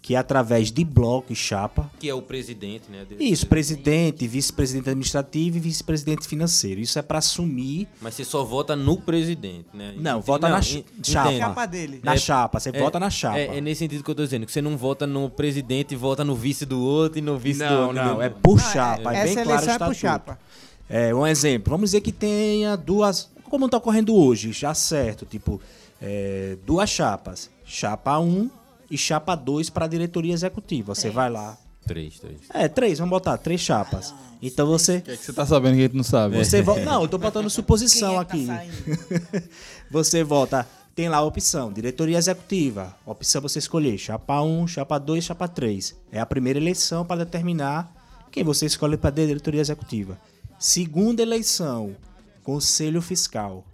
[0.00, 1.90] que é através de bloco e chapa.
[1.98, 3.04] Que é o presidente, né?
[3.18, 6.80] Isso, presidente, vice-presidente administrativo e vice-presidente financeiro.
[6.80, 7.86] Isso é para assumir.
[8.00, 9.94] Mas você só vota no presidente, né?
[9.98, 10.26] Não, Entende?
[10.26, 11.32] vota na en- ch- chapa.
[11.36, 12.00] Chapa dele.
[12.02, 13.38] Na É- chapa, você É- vota na chapa.
[13.38, 15.96] É, é nesse sentido que eu tô dizendo, que você não vota no presidente e
[15.96, 17.94] vota no vice do outro e no vice do Não, outro.
[18.04, 19.14] não, é por chapa.
[19.14, 19.94] É, Essa bem claro o eleição é por estatuto.
[20.00, 20.38] chapa.
[20.88, 25.60] É, um exemplo, vamos dizer que tenha duas, como está ocorrendo hoje, já certo, tipo,
[26.00, 28.48] é, duas chapas, chapa 1
[28.90, 30.94] e chapa 2 para a diretoria executiva.
[30.94, 31.56] Você vai lá.
[31.86, 32.36] Três, três.
[32.52, 34.14] É, três, vamos botar três chapas.
[34.42, 36.36] Então você O que é que você tá sabendo que a gente não sabe?
[36.36, 38.70] você volta, não, eu tô botando suposição Quem é que tá aqui.
[38.70, 39.48] saindo?
[39.90, 42.94] você volta, tem lá a opção, diretoria executiva.
[43.06, 45.96] Opção você escolher chapa 1, chapa 2, chapa 3.
[46.12, 47.90] É a primeira eleição para determinar
[48.30, 50.18] quem você escolhe para a diretoria executiva.
[50.58, 51.96] Segunda eleição,
[52.44, 53.64] conselho fiscal.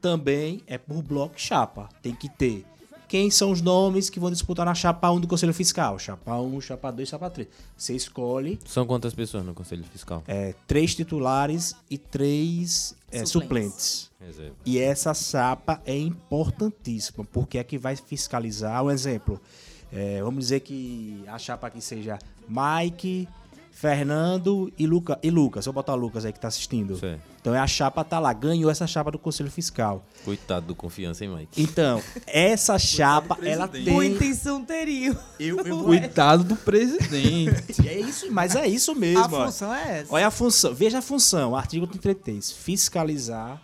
[0.00, 1.88] Também é por bloco chapa.
[2.00, 2.64] Tem que ter
[3.10, 5.98] quem são os nomes que vão disputar na chapa 1 do conselho fiscal.
[5.98, 7.48] Chapa 1, chapa 2, chapa 3.
[7.76, 10.22] Você escolhe São quantas pessoas no Conselho Fiscal?
[10.28, 14.08] é, três titulares e três é, suplentes.
[14.20, 14.52] Suplentes.
[14.64, 18.80] E essa chapa é importantíssima, porque é que vai fiscalizar.
[18.84, 19.40] Um exemplo,
[19.92, 22.16] é, vamos dizer que a chapa aqui seja
[22.48, 23.28] Mike,
[23.80, 25.64] Fernando e, Luca, e Lucas.
[25.64, 26.98] Vou botar o Lucas aí que tá assistindo.
[26.98, 27.22] Certo.
[27.40, 30.04] Então é a chapa tá lá, ganhou essa chapa do Conselho Fiscal.
[30.22, 31.62] Coitado do confiança, hein, Mike?
[31.62, 33.84] Então, essa chapa, ela tem...
[33.84, 35.16] Muita intenção teriam.
[35.38, 37.88] Eu, eu, Cuidado do presidente.
[37.88, 39.24] é isso, mas é isso mesmo.
[39.24, 39.46] A ó.
[39.46, 40.14] função é essa.
[40.14, 43.62] Olha a função, veja a função, artigo 33, fiscalizar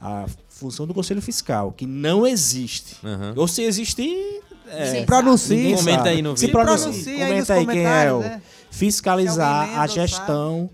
[0.00, 2.96] a função do Conselho Fiscal, que não existe.
[3.04, 3.34] Aham.
[3.36, 5.04] Ou se existir, é, Sim.
[5.04, 5.76] Pronuncia.
[5.76, 6.58] Comenta aí no Se vídeo.
[6.58, 8.42] pronuncia, Pronuncia aí nos comenta aí quem é o né?
[8.74, 10.68] Fiscalizar a gestão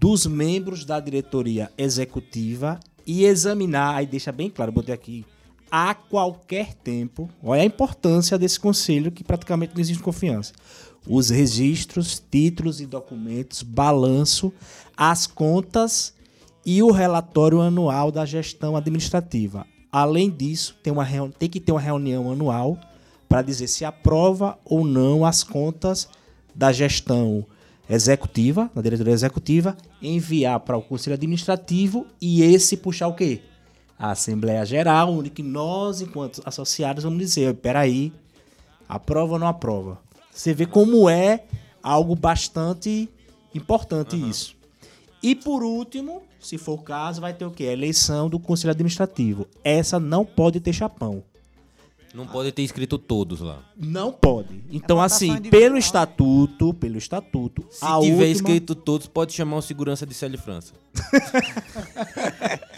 [0.00, 5.24] dos membros da diretoria executiva e examinar, aí deixa bem claro, botei aqui,
[5.70, 10.52] a qualquer tempo, olha a importância desse conselho que praticamente não existe confiança.
[11.06, 14.52] Os registros, títulos e documentos, balanço,
[14.96, 16.14] as contas
[16.64, 19.64] e o relatório anual da gestão administrativa.
[19.92, 21.06] Além disso, tem, uma
[21.38, 22.76] tem que ter uma reunião anual
[23.28, 26.08] para dizer se aprova ou não as contas
[26.56, 27.44] da gestão
[27.88, 33.42] executiva, da diretoria executiva, enviar para o conselho administrativo e esse puxar o quê?
[33.98, 38.12] A Assembleia Geral, onde que nós, enquanto associados, vamos dizer, peraí,
[38.88, 39.98] aprova ou não aprova?
[40.32, 41.44] Você vê como é
[41.82, 43.08] algo bastante
[43.54, 44.56] importante isso.
[45.22, 47.64] E por último, se for o caso, vai ter o quê?
[47.64, 49.46] A eleição do conselho administrativo.
[49.64, 51.22] Essa não pode ter chapão.
[52.16, 53.58] Não pode ter escrito todos lá.
[53.76, 54.64] Não pode.
[54.70, 55.60] Então, votação assim, individual.
[55.62, 58.26] pelo estatuto, pelo estatuto, Se a tiver última...
[58.32, 60.72] escrito todos, pode chamar o segurança de Célia França.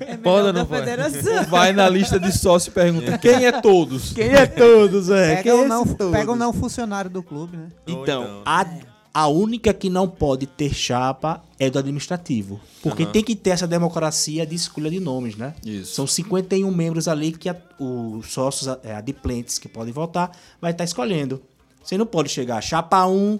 [0.00, 0.80] É Pode ou não pode?
[0.80, 1.44] federação.
[1.44, 4.12] Vai na lista de sócio e pergunta quem é todos.
[4.12, 5.36] Quem é todos, é?
[5.36, 6.12] Pega Quem o é não, todos?
[6.12, 7.68] pega o não funcionário do clube, né?
[7.86, 8.66] Então, a,
[9.14, 12.58] a única que não pode ter chapa é do administrativo.
[12.82, 15.54] Porque tem que ter essa democracia de escolha de nomes, né?
[15.64, 15.94] Isso.
[15.94, 20.30] São 51 membros ali que a- os sócios é, adimplentes que podem votar
[20.60, 21.42] vai estar escolhendo.
[21.84, 23.38] Você não pode chegar, chapa 1,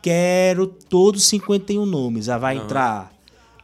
[0.00, 2.28] quero todos 51 nomes.
[2.28, 3.12] Aí vai entrar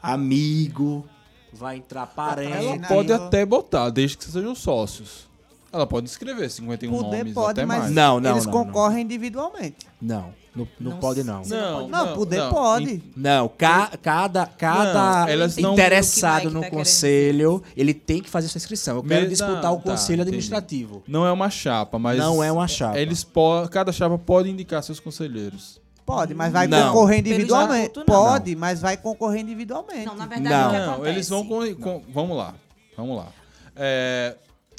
[0.03, 1.07] amigo,
[1.53, 2.53] vai entrar parente.
[2.53, 5.30] Ela pode até botar, desde que sejam sócios.
[5.73, 7.91] Ela pode escrever 51 Poder nomes, pode, até mas mais.
[7.93, 9.87] Não, não, eles não, concorrem individualmente.
[10.03, 11.43] Não, não, não Não pode não.
[11.43, 12.51] Não, Não, poder não.
[12.51, 13.03] pode.
[13.17, 18.29] Não, ca- cada, cada Não, não- interessado Mike no tá querendo conselho, ele tem que
[18.29, 18.97] fazer sua inscrição.
[18.97, 21.05] Eu quero Me- disputar não, o conselho tá, administrativo.
[21.07, 22.19] Não é uma chapa, mas.
[22.19, 22.99] Não é uma chapa.
[22.99, 25.81] Eles po cada chapa pode indicar seus conselheiros.
[26.05, 26.89] Pode, mas vai Não.
[26.89, 27.97] concorrer individualmente.
[27.99, 28.05] não.
[28.05, 30.07] Pode, mas vai concorrer individualmente.
[30.07, 30.99] Não, na verdade, Não.
[30.99, 32.55] Não, eles vão com, com- Vamos lá.
[32.97, 33.29] Vamos lá.
[33.77, 34.35] É,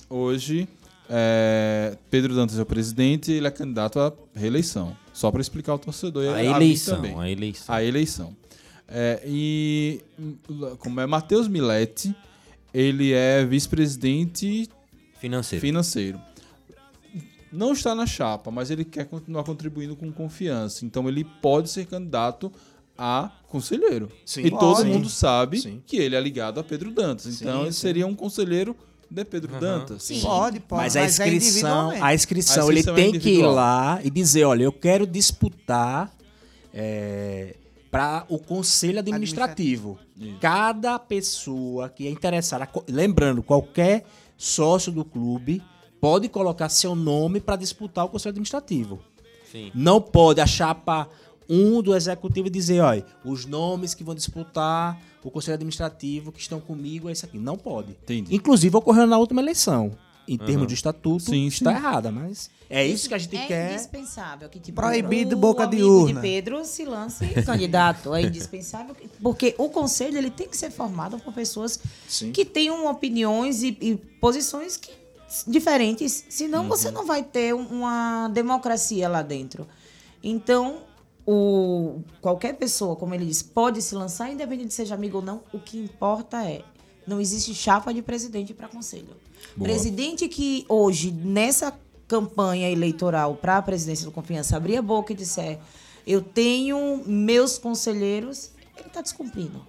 [0.09, 0.68] hoje,
[1.13, 4.95] é, Pedro Dantas é o presidente e ele é candidato à reeleição.
[5.11, 6.23] Só para explicar ao torcedor.
[6.23, 7.19] e A mim eleição, também.
[7.19, 7.75] a eleição.
[7.75, 8.35] A eleição.
[8.88, 9.99] É, e
[10.79, 12.15] como é Matheus Miletti,
[12.73, 14.69] ele é vice-presidente
[15.19, 15.61] Financeiro.
[15.61, 16.21] financeiro.
[17.51, 20.85] Não está na chapa, mas ele quer continuar contribuindo com confiança.
[20.85, 22.49] Então ele pode ser candidato
[22.97, 24.07] a conselheiro.
[24.25, 24.45] Sim.
[24.45, 24.88] e todo Pode.
[24.89, 25.81] mundo sabe Sim.
[25.85, 27.41] que ele é ligado a Pedro Dantas.
[27.41, 27.79] Então ele sim.
[27.81, 28.75] seria um conselheiro
[29.11, 29.59] de Pedro Aham.
[29.59, 30.03] Dantas.
[30.03, 30.21] Sim.
[30.21, 30.81] Pode, pode.
[30.81, 32.03] Mas a é inscrição, individualmente.
[32.03, 35.05] a inscrição, A inscrição ele é tem que ir lá e dizer, olha, eu quero
[35.05, 36.11] disputar
[37.91, 39.99] para o conselho administrativo.
[40.17, 40.38] Isso.
[40.39, 44.05] Cada pessoa que é interessada, lembrando, qualquer
[44.38, 45.61] sócio do clube
[45.99, 48.99] pode colocar seu nome para disputar o conselho administrativo.
[49.51, 49.71] Sim.
[49.75, 51.09] Não pode a chapa
[51.52, 56.60] 1 do executivo dizer, olha, os nomes que vão disputar o conselho administrativo que estão
[56.61, 57.38] comigo é isso aqui.
[57.38, 57.91] Não pode.
[57.91, 58.34] Entendi.
[58.34, 59.91] Inclusive ocorreu na última eleição.
[60.28, 61.76] Em termos de estatuto, Sim, está sim.
[61.78, 63.73] errada, mas é isso que a gente é quer.
[63.73, 66.22] indispensável que tipo, Proibido o boca de urna.
[66.22, 68.14] Pedro se lance candidato.
[68.15, 72.32] É indispensável que- porque o conselho ele tem que ser formado por pessoas Sim.
[72.32, 74.91] que tenham opiniões e, e posições que-
[75.48, 76.23] diferentes.
[76.30, 79.68] Senão você não vai ter um- uma democracia lá dentro.
[80.23, 80.84] Então
[81.34, 85.41] o, qualquer pessoa, como ele diz, pode se lançar, independente de seja amigo ou não.
[85.53, 86.62] O que importa é
[87.08, 89.16] não existe chapa de presidente para conselho.
[89.58, 91.74] Presidente que hoje, nessa
[92.06, 95.58] campanha eleitoral para a presidência do Confiança, abrir a boca e disser
[96.06, 99.66] eu tenho meus conselheiros, ele está descumprindo.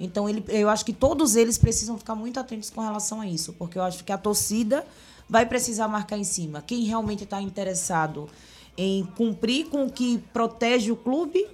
[0.00, 3.52] Então, ele, eu acho que todos eles precisam ficar muito atentos com relação a isso,
[3.54, 4.86] porque eu acho que a torcida
[5.28, 6.62] vai precisar marcar em cima.
[6.62, 8.30] Quem realmente está interessado
[8.76, 11.46] em cumprir com o que protege o clube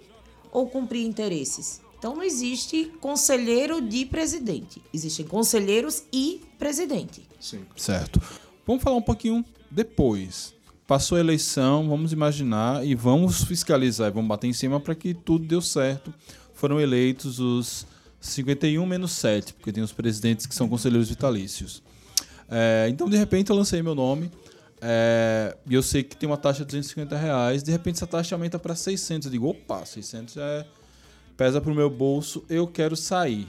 [0.53, 1.81] ou cumprir interesses.
[1.99, 4.81] Então, não existe conselheiro de presidente.
[4.95, 7.23] Existem conselheiros e presidente.
[7.41, 7.65] Sim.
[7.77, 8.23] Certo.
[8.65, 10.55] Vamos falar um pouquinho depois.
[10.87, 15.13] Passou a eleição, vamos imaginar e vamos fiscalizar, e vamos bater em cima para que
[15.13, 16.15] tudo deu certo.
[16.55, 17.87] Foram eleitos os
[18.21, 21.83] 51 menos 7, porque tem os presidentes que são conselheiros vitalícios.
[22.49, 24.31] É, então, de repente, eu lancei meu nome
[24.81, 27.63] é, e eu sei que tem uma taxa de 250 reais.
[27.63, 29.27] De repente, essa taxa aumenta para 600.
[29.27, 30.67] Eu digo, opa, 600 é,
[31.37, 33.47] pesa para o meu bolso, eu quero sair.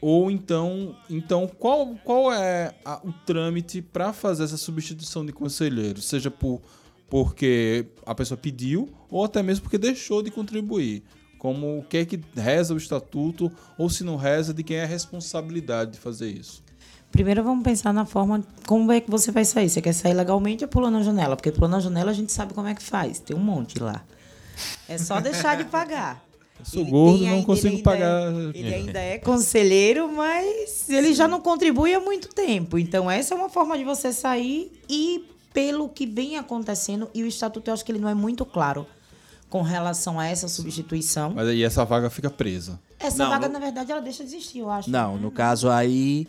[0.00, 6.00] Ou então, então qual, qual é a- o trâmite para fazer essa substituição de conselheiro?
[6.02, 6.60] Seja por,
[7.08, 11.04] porque a pessoa pediu ou até mesmo porque deixou de contribuir.
[11.38, 14.82] Como o que é que reza o estatuto ou se não reza, de quem é
[14.84, 16.64] a responsabilidade de fazer isso?
[17.12, 19.68] Primeiro vamos pensar na forma como é que você vai sair.
[19.68, 21.36] Você quer sair legalmente ou pulando a janela?
[21.36, 23.18] Porque pulando a janela a gente sabe como é que faz.
[23.20, 24.02] Tem um monte lá.
[24.88, 26.24] É só deixar de pagar.
[26.58, 28.06] Eu sou Ele gordo, tem não consigo pagar.
[28.32, 32.78] é- ele ainda é conselheiro, mas ele já não contribui há muito tempo.
[32.78, 37.26] Então, essa é uma forma de você sair e, pelo que vem acontecendo, e o
[37.26, 38.86] estatuto eu acho que ele não é muito claro
[39.50, 41.32] com relação a essa substituição.
[41.34, 42.80] Mas aí essa vaga fica presa.
[42.98, 44.88] Essa Não, vaga, no- na verdade, ela deixa de existir, eu acho.
[44.88, 46.26] Não, no caso aí,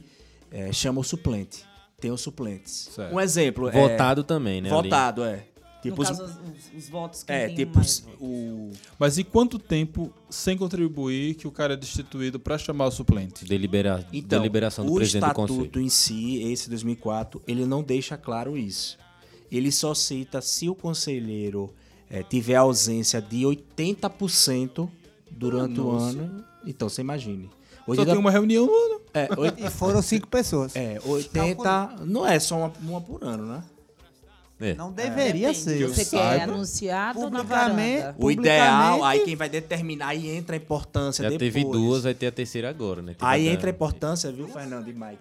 [0.53, 1.65] é, chama o suplente.
[1.99, 2.89] Tem os suplentes.
[2.93, 3.13] Certo.
[3.15, 3.67] Um exemplo.
[3.69, 4.69] é- Votado também, né?
[4.69, 4.83] ali.
[4.83, 5.47] Votado, é.
[5.81, 8.05] Tipo, no os- caso, os, os- os votos que é, tem tipo, mais.
[8.21, 8.71] o.
[8.97, 13.43] Mas e quanto tempo sem contribuir que o cara é destituído para chamar o suplente?
[13.43, 14.05] Delibera...
[14.13, 15.81] Então, deliberação do o presidente do estatuto conselho.
[15.81, 18.97] em si, esse 2004, ele não deixa claro isso.
[19.51, 21.73] Ele só cita se o conselheiro
[22.09, 24.89] eh, tiver ausência de 80%
[25.29, 26.17] durante o Nossa.
[26.17, 26.45] ano.
[26.65, 27.49] Então, você imagine.
[27.85, 29.01] Só 80, tem uma reunião no ano.
[29.13, 30.75] É, oit- E foram cinco pessoas.
[30.75, 31.95] é, 80.
[32.05, 33.63] Não é só uma, uma por ano, né?
[34.59, 34.75] É.
[34.75, 35.57] Não deveria Depende.
[35.59, 35.87] ser.
[35.89, 38.15] Você quer saiba, anunciado na publicamente- varanda?
[38.17, 41.53] O ideal, Publicamente- aí quem vai determinar, aí entra a importância Já depois.
[41.53, 43.13] teve duas, vai ter a terceira agora, né?
[43.13, 45.17] Teve Aí a entra a importância, viu, Fernando e Mike?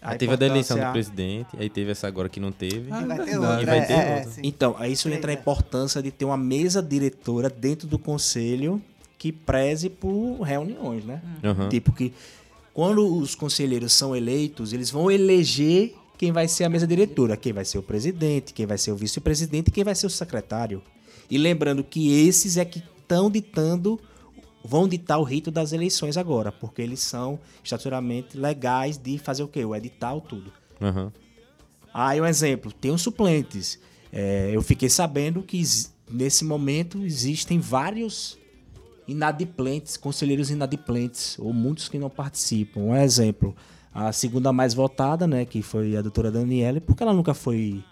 [0.00, 2.88] Aí teve a da eleição do importância- presidente, aí teve essa agora que não teve.
[2.90, 3.62] Ah, E vai ter outra.
[3.62, 4.32] E vai ter é, é, outra.
[4.42, 8.82] Então, aí isso entra a importância de ter uma mesa diretora dentro do conselho
[9.16, 11.22] que preze por reuniões, né?
[11.44, 11.68] Aham.
[11.68, 12.12] Tipo que
[12.72, 17.52] quando os conselheiros são eleitos, eles vão eleger quem vai ser a mesa diretora, quem
[17.52, 20.82] vai ser o presidente, quem vai ser o vice-presidente e quem vai ser o secretário.
[21.30, 24.00] E lembrando que esses é que estão ditando,
[24.64, 29.48] vão ditar o rito das eleições agora, porque eles são estatutaramente legais de fazer o
[29.48, 29.64] quê?
[29.64, 30.52] O edital, tudo.
[30.80, 31.12] Aham.
[31.92, 33.78] Aí um exemplo, tem os suplentes.
[34.12, 35.62] É, eu fiquei sabendo que
[36.10, 38.38] nesse momento existem vários
[39.08, 42.80] inadimplentes, conselheiros inadimplentes, ou muitos que não participam.
[42.80, 43.54] Um exemplo,
[43.94, 47.82] a segunda mais votada, né, que foi a doutora Daniela, porque ela nunca foi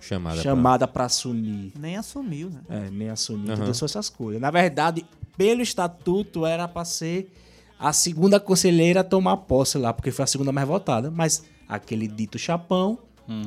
[0.00, 0.34] Chamada.
[0.36, 2.60] pra- chamada para assumir, Nem assumiu, né?
[2.68, 3.60] é, nem assumir Aham.
[3.62, 4.40] todas essas coisas.
[4.40, 5.04] Na verdade,
[5.36, 7.32] pelo estatuto era para ser
[7.78, 12.06] a segunda conselheira a tomar posse lá, porque foi a segunda mais votada, mas aquele
[12.06, 12.98] dito chapão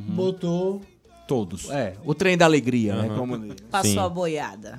[0.09, 0.81] botou
[1.25, 1.69] Todos.
[1.69, 3.15] É, o trem da alegria, né?
[3.17, 3.55] Como...
[3.71, 3.97] Passou Sim.
[3.99, 4.77] a boiada.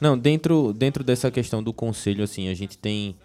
[0.00, 3.16] Não, dentro, dentro dessa questão do conselho, assim, a gente tem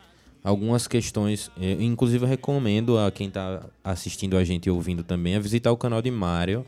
[0.44, 1.52] algumas questões.
[1.60, 5.72] eh, inclusive, eu recomendo a quem está assistindo a gente e ouvindo também a visitar
[5.72, 6.66] o canal de Mário.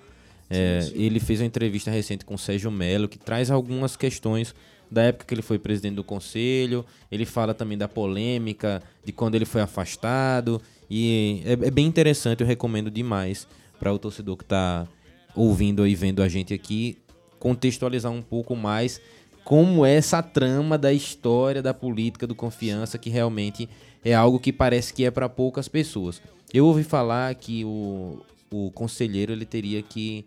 [0.49, 4.53] Eh, Ele fez uma entrevista recente com o Sérgio Melo, que traz algumas questões
[4.91, 6.85] da época que ele foi presidente do conselho.
[7.11, 10.61] Ele fala também da polêmica, de quando ele foi afastado.
[10.89, 13.47] E é, é bem interessante, eu recomendo demais
[13.79, 14.87] para o torcedor que está
[15.35, 16.97] ouvindo e vendo a gente aqui
[17.39, 19.01] contextualizar um pouco mais
[19.43, 23.69] como é essa trama da história da política do confiança que realmente
[24.03, 26.21] é algo que parece que é para poucas pessoas.
[26.53, 28.21] Eu ouvi falar que o,
[28.51, 30.25] o conselheiro ele teria que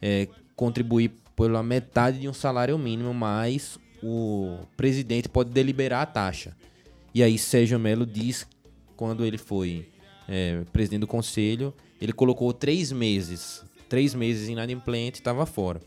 [0.00, 6.56] é, contribuir pela metade de um salário mínimo, mas o presidente pode deliberar a taxa.
[7.14, 8.46] E aí Sérgio Melo diz,
[8.96, 9.88] quando ele foi
[10.28, 13.64] é, presidente do conselho, ele colocou três meses.
[13.88, 15.80] Três meses inadimplente estava fora.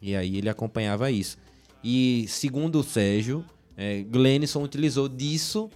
[0.00, 1.38] E aí ele acompanhava isso.
[1.84, 3.44] E segundo o Sérgio,
[3.76, 5.68] é, Glenison utilizou disso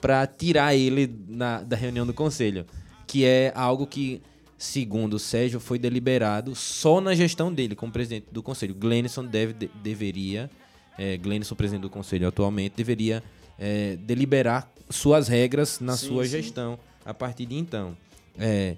[0.00, 2.64] para tirar ele na- da reunião do conselho.
[3.06, 4.22] Que é algo que,
[4.56, 8.74] segundo o Sérgio, foi deliberado só na gestão dele como presidente do conselho.
[8.74, 10.48] Glenison deve, de- deveria,
[10.96, 13.22] é, Glenison, presidente do conselho atualmente, deveria
[13.58, 17.96] é, deliberar suas regras na sua gestão a partir de então.
[18.38, 18.76] É,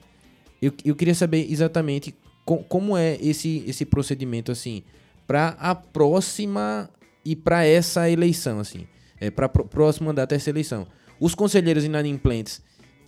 [0.63, 4.85] eu, eu queria saber exatamente co- como é esse, esse procedimento assim
[5.29, 6.91] para a próxima
[7.25, 8.89] e para essa eleição assim,
[9.21, 10.87] é, para o próximo mandato dessa eleição.
[11.21, 12.63] Os conselheiros inadimplentes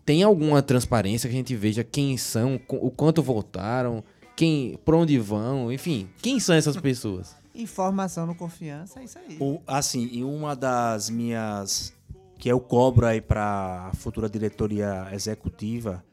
[0.04, 4.04] têm alguma transparência que a gente veja quem são, o quanto votaram,
[4.36, 7.34] quem, para onde vão, enfim, quem são essas pessoas?
[7.54, 9.36] Informação no confiança, é isso aí.
[9.40, 11.92] O- assim, e uma das minhas
[12.38, 16.04] que eu cobro aí para a futura diretoria executiva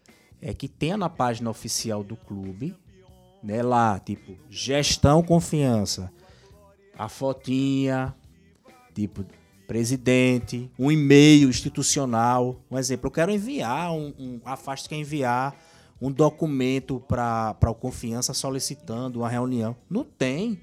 [0.42, 2.76] é que tenha na página oficial do clube,
[3.44, 6.12] né, lá, tipo, gestão confiança,
[6.98, 8.16] a fotinha,
[8.94, 9.26] tipo,
[9.68, 15.56] presidente, um e-mail institucional, um exemplo, eu quero enviar um, um a Fast quer enviar
[16.02, 19.76] um documento para o confiança solicitando uma reunião.
[19.90, 20.62] Não tem.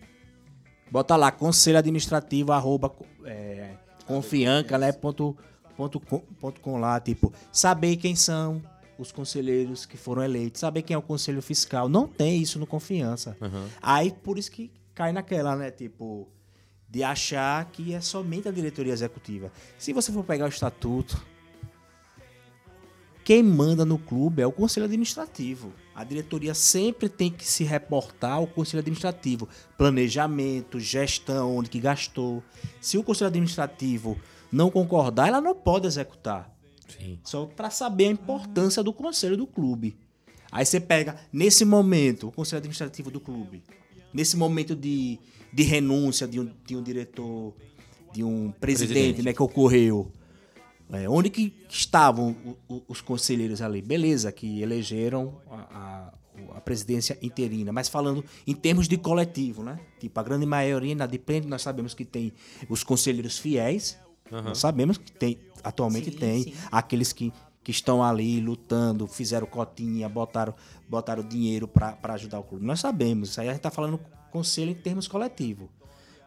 [0.91, 2.95] Bota lá, conselho administrativo, arroba,
[3.25, 3.75] é,
[4.07, 5.37] confianca, né, ponto,
[5.77, 8.63] ponto, com, ponto com lá, tipo, saber quem são
[8.99, 11.89] os conselheiros que foram eleitos, saber quem é o conselho fiscal.
[11.89, 13.37] Não tem isso no confiança.
[13.83, 16.29] Aí, por isso que cai naquela, né, tipo,
[16.89, 19.51] de achar que é somente a diretoria executiva.
[19.77, 21.21] Se você for pegar o estatuto,
[23.25, 25.73] quem manda no clube é o conselho administrativo.
[25.95, 29.49] A diretoria sempre tem que se reportar ao conselho administrativo.
[29.79, 32.43] Planejamento, gestão, onde que gastou.
[32.81, 34.19] Se o conselho administrativo
[34.53, 36.54] não concordar, ela não pode executar.
[36.99, 37.19] Sim.
[37.25, 39.97] Só para saber a importância do conselho do clube.
[40.51, 43.63] Aí você pega, nesse momento, o conselho administrativo do clube,
[44.13, 45.19] nesse momento de,
[45.53, 47.53] de renúncia de um, de um diretor,
[48.13, 49.23] de um presidente, Presidente.
[49.23, 50.11] Né, que ocorreu.
[50.93, 52.37] É, onde que estavam
[52.69, 53.83] o- o- os conselheiros ali?
[53.83, 56.13] Beleza, que elegeram a, a-
[56.57, 59.81] a presidência interina, mas falando em termos de coletivo, né?
[59.99, 62.33] Tipo, a grande maioria inadimplente, nós sabemos que tem
[62.69, 63.97] os conselheiros fiéis,
[64.31, 66.55] nós sabemos que tem, atualmente Sim, tem, sim.
[66.71, 67.33] aqueles que,
[67.63, 70.55] que estão ali lutando, fizeram cotinha, botaram,
[70.89, 72.65] botaram dinheiro para ajudar o clube.
[72.65, 75.69] Nós sabemos, isso aí a gente está falando conselho em termos coletivos.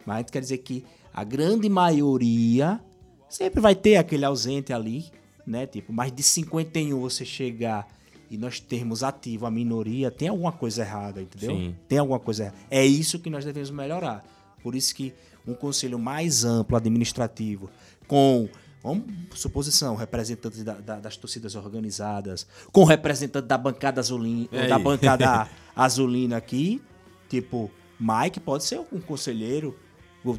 [0.05, 2.79] Mas a gente quer dizer que a grande maioria
[3.27, 5.05] sempre vai ter aquele ausente ali,
[5.45, 5.65] né?
[5.65, 7.87] Tipo, mais de 51 você chegar
[8.29, 11.55] e nós termos ativo a minoria, tem alguma coisa errada, entendeu?
[11.55, 11.75] Sim.
[11.87, 12.57] Tem alguma coisa errada.
[12.69, 14.23] É isso que nós devemos melhorar.
[14.61, 15.13] Por isso que
[15.47, 17.69] um conselho mais amplo, administrativo,
[18.07, 18.49] com,
[18.83, 19.05] vamos,
[19.35, 25.47] suposição, representantes da- da- das torcidas organizadas, com representante da bancada azulina, É da bancada
[25.75, 26.81] azulina aqui,
[27.29, 29.77] tipo, Mike pode ser um conselheiro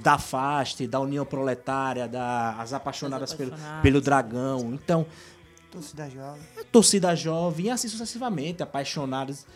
[0.03, 3.83] da FAST, da União Proletária, das Apaixonadas, pelo, Apaixonadas.
[3.83, 4.75] pelo Dragão.
[4.75, 5.07] Então,
[5.71, 6.43] Torcida jovem.
[6.73, 9.47] torcida jovem, e assim sucessivamente, apaixonados,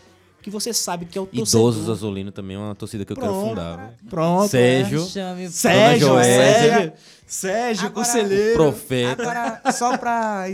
[0.43, 1.71] que você sabe que é o torcedor.
[1.73, 3.49] Idosos Azulino também é uma torcida que eu quero Pronto.
[3.51, 3.77] fundar.
[4.01, 4.11] viu?
[4.11, 4.49] Pronto.
[4.51, 6.45] Sérgio, Chame Sérgio, Dona Joésia.
[6.73, 6.93] Sérgio,
[7.27, 8.55] Sérgio, Agora- conselheiro.
[8.55, 9.23] profeta.
[9.23, 10.47] Agora, só para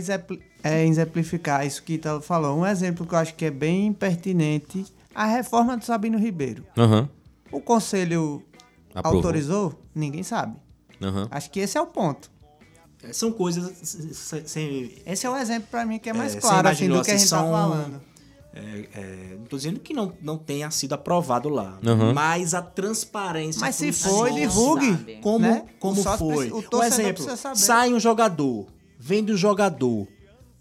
[0.81, 5.25] exemplificar isso que Italo falou, um exemplo que eu acho que é bem pertinente, a
[5.25, 6.63] reforma do Sabino Ribeiro.
[6.77, 7.09] Aham.
[7.51, 8.43] O conselho
[8.93, 9.17] Aprovou.
[9.19, 9.81] autorizou?
[9.93, 10.55] Ninguém sabe.
[11.01, 11.27] Aham.
[11.31, 12.29] Acho que esse é o ponto.
[13.13, 13.71] São coisas
[14.45, 17.11] sem, Esse é o exemplo para mim que é mais É, claro assim, do que
[17.11, 18.01] a assim, gente tá são- falando.
[18.53, 22.13] É, é, não tô dizendo que não, não tenha sido aprovado lá, Aham.
[22.13, 23.61] mas a transparência.
[23.61, 24.91] Mas se foi, divulgue.
[24.91, 25.19] sabe.
[25.21, 25.65] Como, né?
[25.79, 26.49] como foi?
[26.49, 28.67] precisa- o um exemplo, sai um jogador,
[28.97, 30.07] vende o jogador.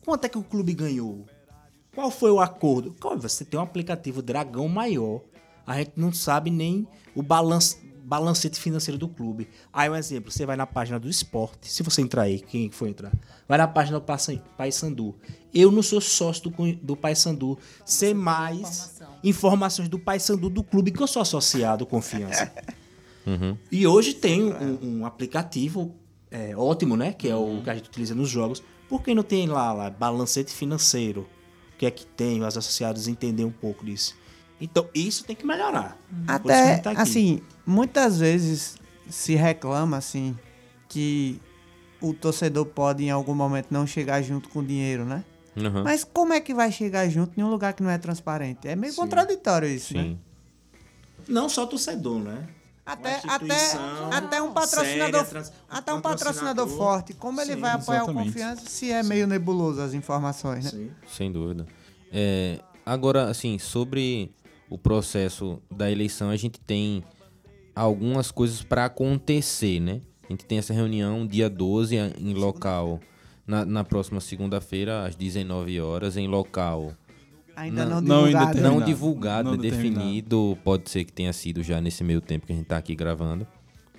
[0.05, 1.25] Quanto é que o clube ganhou?
[1.95, 2.95] Qual foi o acordo?
[3.21, 5.23] Você tem um aplicativo Dragão Maior.
[5.67, 7.79] A gente não sabe nem o balanço,
[8.09, 9.47] balancete financeiro do clube.
[9.71, 12.89] Aí um exemplo, você vai na página do esporte, se você entrar aí, quem for
[12.89, 13.13] entrar,
[13.47, 14.07] vai na página do
[14.57, 15.15] Paysandu.
[15.53, 21.03] Eu não sou sócio do, do Paysandu, sei mais informações do Paysandu do clube que
[21.03, 22.51] eu sou associado, confiança.
[23.71, 25.95] E hoje tem um, um aplicativo
[26.31, 27.13] é, ótimo, né?
[27.13, 28.63] Que é o que a gente utiliza nos jogos.
[28.89, 31.29] Por que não tem lá, lá balancete financeiro?
[31.75, 32.43] O que é que tem?
[32.43, 34.17] Os associados entender um pouco disso.
[34.61, 35.97] Então, isso tem que melhorar.
[36.27, 37.01] Até, tá aqui.
[37.01, 38.77] assim, muitas vezes
[39.09, 40.37] se reclama, assim,
[40.89, 41.41] que
[42.01, 45.25] o torcedor pode em algum momento não chegar junto com o dinheiro, né?
[45.57, 45.83] Uhum.
[45.83, 48.67] Mas como é que vai chegar junto em um lugar que não é transparente?
[48.69, 50.03] É meio contraditório isso, né?
[50.03, 50.19] Sim.
[51.29, 52.49] Não só torcedor, né?
[52.87, 53.73] Até, até,
[54.11, 56.65] até um patrocinador, séria, trans- até um patrocinador.
[56.65, 58.27] patrocinador forte, como ele Sim, vai apoiar o exatamente.
[58.33, 60.71] confiança se é meio nebuloso as informações, né?
[60.71, 60.91] Sim.
[61.07, 61.67] Sem dúvida.
[62.11, 64.33] É, agora, assim, sobre
[64.71, 67.03] o processo da eleição, a gente tem
[67.75, 70.01] algumas coisas para acontecer, né?
[70.29, 73.01] A gente tem essa reunião dia 12 em local,
[73.47, 76.93] na, na próxima segunda-feira, às 19 horas, em local
[77.57, 78.45] Ainda Não- não, não divulgado.
[78.47, 78.85] não Determinado.
[78.85, 80.59] divulgado, Não definido.
[80.63, 83.45] Pode ser que tenha sido já nesse meio tempo que a gente tá aqui gravando.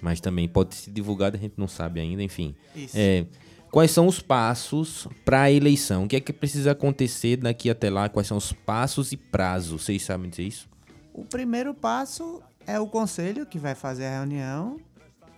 [0.01, 2.55] Mas também pode ser divulgado, a gente não sabe ainda, enfim.
[2.73, 2.95] Isso.
[2.97, 3.25] É,
[3.71, 6.03] quais são os passos para a eleição?
[6.03, 8.09] O que é que precisa acontecer daqui até lá?
[8.09, 9.83] Quais são os passos e prazos?
[9.83, 10.67] Vocês sabem dizer isso?
[11.13, 14.77] O primeiro passo é o conselho que vai fazer a reunião,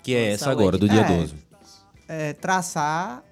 [0.03, 1.17] Que é essa agora, do dia edital.
[1.17, 1.35] 12.
[2.07, 3.23] é, traçar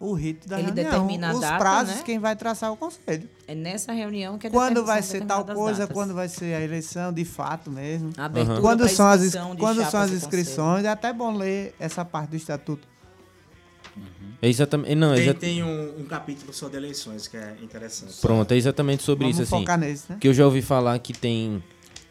[0.00, 0.84] o rito da Ele reunião.
[0.90, 2.02] determina a Os data, prazos, né?
[2.04, 3.28] quem vai traçar é o conselho.
[3.48, 5.94] É nessa reunião que é Quando vai ser tal coisa, datas.
[5.94, 8.12] quando vai ser a eleição, de fato mesmo.
[8.16, 12.04] A abertura Quando pra são as, quando são as inscrições, é até bom ler essa
[12.04, 12.86] parte do estatuto.
[14.40, 14.94] É exatamente.
[14.94, 18.14] Não, é Tem, exa- tem um, um capítulo de eleições que é interessante.
[18.20, 19.62] Pronto, é exatamente sobre Vamos isso, assim.
[19.64, 20.18] focar nesse, né?
[20.20, 21.62] Que eu já ouvi falar que tem,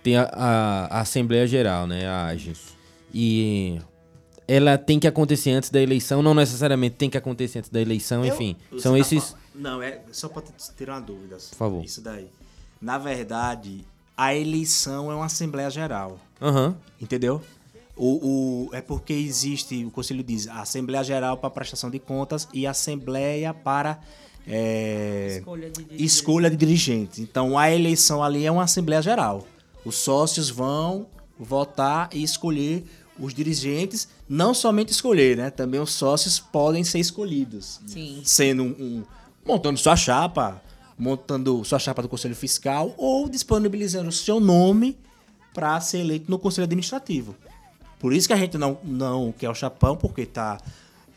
[0.04, 2.06] tem a, a- a Assembleia Geral, né?
[2.06, 2.54] A AGE.
[3.14, 3.80] E
[4.48, 8.26] ela tem que acontecer antes da eleição, não necessariamente tem que acontecer antes da eleição,
[8.26, 8.56] enfim.
[8.72, 9.36] Você são tá esses.
[9.56, 11.38] Não, é só pra te- tirar uma dúvida.
[11.38, 11.84] Por favor.
[11.86, 12.28] Isso daí.
[12.82, 13.86] Na verdade,
[14.16, 16.20] a eleição é uma Assembleia Geral.
[16.42, 16.76] Aham.
[17.02, 17.42] Entendeu?
[17.98, 22.48] O, o- é porque existe, o Conselho diz, a Assembleia Geral para prestação de contas
[22.54, 24.00] e a Assembleia para
[24.48, 27.20] é, Escolha de escolha de dirigentes.
[27.20, 29.46] Então a eleição ali é uma Assembleia Geral.
[29.84, 31.08] Os sócios vão
[31.40, 32.86] votar e escolher
[33.20, 35.50] os dirigentes, não somente escolher, né?
[35.50, 37.80] Também os sócios podem ser escolhidos.
[37.88, 38.22] Sim.
[38.24, 39.04] Sendo um, um-
[39.46, 40.62] montando sua chapa,
[40.98, 44.98] montando sua chapa do Conselho Fiscal ou disponibilizando o seu nome
[45.54, 47.36] para ser eleito no Conselho Administrativo.
[48.00, 50.58] Por isso que a gente não, não quer o chapão, porque tá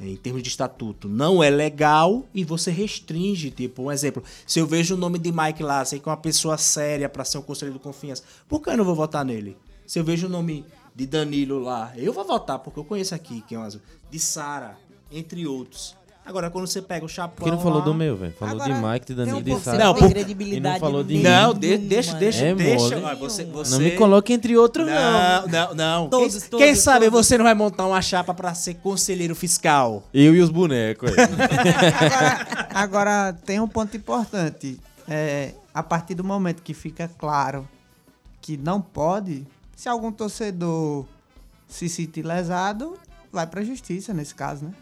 [0.01, 4.67] em termos de estatuto, não é legal e você restringe, tipo, um exemplo, se eu
[4.67, 7.43] vejo o nome de Mike lá, sei que é uma pessoa séria para ser um
[7.43, 9.57] conselheiro de confiança, por que eu não vou votar nele?
[9.87, 13.43] Se eu vejo o nome de Danilo lá, eu vou votar, porque eu conheço aqui,
[13.43, 14.79] que é uma, de Sara,
[15.13, 15.95] entre outros.
[16.25, 18.33] Agora, quando você pega o chapão Por que não falou lá- do meu, velho?
[18.39, 19.79] Falou Agora, de Mike, de Danilo de Sara.
[19.79, 22.99] Não, Não, por- credibilidade e não falou de nenhuma, Não, de- deixa, deixa, É deixa.
[23.01, 23.17] mole.
[23.17, 23.71] Você, você...
[23.73, 24.93] Não me coloque entre outros, não.
[24.95, 26.09] Não, não, não.
[26.09, 27.27] Todos, quem, todos, quem sabe todos.
[27.27, 30.05] você não vai montar uma chapa pra ser conselheiro fiscal?
[30.15, 31.25] Eu e os bonecos, aí.
[31.99, 34.79] Agora, agora, tem um ponto importante.
[35.09, 37.67] É, a partir do momento que fica claro
[38.41, 39.45] que não pode,
[39.75, 41.07] se algum torcedor
[41.67, 42.97] se sentir lesado,
[43.33, 44.73] vai pra justiça nesse caso, né?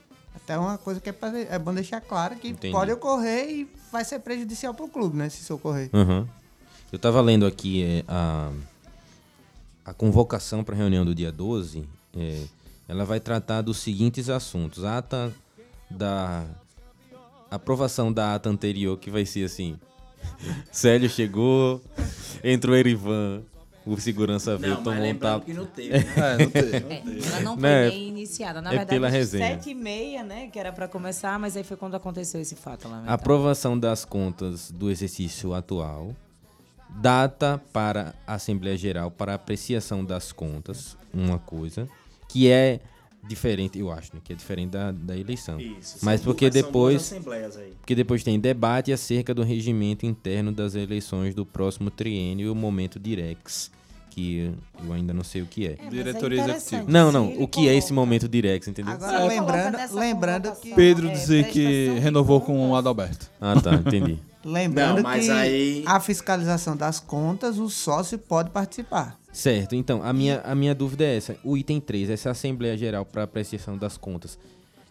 [0.49, 2.73] Até uma coisa que é, pra- é bom deixar claro que Entendi.
[2.73, 5.29] pode ocorrer e vai ser prejudicial pro clube, né?
[5.29, 5.91] Se isso ocorrer.
[5.93, 6.27] Uhum.
[6.91, 8.51] Eu tava lendo aqui é, a,
[9.85, 11.87] a convocação para a reunião do dia 12.
[12.17, 12.45] é,
[12.89, 14.85] ela vai tratar dos seguintes assuntos.
[14.87, 15.31] A ata
[15.91, 16.47] da
[17.51, 19.79] aprovação da ata anterior, que vai ser assim.
[20.73, 21.83] Célio chegou,
[22.43, 23.43] entrou Erivan,
[23.93, 25.45] o segurança veio, tomou um tapa.
[25.45, 26.05] que não teve, né?
[26.17, 26.63] É, não tem.
[26.63, 27.89] É, ela não foi Né?
[27.89, 28.61] nem iniciada.
[28.61, 29.47] Na É verdade, pela resenha.
[29.47, 30.49] sete e meia, né?
[30.49, 33.03] Que era pra começar, mas aí foi quando aconteceu esse fato lá.
[33.07, 36.15] A aprovação das contas do exercício atual.
[36.91, 41.87] Data para a Assembleia Geral para apreciação das contas, uma coisa,
[42.29, 42.81] que é
[43.29, 45.61] diferente, eu acho, né, que é diferente da, da eleição.
[45.61, 47.73] Isso, Mas são porque duas- são duas depois, assembleias aí.
[47.79, 52.55] porque depois tem debate acerca do regimento interno das eleições do próximo triênio e o
[52.55, 53.71] momento direx,
[54.19, 54.53] que
[54.85, 55.77] eu ainda não sei o que é.
[55.89, 56.85] Diretoria executiva.
[56.89, 58.95] Não, não, o que é esse momento direx, entendeu?
[58.95, 60.75] Agora, Sim, lembrando, lembrando que.
[60.75, 63.31] Pedro É, dizer que renovou com o Adalberto.
[63.41, 64.19] Ah, tá, entendi.
[64.45, 69.17] lembrando Não, mas que aí- a fiscalização das contas, o sócio pode participar.
[69.33, 71.37] Certo, então, a minha, a minha dúvida é essa.
[71.45, 74.37] O item 3, essa Assembleia Geral para apreciação das contas,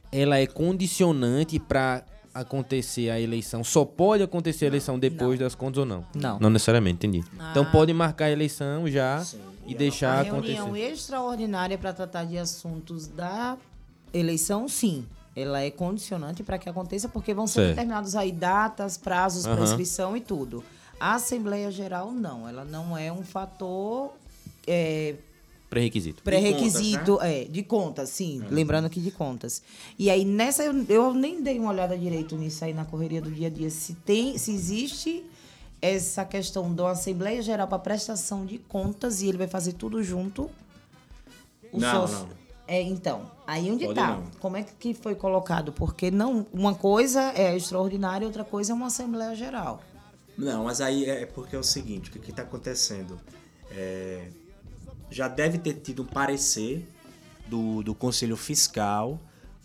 [0.10, 2.04] ela é condicionante para
[2.40, 6.06] acontecer a eleição, só pode acontecer a eleição depois das contas ou não?
[6.16, 6.40] Não.
[6.40, 7.24] Não necessariamente, entendi.
[7.52, 7.72] Então Ah.
[7.72, 9.24] pode marcar a eleição já
[9.66, 10.92] e A deixar reunião acontecer.
[10.92, 13.58] extraordinária para tratar de assuntos da
[14.14, 15.06] eleição, sim.
[15.36, 17.70] Ela é condicionante para que aconteça, porque vão ser Certo.
[17.70, 19.56] determinados aí datas, prazos, Aham.
[19.58, 20.64] prescrição e tudo.
[21.00, 22.48] A Assembleia Geral, não.
[22.50, 24.12] Ela não é um fator
[24.66, 25.14] é,
[25.70, 26.24] Pré-requisito.
[26.24, 28.42] pré-requisito é, de contas, sim.
[28.50, 29.62] Lembrando aqui de contas.
[30.00, 33.30] E aí, nessa, eu, eu nem dei uma olhada direito nisso aí na correria do
[33.30, 33.70] dia a dia.
[33.70, 35.26] Se tem, se existe
[35.82, 40.50] essa questão da Assembleia Geral para prestação de contas e ele vai fazer tudo junto.
[41.72, 42.48] O Não, sócio- não.
[42.70, 44.08] É, então, aí onde Pode tá?
[44.08, 44.24] não.
[44.40, 45.72] Como é que foi colocado?
[45.72, 49.82] Porque não, uma coisa é extraordinária, outra coisa é uma Assembleia Geral.
[50.38, 53.20] Não, mas aí é porque é o seguinte, o que está acontecendo?
[53.72, 54.28] É,
[55.10, 56.88] já deve ter tido um parecer
[57.48, 59.20] do, do Conselho Fiscal,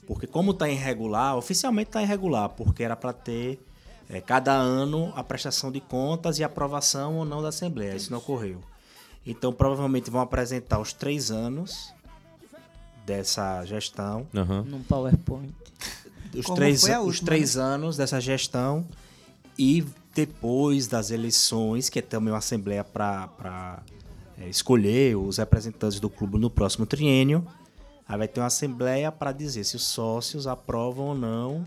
[0.07, 3.61] porque como está irregular, oficialmente está irregular, porque era para ter
[4.09, 7.95] é, cada ano a prestação de contas e aprovação ou não da Assembleia.
[7.95, 8.61] Isso não ocorreu.
[9.27, 11.93] Então provavelmente vão apresentar os três anos
[13.07, 14.63] dessa gestão Aham.
[14.63, 15.55] Num PowerPoint.
[16.35, 18.87] os Como três, foi a os última, três anos dessa gestão
[19.59, 23.83] e depois das eleições, que é também uma assembleia para
[24.49, 27.47] escolher os representantes do clube no próximo triênio,
[28.09, 31.67] aí vai ter uma assembleia para dizer se os sócios aprovam ou não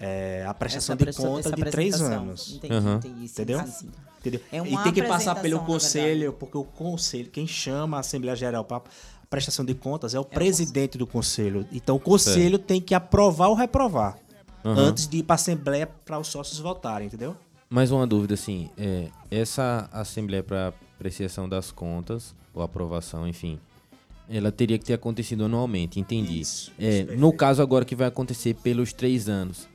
[0.00, 2.54] é, a prestação Essa de essa de três anos.
[2.56, 2.96] Entendi, Aham.
[2.96, 3.28] entendi.
[3.28, 3.66] sim, Entendeu?
[3.66, 3.90] sim, sim.
[4.18, 4.40] Entendeu?
[4.50, 8.64] É e tem que passar pelo conselho, porque o conselho, quem chama a Assembleia Geral
[8.64, 8.82] para
[9.28, 11.66] prestação de contas é o presidente do conselho.
[11.70, 14.18] Então o conselho tem que aprovar ou reprovar
[14.64, 14.88] Aham.
[14.88, 17.36] antes de ir para a Assembleia para os sócios votarem, entendeu?
[17.68, 20.72] Mais uma dúvida, assim, é, essa Assembleia para
[21.04, 23.58] apreciação das contas, ou aprovação, enfim,
[24.28, 26.40] ela teria que ter acontecido anualmente, entendi.
[26.40, 29.66] Isso, É, isso, no caso agora que vai acontecer pelos três anos,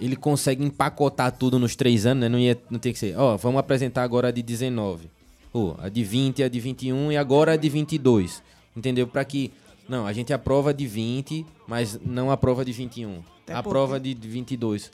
[0.00, 2.28] ele consegue empacotar tudo nos três anos, né?
[2.28, 5.08] Não, ia, não tem que ser, ó, vamos apresentar agora a de 19,
[5.52, 8.42] ou a de 20, a de 21 e agora a de 22,
[8.76, 9.06] entendeu?
[9.06, 9.52] Para que,
[9.88, 14.90] não, a gente aprova de 20, mas não aprova de 21, aprova a de 22.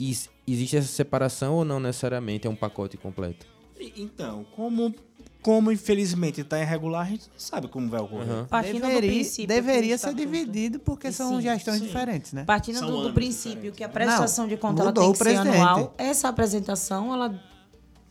[0.00, 3.46] Is- existe essa separação ou não necessariamente é um pacote completo?
[3.78, 4.92] E- Então, como,
[5.42, 8.28] como infelizmente está irregular, a gente não sabe como vai ocorrer.
[8.30, 8.46] Aham.
[8.48, 11.86] Partindo do Deveria, princípio que deveria ser dividido porque são Sim, gestões sim.
[11.86, 12.44] diferentes, né?
[12.44, 13.76] Partindo São do, do princípio diferentes.
[13.78, 17.40] que a prestação Não, de conta ela tem que ser anual, essa apresentação, ela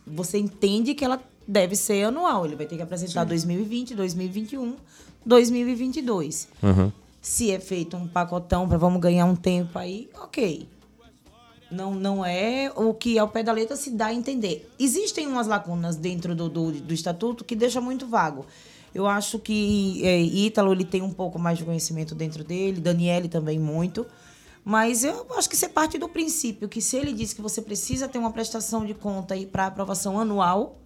[0.08, 2.46] você entende que ela deve ser anual.
[2.46, 4.76] Ele vai ter que apresentar 2020, 2021,
[5.26, 6.48] 2022.
[6.64, 6.92] Aham.
[7.22, 10.68] Se é feito um pacotão para vamos ganhar um tempo aí, ok.
[11.72, 14.70] Não, não é o que ao pé da letra se dá a entender.
[14.80, 18.46] Existem umas lacunas dentro do, do, do estatuto que deixa muito vago.
[18.94, 23.30] Eu acho que é, Ítalo ele tem um pouco mais de conhecimento dentro dele, Daniele
[23.30, 24.06] também muito.
[24.66, 28.08] Mas eu acho que você parte do princípio que se ele diz que você precisa
[28.08, 30.80] ter uma prestação de conta para aprovação anual,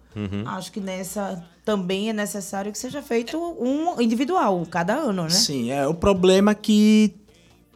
[0.46, 5.30] acho que nessa também é necessário que seja feito um individual, cada ano, né?
[5.30, 7.14] Sim, é o problema é que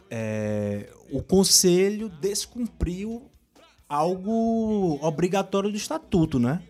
[0.09, 3.29] é, o conselho descumpriu
[3.87, 6.61] algo obrigatório do estatuto, né?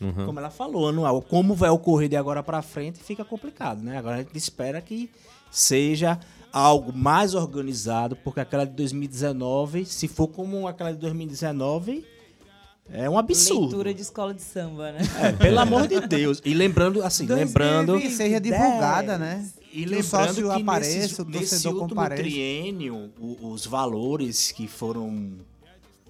[0.00, 0.26] Uhum.
[0.26, 1.22] Como ela falou, anual.
[1.22, 3.98] Como vai ocorrer de agora para frente fica complicado, né?
[3.98, 5.10] Agora a gente espera que
[5.50, 6.18] seja
[6.52, 12.04] algo mais organizado, porque aquela de 2019, se for como aquela de 2019,
[12.90, 13.60] é um absurdo.
[13.62, 15.00] Leitura de escola de samba, né?
[15.20, 16.40] É, pelo amor de Deus.
[16.44, 17.98] E lembrando, assim, lembrando.
[18.00, 19.48] Que seja divulgada, né?
[19.72, 22.22] E que o lembrando sócio que apareça, nesse, o torcedor compareça.
[22.22, 25.32] triênio, o- os valores que foram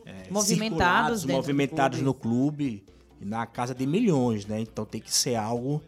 [0.04, 2.04] é, Movimentados movimentados clube.
[2.04, 2.82] no clube,
[3.20, 4.60] na casa de milhões, né?
[4.60, 5.80] Então tem que ser algo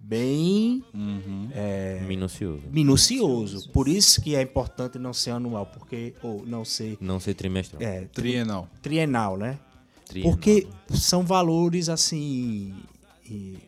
[0.00, 0.82] bem
[1.52, 2.62] é, Minucioso.
[2.72, 3.68] minucioso.
[3.70, 7.82] Por isso que é importante não ser anual, porque ou não ser Não ser trimestral.
[7.82, 8.66] é, Trienal.
[8.80, 9.58] trienal, né?
[10.08, 10.32] Trienal.
[10.32, 12.74] Porque são valores assim.
[13.24, 13.58] e-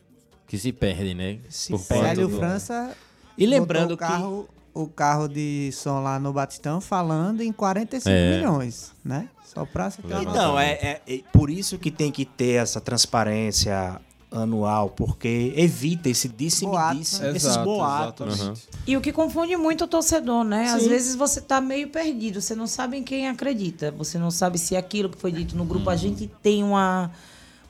[0.47, 1.39] Que se perde, né?
[1.49, 2.23] Se perde.
[2.23, 2.97] do- França
[3.39, 8.37] E lembrando o carro, o carro de som lá no Batistão falando em 45 É.
[8.37, 9.29] milhões, né?
[9.45, 14.01] Só pra uma Então, é, é- é por isso que tem que ter essa transparência
[14.31, 18.29] anual, porque evita esse disse-me-disse, esses boatos.
[18.35, 18.69] exatamente.
[18.87, 20.71] E o que confunde muito o torcedor, né?
[20.71, 20.89] Às Sim.
[20.89, 24.77] vezes você tá meio perdido, você não sabe em quem acredita, você não sabe se
[24.77, 25.91] é aquilo que foi dito no grupo.
[25.91, 27.11] A gente tem uma,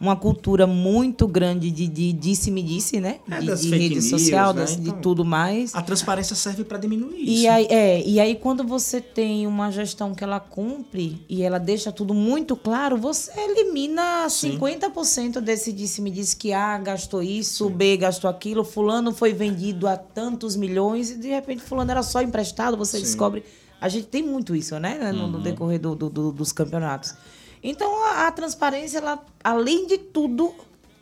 [0.00, 3.18] uma cultura muito grande de de disse-me-disse, né?
[3.30, 4.60] É, de das de rede news, social, né?
[4.62, 5.74] das- de Então, tudo mais.
[5.74, 7.42] A transparência serve para diminuir isso.
[7.42, 11.58] E aí, é, e aí, quando você tem uma gestão que ela cumpre e ela
[11.58, 18.30] deixa tudo muito claro, você elimina 50% desse disse-me-disse que A gastou isso, B gastou
[18.30, 22.98] aquilo, fulano foi vendido a tantos milhões e de repente fulano era só emprestado, você
[22.98, 23.42] descobre
[23.82, 25.10] A gente tem muito isso, né?
[25.10, 25.42] No, no Uhum.
[25.42, 27.14] decorrer do- do- do- dos campeonatos.
[27.62, 30.52] Então, a, a transparência, ela, além de tudo,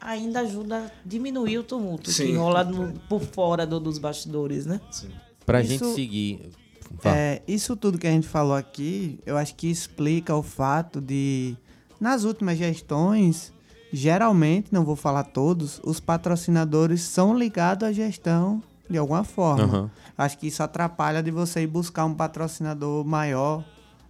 [0.01, 2.37] ainda ajuda a diminuir o tumulto que Sim.
[2.37, 4.81] rola no- por fora do- dos bastidores, né?
[5.47, 6.51] Pra Isso- gente seguir.
[7.01, 7.17] Fala.
[7.17, 11.55] É, isso tudo que a gente falou aqui, eu acho que explica o fato de,
[12.01, 13.53] nas últimas gestões,
[13.93, 19.65] geralmente, não vou falar todos, os patrocinadores são ligados à gestão de alguma forma.
[19.65, 19.91] Aham.
[20.17, 23.63] Acho que isso atrapalha de você ir buscar um patrocinador maior,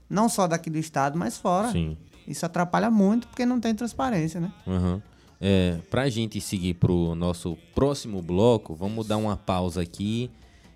[0.08, 1.70] não só daqui do estado, mas fora.
[1.72, 1.96] Sim.
[2.28, 4.52] Isso atrapalha muito porque não tem transparência, né?
[4.66, 5.00] Uhum.
[5.40, 10.30] É, pra gente seguir pro nosso próximo bloco, vamos dar uma pausa aqui.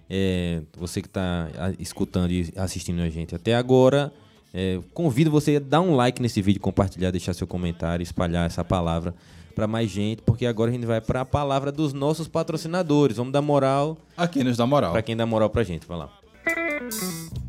[0.09, 4.13] É, você que tá a- escutando e assistindo a gente até agora,
[4.55, 8.63] é, convido você a dar um like nesse vídeo, compartilhar, deixar seu comentário, espalhar essa
[8.63, 9.15] palavra
[9.55, 13.17] para mais gente, porque agora a gente vai para a palavra dos nossos patrocinadores.
[13.17, 14.93] Vamos dar moral A quem nos dá moral.
[14.93, 15.87] para quem dá moral pra gente.
[15.87, 16.11] Vai lá.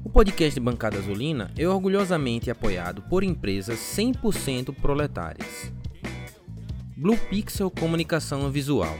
[0.03, 5.71] O podcast Bancada Azulina é orgulhosamente apoiado por empresas 100% proletárias.
[6.95, 8.95] Blue Pixel Comunicação Visual.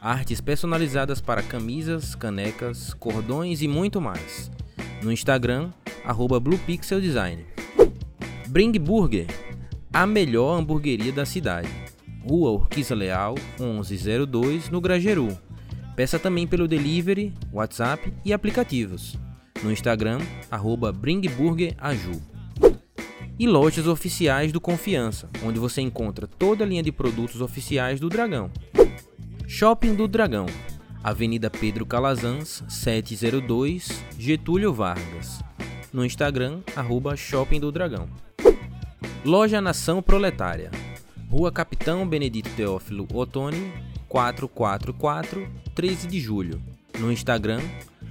[0.00, 4.50] Artes personalizadas para camisas, canecas, cordões e muito mais.
[5.02, 5.70] No Instagram,
[6.04, 6.40] arroba.
[8.48, 9.26] Bring Burger,
[9.92, 11.68] a melhor hamburgueria da cidade.
[12.24, 15.36] Rua Urquiza Leal, 1102, no Grageru.
[15.94, 19.18] Peça também pelo delivery, WhatsApp e aplicativos.
[19.62, 20.18] No Instagram,
[20.94, 22.20] bringburgeraju.
[23.38, 28.08] E lojas oficiais do Confiança, onde você encontra toda a linha de produtos oficiais do
[28.08, 28.50] Dragão.
[29.46, 30.46] Shopping do Dragão,
[31.04, 35.40] Avenida Pedro Calazans, 702, Getúlio Vargas.
[35.92, 38.08] No Instagram, arroba Shopping do Dragão.
[39.24, 40.70] Loja Nação Proletária,
[41.28, 43.72] Rua Capitão Benedito Teófilo Otoni,
[44.08, 46.62] 444, 13 de julho.
[46.98, 47.60] No Instagram,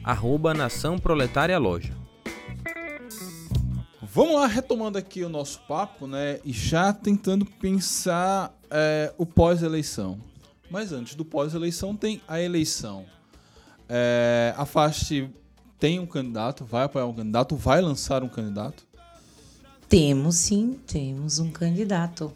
[0.04, 1.96] arroba Nação Proletária Loja.
[4.02, 6.40] Vamos lá, retomando aqui o nosso papo, né?
[6.44, 10.20] E já tentando pensar é, o pós-eleição.
[10.70, 13.06] Mas antes do pós-eleição tem a eleição.
[13.88, 15.30] É, a FAST
[15.80, 18.86] tem um candidato, vai apoiar um candidato, vai lançar um candidato.
[19.88, 22.34] Temos sim, temos um candidato.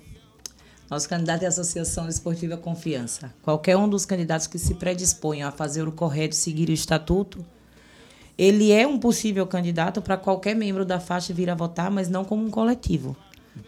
[0.89, 3.33] Nosso candidato é a Associação Esportiva Confiança.
[3.41, 7.43] Qualquer um dos candidatos que se predisponham a fazer o correto, seguir o estatuto,
[8.37, 12.23] ele é um possível candidato para qualquer membro da faixa vir a votar, mas não
[12.23, 13.15] como um coletivo.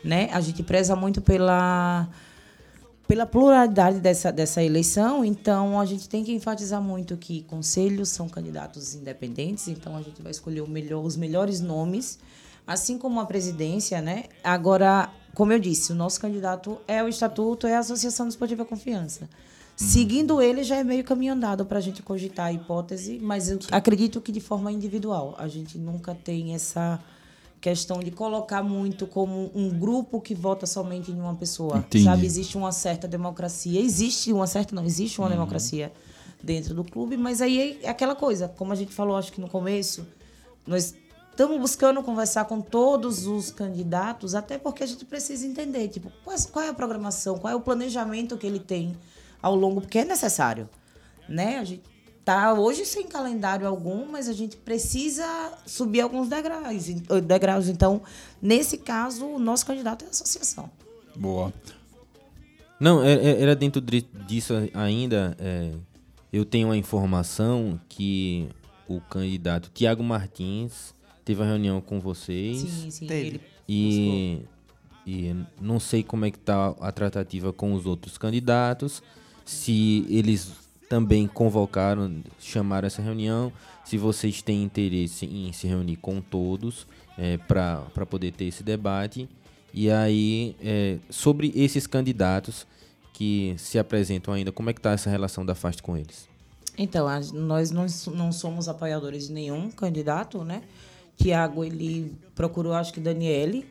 [0.03, 0.29] Né?
[0.31, 2.07] A gente preza muito pela,
[3.07, 8.29] pela pluralidade dessa, dessa eleição, então a gente tem que enfatizar muito que conselhos são
[8.29, 12.19] candidatos independentes, então a gente vai escolher melhor, os melhores nomes,
[12.67, 14.25] assim como a presidência, né?
[14.43, 19.29] Agora, como eu disse, o nosso candidato é o estatuto, é a Associação Desportiva Confiança.
[19.75, 23.59] Seguindo ele, já é meio caminho andado para a gente cogitar a hipótese, mas eu
[23.71, 25.35] acredito que de forma individual.
[25.37, 26.99] A gente nunca tem essa
[27.61, 31.77] questão de colocar muito como um grupo que vota somente em uma pessoa.
[31.77, 32.05] Entendi.
[32.05, 33.79] Sabe, existe uma certa democracia.
[33.79, 35.93] Existe uma certa, não, existe uma democracia
[36.41, 39.47] dentro do clube, mas aí é aquela coisa, como a gente falou, acho que no
[39.47, 40.03] começo,
[40.65, 40.95] nós
[41.37, 46.65] estamos buscando conversar com todos os candidatos, até porque a gente precisa entender, tipo, qual
[46.65, 48.97] é- a programação, qual é o planejamento que ele tem
[49.39, 50.67] ao longo, porque é necessário,
[51.29, 51.59] né?
[51.59, 51.83] A gente
[52.25, 57.67] tá hoje sem calendário algum, mas a gente precisa subir alguns degraus, eh, degraus.
[57.69, 58.01] Então,
[58.41, 60.71] nesse caso, o nosso candidato é a associação.
[61.15, 61.53] Boa.
[62.79, 65.37] Não, é- é- era dentro de- disso ainda.
[65.39, 65.71] é,
[66.33, 68.49] eu tenho uma informação que
[68.87, 70.96] o candidato Tiago Martins
[71.27, 72.59] teve uma reunião com vocês.
[72.59, 73.05] Sim, sim.
[73.07, 73.27] Teve.
[73.27, 74.41] Ele E,
[75.05, 79.03] e não sei como é que tá a tratativa com os outros candidatos,
[79.45, 80.51] se eles
[80.89, 83.51] também convocaram, chamaram essa reunião,
[83.83, 86.87] se vocês têm interesse em se reunir com todos
[87.47, 89.27] para poder ter esse debate.
[89.73, 92.65] E aí, é, sobre esses candidatos
[93.13, 96.27] que se apresentam ainda, como é que está essa relação da FAST com eles?
[96.77, 100.61] Então, a- nós não, não somos apoiadores de nenhum candidato, né?
[101.17, 103.65] Tiago, ele procurou, acho que Daniele,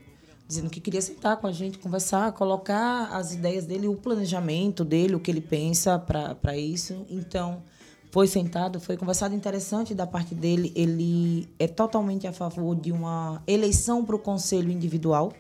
[0.47, 5.15] dizendo que queria sentar com a gente, conversar, colocar as ideias dele, o planejamento dele,
[5.15, 7.07] o que ele pensa para isso.
[7.09, 7.63] Então,
[8.11, 10.73] foi sentado, foi conversado interessante da parte dele.
[10.75, 15.33] Ele é totalmente a favor de uma eleição para o conselho individual.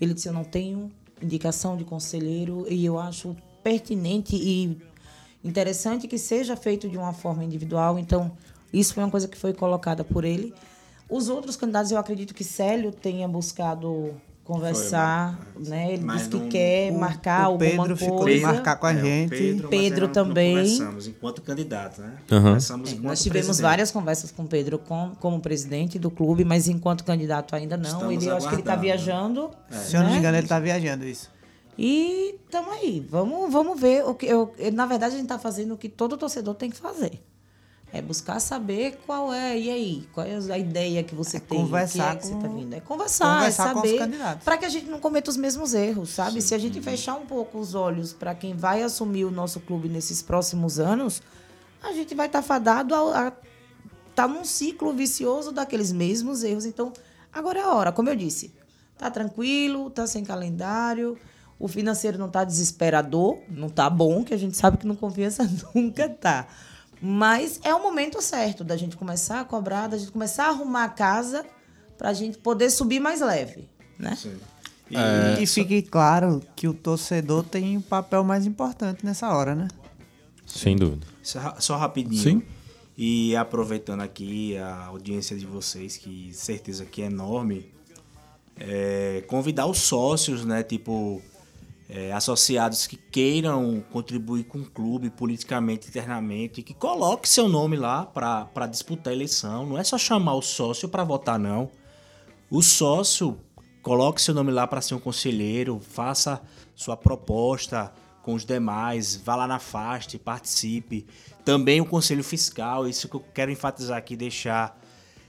[0.00, 0.90] Ele disse: Eu não tenho
[1.20, 4.76] indicação de conselheiro e eu acho pertinente e
[5.44, 7.98] interessante que seja feito de uma forma individual.
[7.98, 8.32] Então,
[8.72, 10.52] isso foi uma coisa que foi colocada por ele.
[11.14, 14.14] Os outros candidatos, eu acredito que Célio tenha buscado
[14.44, 15.92] conversar, né?
[15.94, 18.38] Ele disse que não- quer O- marcar o alguma Pedro ficou coisa.
[18.38, 19.30] de marcar com a É, gente.
[19.30, 20.54] Pedro, Pedro é, não- também.
[20.56, 22.14] Não conversamos enquanto candidato, né?
[22.30, 22.42] Aham.
[22.44, 23.62] Conversamos É, enquanto nós tivemos presidente.
[23.70, 27.84] várias conversas com o Pedro com, como presidente do clube, mas enquanto candidato ainda não.
[27.84, 29.50] Estamos ele, eu acho que ele está viajando.
[29.70, 30.18] Se eu não me né?
[30.18, 31.30] engano, ele tá viajando isso.
[31.78, 33.06] E estamos aí.
[33.08, 34.04] Vamos, vamos ver.
[34.04, 36.76] o que eu- Na verdade, a gente está fazendo o que todo torcedor tem que
[36.76, 37.22] fazer.
[37.94, 40.08] É buscar saber qual é, e aí?
[40.14, 41.58] Qual é a ideia que você É tem?
[41.58, 42.74] conversar o que é que com- você tá vindo?
[42.74, 44.38] É conversar, conversar é com os saber.
[44.44, 46.40] Para que a gente não cometa os mesmos erros, sabe?
[46.40, 46.82] Se a gente Uhum.
[46.84, 51.20] fechar um pouco os olhos para quem vai assumir o nosso clube nesses próximos anos,
[51.82, 53.32] a gente vai estar fadado a, a
[54.14, 56.64] tá num ciclo vicioso daqueles mesmos erros.
[56.64, 56.92] Então,
[57.32, 58.54] agora é a hora, como eu disse.
[58.96, 61.18] Tá tranquilo, tá sem calendário,
[61.58, 65.46] o financeiro não tá desesperador, não tá bom, que a gente sabe que não confiança
[65.74, 66.46] nunca tá.
[67.04, 70.84] Mas é o momento certo da gente começar a cobrar, da gente começar a arrumar
[70.84, 71.44] a casa
[71.98, 73.68] pra gente poder subir mais leve,
[73.98, 74.14] né?
[74.14, 74.38] Sim.
[74.88, 79.66] E, E fique claro que o torcedor tem o papel mais importante nessa hora, né?
[80.46, 81.06] Sem dúvida.
[81.58, 82.22] Só rapidinho.
[82.22, 82.42] Sim.
[82.96, 87.72] E aproveitando aqui a audiência de vocês, que certeza que é enorme,
[88.56, 90.62] é, convidar os sócios, né?
[90.62, 91.20] Tipo,
[91.94, 98.06] é, associados que queiram contribuir com o clube politicamente, internamente, que coloque seu nome lá
[98.06, 99.66] para disputar a eleição.
[99.66, 101.70] Não é só chamar o sócio para votar, não.
[102.50, 103.38] O sócio
[103.82, 106.40] coloque seu nome lá para ser um conselheiro, faça
[106.74, 107.92] sua proposta
[108.22, 111.04] com os demais, vá lá na FAST, participe.
[111.44, 114.80] Também o conselho fiscal, isso que eu quero enfatizar aqui, deixar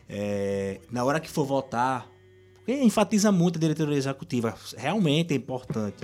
[0.08, 2.08] é, na hora que for votar,
[2.56, 5.98] porque enfatiza muito a diretoria executiva, realmente é importante.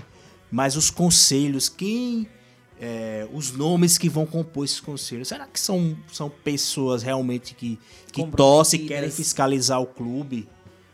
[0.51, 2.27] Mas os conselhos, quem
[2.79, 7.77] é, os nomes que vão compor esses conselhos, será que são, são pessoas realmente que,
[8.11, 10.47] que torcem e querem fiscalizar o clube?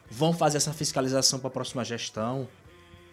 [0.09, 2.47] Vão fazer essa fiscalização para a próxima gestão?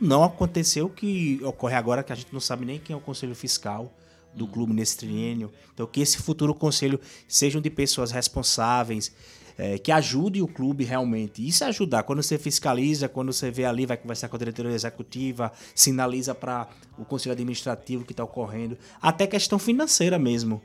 [0.00, 3.00] Não aconteceu o que ocorre agora, que a gente não sabe nem quem é o
[3.00, 3.92] conselho fiscal
[4.34, 5.52] do clube nesse triênio.
[5.74, 6.98] Então, que esse futuro conselho
[7.28, 9.12] sejam de pessoas responsáveis,
[9.58, 11.46] é, que ajudem o clube realmente.
[11.46, 12.02] Isso é ajudar.
[12.02, 16.68] Quando você fiscaliza, quando você vê ali, vai conversar com a diretoria executiva, sinaliza para
[16.98, 20.60] o conselho administrativo o que está ocorrendo, até questão financeira mesmo.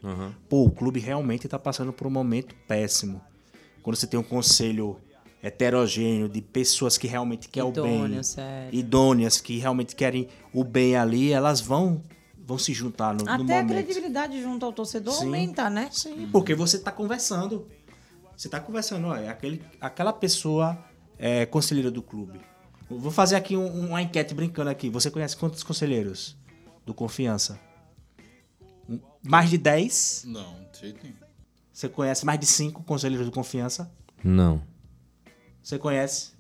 [0.49, 3.21] Pô, o clube realmente está passando por um momento péssimo.
[3.81, 4.97] Quando você tem um conselho
[5.41, 8.77] heterogêneo de pessoas que realmente querem o bem, Idôneas, sério.
[8.79, 12.01] idôneas, que realmente querem o bem ali, elas vão
[12.45, 13.67] vão se juntar no, no Até a momento.
[13.67, 15.25] credibilidade junto ao torcedor Sim.
[15.25, 15.89] aumenta, né?
[15.91, 17.67] Sim, porque você está conversando.
[18.37, 20.77] Você está conversando, olha, aquele, aquela pessoa
[21.17, 22.39] é conselheira do clube.
[22.89, 24.89] Vou fazer aqui um- uma enquete brincando aqui.
[24.89, 26.37] Você conhece quantos conselheiros
[26.85, 27.59] do Confiança?
[28.87, 30.23] Um- Mais de 10?
[30.27, 31.15] Não, de jeito nenhum.
[31.73, 33.91] Você conhece mais de 5 conselheiros do Confiança?
[34.23, 34.61] Não.
[35.61, 36.31] Você conhece?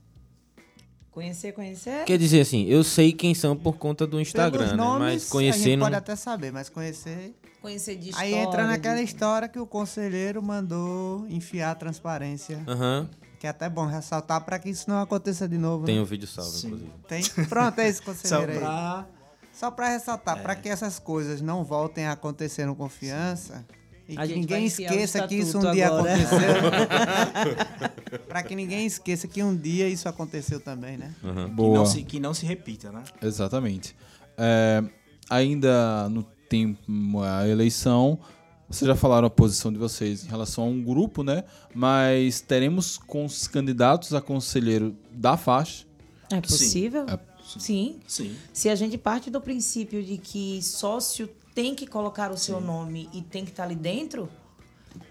[1.11, 2.05] Conhecer, conhecer.
[2.05, 4.77] Quer dizer assim, eu sei quem são por conta do Instagram, Pelos né?
[4.77, 5.85] nomes, Mas a gente conhecer não.
[5.85, 7.35] pode até saber, mas conhecer...
[7.67, 8.35] Conhecer de Aí história.
[8.47, 12.63] entra naquela de- história que o conselheiro mandou enfiar a transparência.
[12.65, 13.09] Aham.
[13.39, 15.85] Que é até bom ressaltar para que isso não aconteça de novo.
[15.85, 16.01] Tem né?
[16.01, 16.91] um vídeo salvo, inclusive.
[17.09, 17.21] Tem?
[17.49, 19.05] Pronto, é esse Só conselheiro aí.
[19.53, 23.65] Só para ressaltar, para que essas coisas não voltem a acontecer no confiança
[24.07, 26.13] e A que ninguém esqueça que isso um dia agora.
[26.13, 26.47] aconteceu.
[28.29, 31.13] para que ninguém esqueça que um dia isso aconteceu também, né?
[31.21, 31.79] Que Boa.
[31.79, 33.03] não, se, que não se repita, né?
[33.21, 33.93] Exatamente.
[34.37, 34.81] É,
[35.29, 38.19] ainda no tempo a eleição,
[38.69, 41.45] vocês já falaram a posição de vocês em relação a um grupo, né?
[41.73, 45.85] Mas teremos com os candidatos a conselheiro da faixa.
[46.29, 47.05] É possível?
[47.57, 47.99] Sim.
[48.05, 48.35] Sim.
[48.51, 53.09] Se a gente parte do princípio de que sócio tem que colocar o seu nome
[53.13, 54.29] e tem que estar ali dentro,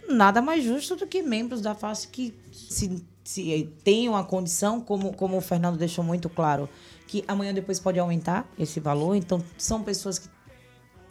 [0.07, 5.15] nada mais justo do que membros da face que se, se tenham a condição, como,
[5.15, 6.69] como o Fernando deixou muito claro,
[7.09, 9.15] que amanhã depois pode aumentar esse valor.
[9.15, 10.29] Então, são pessoas que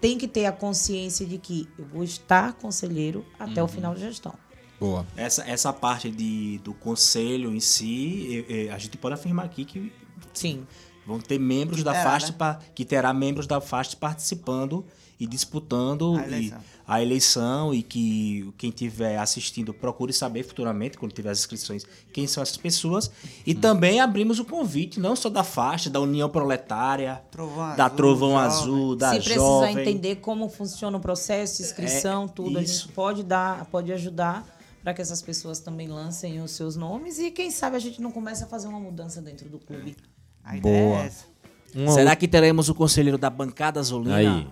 [0.06, 3.99] têm que ter a consciência de que eu vou estar conselheiro até o final da
[3.99, 4.36] gestão.
[4.80, 5.03] Boa.
[5.18, 9.65] Essa, essa parte de, do conselho em si, eh, eh, a gente pode afirmar aqui
[9.65, 9.91] que
[10.32, 10.68] Sim.
[11.07, 12.60] vão ter membros da terá, FAST, né?
[12.76, 14.86] que terá membros da FAST participando
[15.20, 16.60] e disputando A e- eleição.
[16.88, 22.28] a eleição e que quem estiver assistindo procure saber futuramente, quando tiver as inscrições, quem
[22.28, 23.10] são essas pessoas.
[23.46, 27.96] E também abrimos o convite, não só da FAST, da União Proletária, Trovão da Azul,
[27.98, 28.46] Trovão Jovem.
[28.48, 29.78] Azul, da Se precisar Jovem.
[29.80, 32.84] entender como funciona o processo, inscrição, É, tudo, a isso.
[32.84, 34.46] gente pode dar, pode ajudar
[34.84, 38.12] para que essas pessoas também lancem os seus nomes e quem sabe a gente não
[38.12, 39.96] começa a fazer uma mudança dentro do clube.
[40.44, 41.00] A ideia Boa.
[41.06, 44.16] é Será que teremos o conselheiro da bancada Azulina?
[44.18, 44.48] Aí.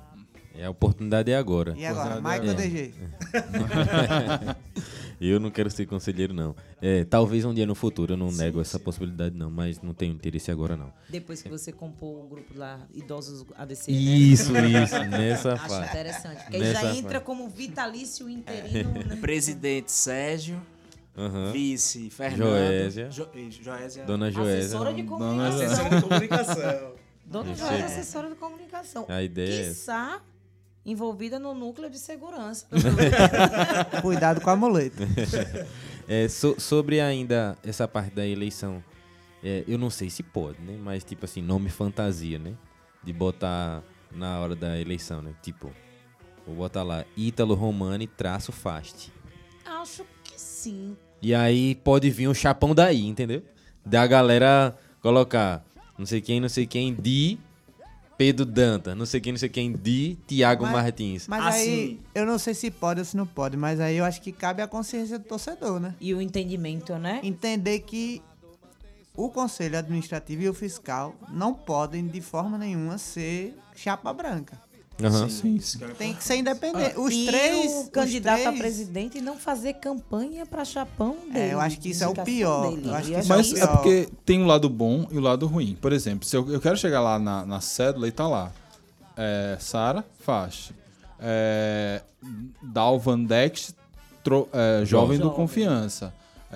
[0.55, 1.73] É a oportunidade é agora.
[1.77, 2.93] E agora, Michael é- DG.
[5.21, 6.53] Eu não quero ser conselheiro, não.
[6.81, 10.13] É, talvez um dia no futuro, eu não nego essa possibilidade, não, mas não tenho
[10.13, 10.91] interesse agora, não.
[11.07, 13.97] Depois que você compor o grupo lá, Idosos ADC, né?
[13.97, 15.87] Isso, isso, nessa Acho fase.
[15.89, 16.41] interessante.
[16.41, 17.25] Porque aí Nessa já entra fase.
[17.25, 18.91] como vitalício interino.
[18.91, 19.15] né?
[19.21, 20.61] Presidente Sérgio,
[21.17, 21.51] Aham.
[21.53, 22.49] vice Fernando.
[22.49, 23.09] Joésia.
[23.11, 23.27] Jo,
[23.61, 24.03] Joésia.
[24.03, 24.59] Dona Joésia.
[24.59, 25.61] Assessora de comunicação.
[25.65, 26.93] Assessora de comunicação.
[27.25, 27.83] Dona Isso Joésia, aí.
[27.93, 29.05] assessora de comunicação.
[29.07, 30.21] A ideia é essa.
[30.85, 32.67] Envolvida no núcleo de segurança.
[34.01, 35.07] Cuidado com a muleta.
[36.07, 38.83] É, so- sobre ainda essa parte da eleição,
[39.43, 40.77] é, eu não sei se pode, né?
[40.81, 42.53] Mas tipo assim, nome fantasia, né?
[43.01, 43.81] De botar
[44.11, 45.33] na hora da eleição, né?
[45.41, 45.71] Tipo,
[46.45, 49.11] vou botar lá, Ítalo Romani traço Fast.
[49.65, 50.97] Acho que sim.
[51.21, 53.41] E aí pode vir um chapão daí, entendeu?
[53.85, 55.63] Da galera colocar
[55.97, 57.37] não sei quem, não sei quem, de
[58.17, 61.27] Pedro Danta, não sei quem, não sei quem, de Tiago Martins.
[61.27, 61.59] Mas Assim.
[61.59, 64.31] aí, eu não sei se pode ou se não pode, mas aí eu acho que
[64.31, 65.95] cabe a consciência do torcedor, né?
[65.99, 67.19] E o entendimento, né?
[67.23, 68.21] Entender que
[69.15, 74.59] o conselho administrativo e o fiscal não podem de forma nenhuma ser chapa branca.
[75.01, 75.27] Aham.
[75.29, 75.79] Sim, sim.
[75.97, 76.97] Tem que ser independente.
[76.99, 77.71] Os e três.
[77.71, 81.39] o os candidato a três- presidente não fazer campanha para chapão dele.
[81.49, 82.69] É, eu acho que isso é o pior.
[82.69, 82.87] dele.
[82.89, 83.75] Eu acho que isso Mas é é o pior.
[83.77, 85.75] porque tem um lado bom e o lado ruim.
[85.81, 88.51] Por exemplo, se eu, eu quero chegar lá na, na cédula e tá lá.
[89.17, 90.73] É, Sara Faixa.
[91.19, 92.01] É,
[92.61, 93.73] Dalvan Dex,
[94.23, 95.35] tro- é, jovem do Jovem.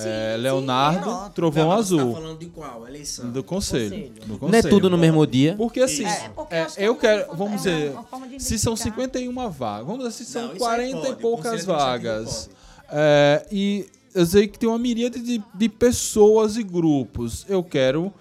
[0.05, 1.31] É, sim, Leonardo, pronto.
[1.33, 2.13] Trovão Não, mas Você Azul.
[2.13, 2.87] tá falando de qual?
[2.87, 3.31] Eleição.
[3.31, 3.89] Do conselho.
[3.89, 4.13] Conselho.
[4.13, 4.69] do Não é conselho.
[4.69, 5.55] tudo no mesmo dia?
[5.57, 7.91] Porque assim, É, porque é, acho que é eu uma quero, vamos uma- dizer,
[8.39, 9.01] se são identificar.
[9.01, 12.49] 51 vagas, vamos dizer, se são Não, isso aí 40 pode, e poucas conselho vagas.
[12.89, 17.45] É, e eu sei que tem uma miríade de, de pessoas e grupos.
[17.49, 18.13] Eu quero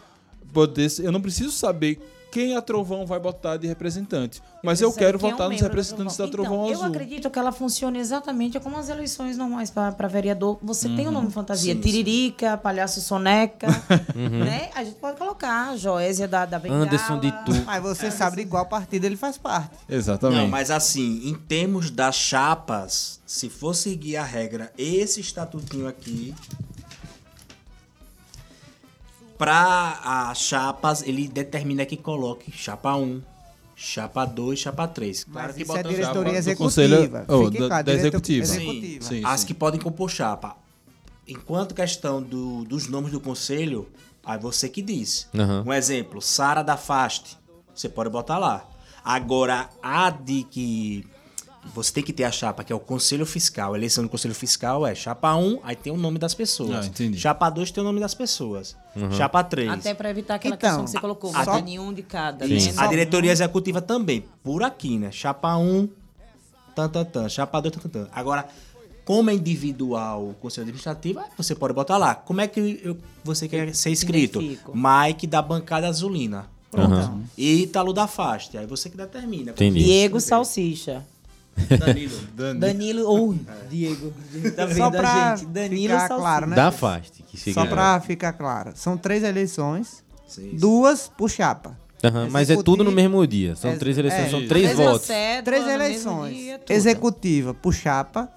[0.53, 0.89] poder.
[1.01, 1.99] Eu não preciso saber
[2.37, 4.43] quem a Trovão vai botar de representante.
[4.63, 6.67] Mas eu Precisa quero é votar nos membro representantes da Trovão.
[6.67, 6.85] Então, Azul.
[6.85, 10.59] Eu acredito que ela funcione exatamente como as eleições normais para vereador.
[10.63, 11.89] Você tem o nome fantasia, Sim, sim.
[11.89, 13.69] Tiririca, Palhaço Soneca,
[14.15, 14.69] né?
[14.75, 16.85] A gente pode colocar Joésia da, da Bengala.
[16.85, 17.65] Anderson de Tu.
[17.65, 19.71] Mas você sabe de qual partido ele faz parte.
[19.89, 20.43] Exatamente.
[20.43, 26.35] Não, mas assim, em termos das chapas, se for seguir a regra, esse estatutinho aqui,
[29.39, 33.21] para as chapas, ele determina que coloque chapa 1,
[33.75, 35.25] chapa 2, chapa 3.
[35.25, 36.65] Claro Mas que isso é botando diretoria do executiva.
[36.65, 38.47] conselho- oh, Fique da- da executiva.
[38.47, 39.05] Sim, executiva.
[39.05, 39.23] sim.
[39.25, 40.57] as que podem compor chapa.
[41.29, 43.89] Enquanto questão do- dos nomes do conselho,
[44.25, 45.29] aí você que diz.
[45.35, 45.65] Aham.
[45.67, 47.37] Um exemplo, Sara da Faste,
[47.75, 48.65] você pode botar lá.
[49.05, 51.05] Agora, a de que
[51.75, 53.75] você tem que ter a chapa, que é o conselho fiscal.
[53.75, 56.85] A eleição do conselho fiscal é chapa 1, aí tem o nome das pessoas.
[56.85, 57.19] Ah, entendi.
[57.19, 58.77] Chapa 2 tem o nome das pessoas.
[59.17, 59.71] Chapa 3.
[59.71, 62.47] Até para evitar aquela Então, questão que você colocou, só- nenhum de cada.
[62.47, 62.57] Né?
[62.77, 65.11] A diretoria executiva também, por aqui, né?
[65.13, 65.89] Chapa 1,
[66.75, 67.29] tan, tan, tan.
[67.29, 68.09] Chapa 2, tan, tan, tan.
[68.13, 68.47] Agora,
[69.05, 72.15] como é individual o conselho administrativo, você pode botar lá.
[72.15, 74.41] Como é que eu- você quer ser inscrito?
[74.41, 74.73] Identifico.
[74.75, 76.47] Mike da bancada azulina.
[76.71, 76.93] Pronto.
[76.93, 77.23] Aham.
[77.39, 78.59] Ítalo da Faste.
[78.59, 79.53] Aí você que determina.
[79.53, 79.85] Entendi.
[79.85, 81.07] Diego Salsicha.
[81.79, 82.19] Danilo.
[82.59, 83.35] Danilo ou
[83.71, 84.13] Diego.
[84.55, 85.47] Tá vendo Só a pra gente?
[85.49, 86.21] Danilo ficar Salsicha.
[86.21, 86.57] claro, né?
[86.57, 87.23] Da Fast.
[87.23, 88.73] Que Só pra ficar claro.
[88.75, 90.57] São três eleições, Sim, sim.
[90.57, 91.77] duas por chapa.
[92.05, 93.57] Aham, mas é tudo no mesmo dia.
[93.57, 94.31] São três eleições, é.
[94.31, 95.09] são três votos.
[95.45, 96.35] Três eleições.
[96.37, 96.61] dia.
[96.69, 98.29] Executiva por chapa,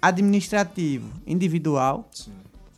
[0.00, 2.08] administrativo individual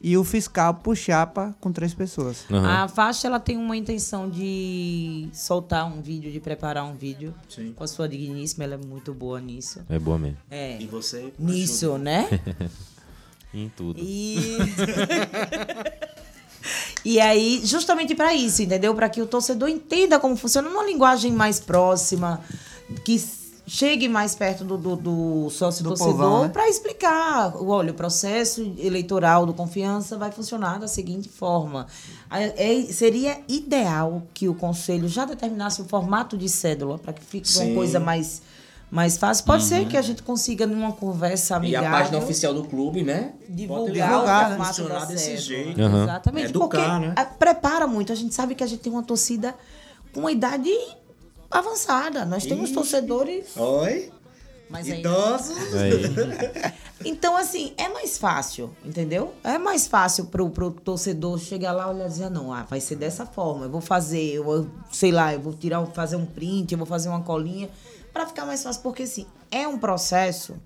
[0.01, 2.45] e o fiscal por chapa com três pessoas.
[2.51, 2.67] Aham.
[2.67, 7.73] A faixa ela tem uma intenção de soltar um vídeo, de preparar um vídeo Sim.
[7.75, 9.81] com a sua digníssima, ela é muito boa nisso.
[9.89, 10.39] É boa mesmo.
[10.51, 10.81] É.
[10.81, 11.33] E você.
[11.39, 12.29] Nisso, né?
[13.53, 13.99] Em tudo.
[14.01, 14.59] E
[17.05, 18.95] E aí, justamente para isso, entendeu?
[18.95, 22.41] Para que o torcedor entenda como funciona numa linguagem mais próxima,
[23.05, 23.19] que
[23.73, 26.49] chegue mais perto do, do, do sócio Do torcedor povão, né?
[26.49, 27.55] para explicar.
[27.57, 31.87] Olha, o processo eleitoral do confiança vai funcionar da seguinte forma.
[32.29, 37.49] É- seria ideal que o conselho já determinasse o formato de cédula para que fique
[37.49, 37.67] Sim.
[37.69, 38.43] uma coisa mais,
[38.91, 39.45] mais fácil.
[39.45, 43.05] Pode ser que a gente consiga, numa conversa E amigável a página oficial do clube,
[43.05, 43.35] né?
[43.49, 44.65] divulgar, Divulgar, o né?
[44.65, 45.81] Funcionar desse jeito.
[45.81, 46.03] Aham.
[46.03, 46.67] Exatamente, Educar,
[47.01, 47.15] porque né?
[47.39, 48.11] prepara muito.
[48.11, 49.55] A gente sabe que a gente tem uma torcida
[50.13, 50.69] com uma idade
[51.51, 52.25] avançada.
[52.25, 52.75] Nós temos Ixi.
[52.75, 54.11] torcedores, Oi?
[54.69, 54.89] mas.
[54.89, 55.57] Idosos.
[55.75, 56.73] Aí,
[57.03, 59.33] Então, assim, é mais fácil, entendeu?
[59.43, 62.63] É mais fácil pro, pro torcedor chegar lá e olhar e dizer, "Ah, não, ah,
[62.63, 63.65] vai ser dessa forma.
[63.65, 66.87] Eu vou fazer, eu vou, sei lá, eu vou tirar, fazer um print, eu vou
[66.87, 67.71] fazer uma colinha,
[68.13, 70.57] para ficar mais fácil, porque assim, é um processo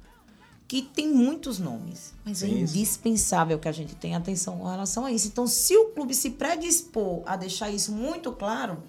[0.67, 2.63] que tem muitos nomes, mas é sim.
[2.63, 5.29] indispensável que a gente tenha atenção com relação a isso.
[5.29, 8.83] Então, se o clube se predispor a deixar isso muito claro,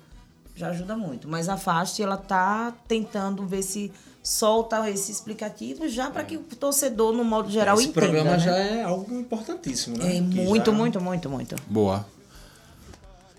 [0.56, 1.28] já ajuda muito.
[1.28, 3.92] Mas a FAST, ela tá tentando ver se
[4.24, 8.02] solta esse explicativo já para que o torcedor, no modo geral, Esse entenda.
[8.08, 8.40] programa né?
[8.40, 10.18] já é algo importantíssimo, né?
[10.18, 11.56] É muito, já- muito, muito, muito.
[11.68, 12.06] Boa.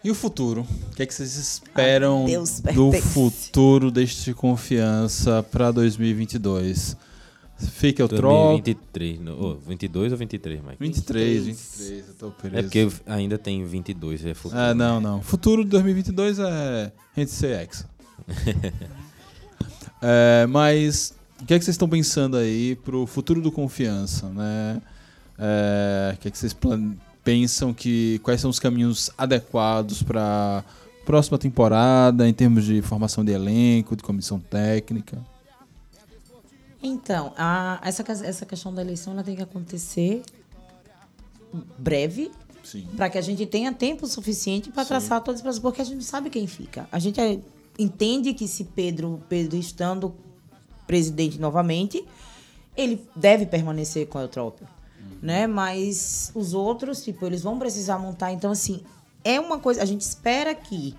[0.05, 0.65] E o futuro?
[0.93, 2.25] O que, é que vocês esperam
[2.75, 6.97] do futuro deste confiança para 2022?
[7.59, 8.49] Fica o troco.
[8.63, 10.77] 2023, no- ô, 22 ou 23, Mike?
[10.79, 12.57] 23, 23, eu tô preso.
[12.57, 14.61] É porque ainda tem 22, é futuro.
[14.61, 15.23] Ah, não, não.
[15.23, 17.87] Futuro de 2022 é gente ser ex.
[20.03, 24.81] É, mas o que é que vocês estão pensando aí pro futuro do confiança, né?
[25.39, 26.55] É, o que é que vocês
[27.25, 30.63] pensam que quais são os caminhos adequados para
[31.05, 35.19] próxima temporada em termos de formação de elenco, de comissão técnica?
[36.87, 40.23] Então, a- essa, essa questão da eleição ela tem que acontecer
[41.79, 42.31] breve,
[42.97, 45.97] para que a gente tenha tempo suficiente para traçar todas as pessoas, porque a gente
[45.97, 46.89] não sabe quem fica.
[46.91, 47.39] A gente é-
[47.79, 50.15] entende que se Pedro, Pedro estando
[50.87, 52.05] presidente novamente,
[52.77, 54.67] ele deve permanecer com a Eutrópio,
[55.23, 55.47] né?
[55.47, 58.33] Mas os outros, tipo, eles vão precisar montar.
[58.33, 58.83] Então, assim,
[59.25, 59.81] é uma coisa.
[59.83, 60.95] A gente espera que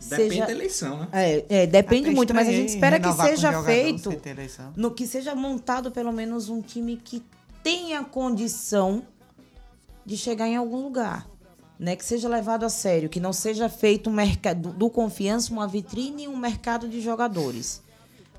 [0.00, 1.08] Depende seja da eleição, né?
[1.12, 4.10] é, é, depende muito, mas a gente espera que renovar com seja feito,
[4.76, 7.22] no que seja montado pelo menos um time que
[7.64, 9.02] tenha condição
[10.06, 11.26] de chegar em algum lugar,
[11.78, 11.96] né?
[11.96, 16.24] Que seja levado a sério, que não seja feito um mercado do confiança uma vitrine
[16.24, 17.82] e um mercado de jogadores,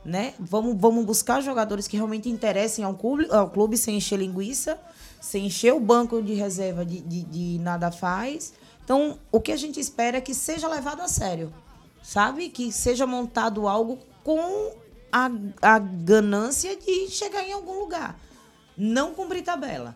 [0.04, 0.34] né?
[0.40, 4.80] Vamos, vamos buscar jogadores que realmente interessem ao clube, ao clube sem encher linguiça,
[5.20, 8.54] sem encher o banco de reserva de, de, de nada faz.
[8.90, 11.54] Então, o que a gente espera é que seja levado a sério,
[12.02, 12.50] sabe?
[12.50, 14.74] Que seja montado algo com
[15.12, 15.30] a,
[15.62, 18.20] a ganância de chegar em algum lugar.
[18.76, 19.96] Não cumprir tabela.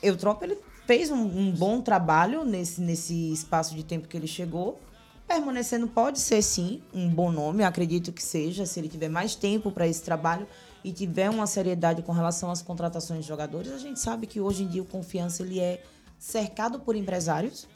[0.00, 4.78] Eutrópio, ele fez um, um bom trabalho nesse, nesse espaço de tempo que ele chegou.
[5.26, 7.64] Permanecendo pode ser, sim, um bom nome.
[7.64, 10.46] Acredito que seja, se ele tiver mais tempo para esse trabalho
[10.84, 13.72] e tiver uma seriedade com relação às contratações de jogadores.
[13.72, 15.82] A gente sabe que hoje em dia o Confiança ele é
[16.16, 17.66] cercado por empresários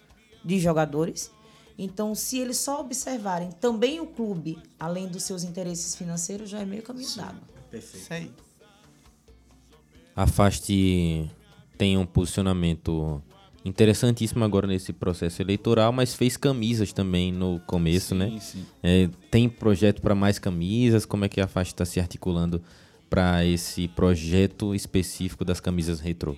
[0.45, 1.31] de jogadores.
[1.79, 6.65] Então, se eles só observarem também o clube, além dos seus interesses financeiros, já é
[6.65, 7.41] meio caminho dado.
[7.73, 8.31] Isso aí.
[10.17, 11.31] A Faste
[11.77, 13.23] tem um posicionamento
[13.65, 18.37] interessantíssimo agora nesse processo eleitoral, mas fez camisas também no começo, né?
[18.41, 18.67] sim.
[18.83, 21.07] É, tem projeto para mais camisas?
[21.07, 22.61] Como é que a Faste está se articulando
[23.09, 26.37] para esse projeto específico das camisas retrô?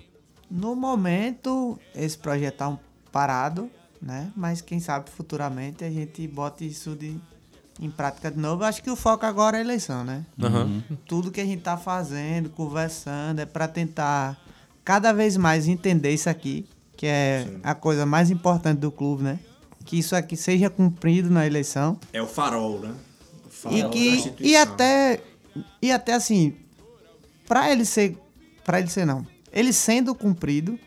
[0.49, 2.77] No momento, esse projeto tá um
[3.11, 3.69] parado,
[4.01, 4.31] né?
[4.35, 7.15] Mas quem sabe futuramente a gente bota isso de,
[7.79, 8.63] em prática de novo.
[8.63, 10.25] Acho que o foco agora é a eleição, né?
[10.41, 10.83] Aham.
[11.05, 14.39] Tudo que a gente tá fazendo, conversando, é para tentar
[14.83, 16.67] cada vez mais entender isso aqui,
[16.97, 19.39] que é a coisa mais importante do clube, né?
[19.85, 21.99] Que isso aqui seja cumprido na eleição.
[22.11, 22.93] É o farol, né?
[23.45, 25.21] O farol E que e até
[25.81, 26.55] e até assim,
[27.47, 28.17] para ele ser
[28.63, 30.79] para ele ser não, ele sendo cumprido,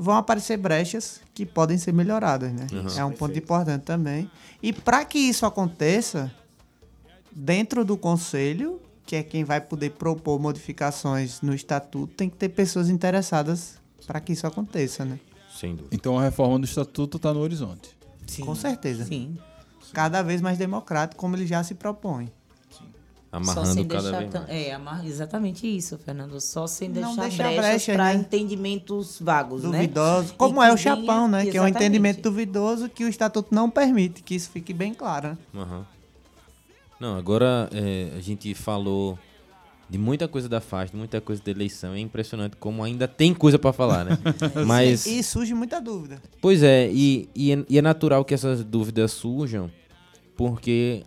[0.00, 2.66] vão aparecer brechas que podem ser melhoradas, né?
[2.96, 4.30] É um ponto importante também.
[4.62, 6.32] E para que isso aconteça,
[7.30, 12.48] dentro do conselho, que é quem vai poder propor modificações no estatuto, tem que ter
[12.48, 13.74] pessoas interessadas
[14.06, 15.20] para que isso aconteça, né?
[15.54, 15.94] Sem dúvida.
[15.94, 17.94] Então a reforma do estatuto está no horizonte.
[18.40, 19.04] Com certeza.
[19.04, 19.36] Sim.
[19.92, 22.32] Cada vez mais democrático, como ele já se propõe.
[23.32, 24.48] Só Amarrando cada vez mais.
[24.48, 26.40] É, amar- exatamente isso, Fernando.
[26.40, 28.14] Só sem Não deixar deixar brechas brecha, para né?
[28.14, 29.70] entendimentos vagos, né?
[29.82, 30.32] Duvidoso.
[30.32, 31.42] E Como que é o Chapão, né?
[31.42, 31.76] Que é um Exatamente.
[31.76, 35.28] entendimento duvidoso que o estatuto não permite, que isso fique bem claro.
[35.28, 35.38] né?
[35.54, 35.86] Aham.
[36.98, 39.16] Não, agora é, a gente falou
[39.88, 41.94] de muita coisa da faixa, de muita coisa da eleição.
[41.94, 44.18] É impressionante como ainda tem coisa para falar, né?
[44.66, 46.20] Mas, E surge muita dúvida.
[46.42, 49.70] pois é, e, e, é, e é natural que essas dúvidas surjam,
[50.36, 51.04] porque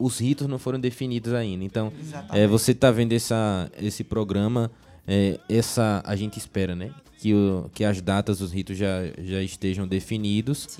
[0.00, 1.62] os ritos não foram definidos ainda.
[1.62, 1.92] Então,
[2.32, 4.70] é, você tá vendo essa, esse programa,
[5.06, 6.92] é, essa a gente espera, né?
[7.18, 10.78] Que, o, que as datas dos ritos já, já estejam definidos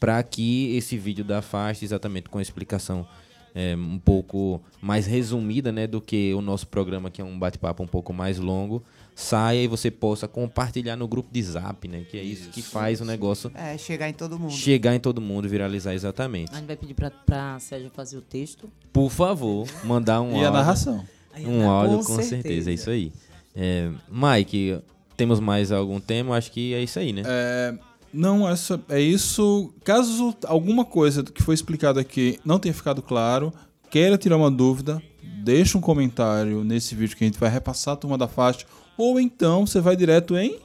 [0.00, 3.06] para que esse vídeo da faixa, exatamente com a explicação
[3.54, 7.82] é, um pouco mais resumida, né, do que o nosso programa, que é um bate-papo
[7.82, 8.82] um pouco mais longo,
[9.14, 13.00] saia e você possa compartilhar no grupo de Zap, né, que é isso, que faz
[13.00, 14.52] o negócio É, chegar em todo mundo.
[14.52, 16.50] chegar em todo mundo, viralizar exatamente.
[16.52, 18.70] A gente vai pedir pra, pra Sérgio fazer o texto.
[18.92, 20.52] Por favor, mandar um E a áudio.
[20.52, 21.04] narração.
[21.46, 22.70] Um áudio, com, certeza.
[22.70, 23.12] é isso aí.
[23.54, 24.78] É, Mike,
[25.16, 26.36] temos mais algum tema?
[26.36, 27.22] Acho que é isso aí, né?
[27.24, 27.74] É,
[28.12, 29.72] não, essa, é isso.
[29.84, 33.52] Caso alguma coisa que foi explicado aqui não tenha ficado claro,
[33.90, 35.02] queira tirar uma dúvida,
[35.42, 38.66] deixa um comentário nesse vídeo que a gente vai repassar a turma da faixa.
[39.04, 40.60] Ou então você vai direto em.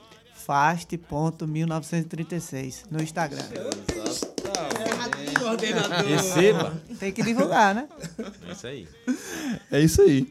[0.45, 3.41] Fast.1936 no Instagram.
[6.07, 6.73] Receba!
[6.99, 7.87] Tem que divulgar, né?
[8.47, 8.87] É isso aí.
[9.71, 10.27] É isso aí.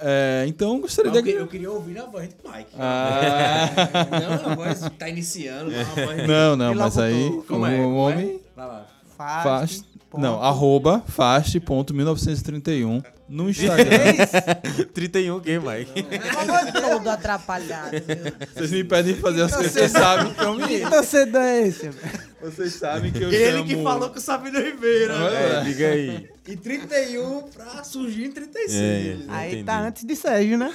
[0.00, 1.22] É, então gostaria Eu, de.
[1.22, 2.70] que- eu queria ouvir a voz do Mike.
[2.78, 3.68] Ah.
[4.44, 5.70] Não, a voz tá iniciando.
[5.70, 7.76] voz- Não, não, E mas aí Como o é?
[7.76, 7.80] É?
[7.80, 8.86] homem Vai lá.
[9.16, 9.42] Fast.
[9.44, 10.20] fast, ponto.
[10.22, 13.86] não, arroba fast.1931 no Instagram.
[14.92, 16.02] 31 o quê, Mike?
[16.80, 17.90] Todo atrapalhado.
[18.54, 20.66] Vocês me pedem fazer as coisas, vocês sabem que eu me...
[20.68, 21.90] Que torcedor é esse?
[22.42, 23.64] Vocês sabem que eu Ele chamo...
[23.66, 25.12] que falou com o Sabino Ribeiro.
[25.18, 25.54] Né?
[25.54, 25.62] lá.
[25.62, 26.28] Diga aí.
[26.48, 28.74] E 31 pra surgir em 36.
[28.74, 29.64] É, Aí entendi.
[29.64, 30.74] tá antes de Sérgio, né?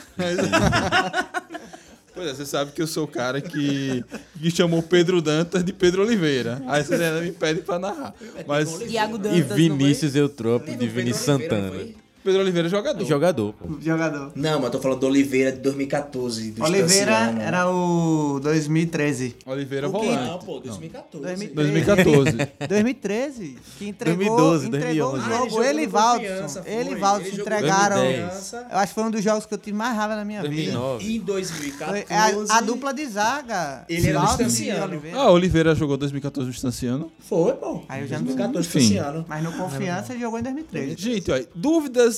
[2.13, 4.03] Pois é, você sabe que eu sou o cara que,
[4.41, 6.59] que chamou Pedro Dantas de Pedro Oliveira.
[6.67, 8.15] Aí vocês ainda me pedem pra narrar.
[8.47, 9.55] Mas Iago E Dantas.
[9.55, 11.83] Vinícius Eutrope Teve de o Pedro Vinícius Oliveira, não Santana.
[11.83, 12.06] foi?
[12.27, 13.05] Pedro Oliveira é jogador.
[13.05, 13.77] Jogador, pô.
[13.79, 14.33] Jogador.
[14.35, 16.51] Não, mas tô falando do Oliveira de 2014.
[16.51, 17.41] Do Oliveira Estanciano.
[17.41, 19.35] era o 2013.
[19.45, 20.25] Oliveira O volante.
[20.25, 21.23] Não, pô, 2014.
[21.23, 21.53] 2013.
[21.55, 22.37] 2014.
[22.67, 25.17] 2013, que entregou, 2012, entregou 2011.
[25.17, 25.63] o Ah, jogo.
[25.63, 26.47] Ele e Valdson.
[26.63, 26.71] Foi.
[26.73, 27.95] Ele e Valdson entregaram.
[27.95, 28.53] 2010.
[28.71, 30.53] Eu acho que foi um dos jogos que eu tive mais raiva na minha vida.
[30.77, 31.05] 2009.
[31.05, 32.05] Em Foi 2014.
[32.09, 33.85] é a, a dupla de zaga.
[33.87, 34.83] Ele era do Valdson e Estanciano.
[34.85, 35.17] Oliveira.
[35.17, 37.11] Ah, Oliveira jogou 2014 no Estanciano.
[37.19, 37.83] Foi, pô.
[37.87, 38.79] Aí eu já não 2014 Enfim.
[38.79, 39.25] Estanciano.
[39.29, 40.95] Mas no Confiança ele jogou em 2013.
[40.97, 42.16] Gente, olha, dúvidas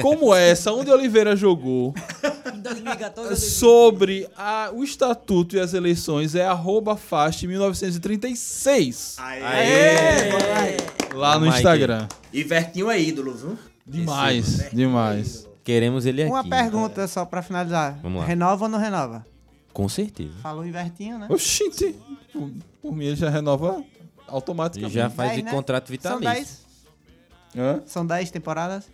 [0.00, 1.94] como essa, onde Oliveira jogou,
[2.54, 3.36] Em 2014.
[3.50, 9.16] sobre a- o estatuto e as eleições, é arroba fast 1936.
[11.14, 11.46] Lá no.
[11.46, 12.08] Instagram.
[12.32, 13.58] E Vertinho é ídolo, viu?
[13.86, 15.48] Demais, demais.
[15.64, 16.30] Queremos ele aqui.
[16.32, 17.98] Uma pergunta só pra finalizar.
[18.02, 18.26] Vamos lá.
[18.26, 19.24] Renova ou não renova?
[19.72, 20.32] Com certeza.
[20.42, 21.26] Falou Invertinho, né?
[21.30, 21.94] Oxente,
[22.32, 22.50] por,
[22.80, 23.84] por mim ele já renova E
[24.28, 24.94] automaticamente.
[24.94, 25.50] já faz de né?
[25.50, 26.32] contrato São vitalício.
[26.34, 26.62] 10.
[27.56, 27.82] Hã?
[27.86, 28.84] São 10 temporadas?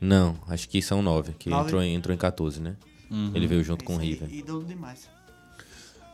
[0.00, 1.64] Não, acho que são nove, que Nove?
[1.68, 2.76] entrou, em- entrou em 14, né?
[3.34, 4.34] Ele veio junto com o Isso aí, River.
[4.34, 5.08] Ídolo demais.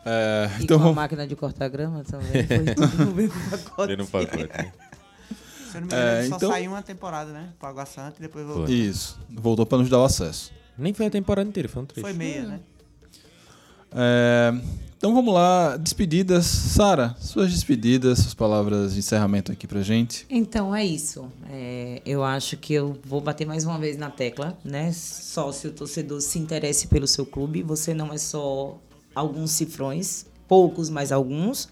[0.04, 2.28] É, E então com a máquina de cortar grama também.
[2.46, 3.86] Foi tudo no mesmo pacote.
[3.86, 4.72] Veio no pacote, né?
[5.70, 7.52] Se eu não me engano, É, ele só então- saiu uma temporada, né?
[7.58, 8.68] Pro Água Santa e depois voltou.
[8.68, 10.52] Isso, voltou pra nos dar o acesso.
[10.78, 12.00] Nem foi a temporada inteira, foi um trecho.
[12.02, 12.60] Foi meia, né?
[13.92, 14.52] É,
[14.96, 16.46] então vamos lá, despedidas.
[16.46, 20.26] Sara, suas despedidas, suas palavras de encerramento aqui pra gente.
[20.30, 21.30] Então é isso.
[21.50, 24.90] É, eu acho que eu vou bater mais uma vez na tecla, né?
[24.92, 27.62] Sócio torcedor se interesse pelo seu clube.
[27.62, 28.78] Você não é só
[29.14, 31.68] alguns cifrões, poucos, mas alguns.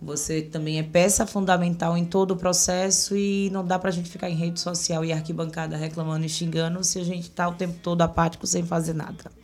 [0.00, 4.30] Você também é peça fundamental em todo o processo e não dá pra gente ficar
[4.30, 8.02] em rede social e arquibancada reclamando e xingando se a gente tá o tempo todo
[8.02, 9.43] apático sem fazer nada.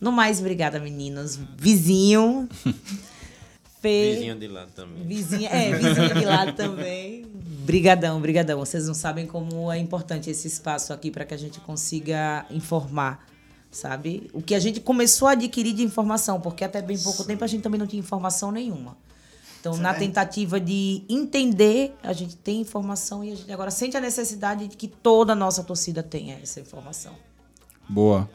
[0.00, 1.38] No mais, obrigada, meninas.
[1.56, 2.48] Vizinho.
[3.80, 4.14] Fê.
[4.14, 5.04] Vizinho de lá também.
[5.04, 7.26] Vizinha, é, vizinha de lado também.
[7.64, 8.58] Brigadão, brigadão.
[8.58, 13.26] Vocês não sabem como é importante esse espaço aqui para que a gente consiga informar,
[13.70, 14.30] sabe?
[14.32, 17.46] O que a gente começou a adquirir de informação, porque até bem pouco tempo a
[17.46, 18.96] gente também não tinha informação nenhuma.
[19.60, 24.00] Então, na tentativa de entender, a gente tem informação e a gente agora sente a
[24.00, 27.14] necessidade de que toda a nossa torcida tenha essa informação.
[27.88, 28.30] Boa.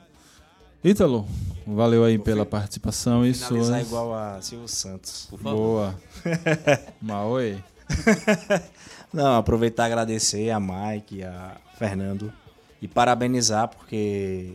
[0.84, 1.28] Ítalo,
[1.66, 3.88] valeu aí pela participação e Finalizar suas.
[3.88, 5.28] igual a Silvio Santos.
[5.40, 5.96] Boa.
[7.02, 7.64] Maoi.
[9.14, 12.34] Não, aproveitar e agradecer a Mike, a Fernando
[12.82, 14.54] e parabenizar porque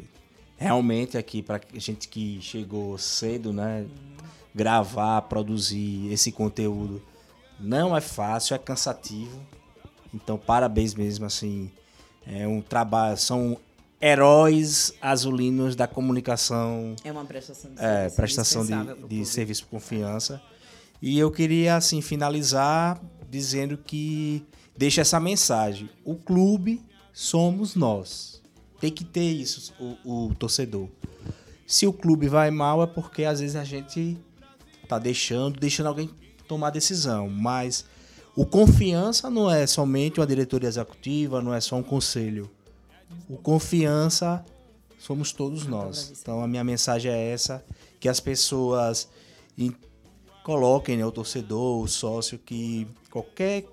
[0.57, 3.87] realmente aqui para gente que chegou cedo, né,
[4.55, 7.01] gravar, produzir esse conteúdo
[7.59, 9.41] não é fácil, é cansativo.
[10.13, 11.71] Então, parabéns mesmo assim.
[12.27, 13.59] É um trabalho, são
[14.01, 19.71] heróis azulinos da comunicação É uma prestação de é, serviço prestação de, de serviço por
[19.71, 20.43] confiança.
[21.01, 24.45] E eu queria, assim, finalizar dizendo que
[24.77, 25.91] deixa essa mensagem.
[26.05, 26.83] O clube
[27.13, 28.43] somos nós.
[28.81, 30.89] Tem que ter isso, o, o torcedor.
[31.67, 34.17] Se o clube vai mal é porque às vezes a gente
[34.87, 36.11] tá deixando, deixando alguém
[36.47, 37.29] tomar decisão.
[37.29, 37.85] Mas
[38.35, 42.51] o confiança não é somente uma diretoria executiva, não é só um conselho.
[43.29, 44.45] O confiança
[44.99, 46.13] somos todos nós.
[46.21, 47.65] Então a minha mensagem é essa,
[48.01, 49.09] que as pessoas
[49.59, 49.75] em-
[50.45, 53.65] coloquem né, o torcedor, o sócio, que qualquer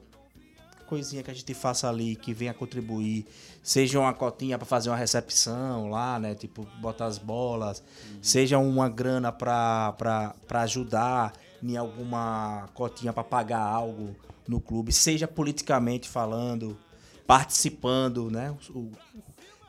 [0.87, 3.25] coisinha que a gente faça ali que venha contribuir,
[3.63, 7.83] seja uma cotinha para fazer uma recepção lá, né, tipo botar as bolas,
[8.21, 11.33] seja uma grana para ajudar
[11.63, 14.15] em alguma cotinha para pagar algo
[14.47, 16.77] no clube, seja politicamente falando,
[17.25, 18.55] participando, né,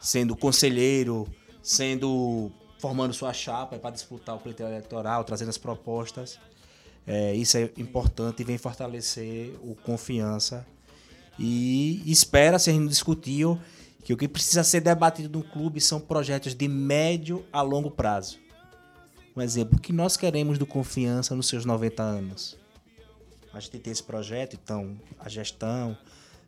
[0.00, 1.26] sendo conselheiro,
[1.62, 6.38] sendo formando sua chapa para disputar o pleito eleitoral, trazendo as propostas.
[7.06, 10.66] É, isso é importante e vem fortalecer o confiança.
[11.38, 13.58] E espera-se, a gente discutiu,
[14.04, 18.38] que o que precisa ser debatido no clube são projetos de médio a longo prazo.
[19.34, 22.56] Um exemplo, o que nós queremos do confiança nos seus 90 anos?
[23.52, 25.96] A gente tem esse projeto, então, a gestão,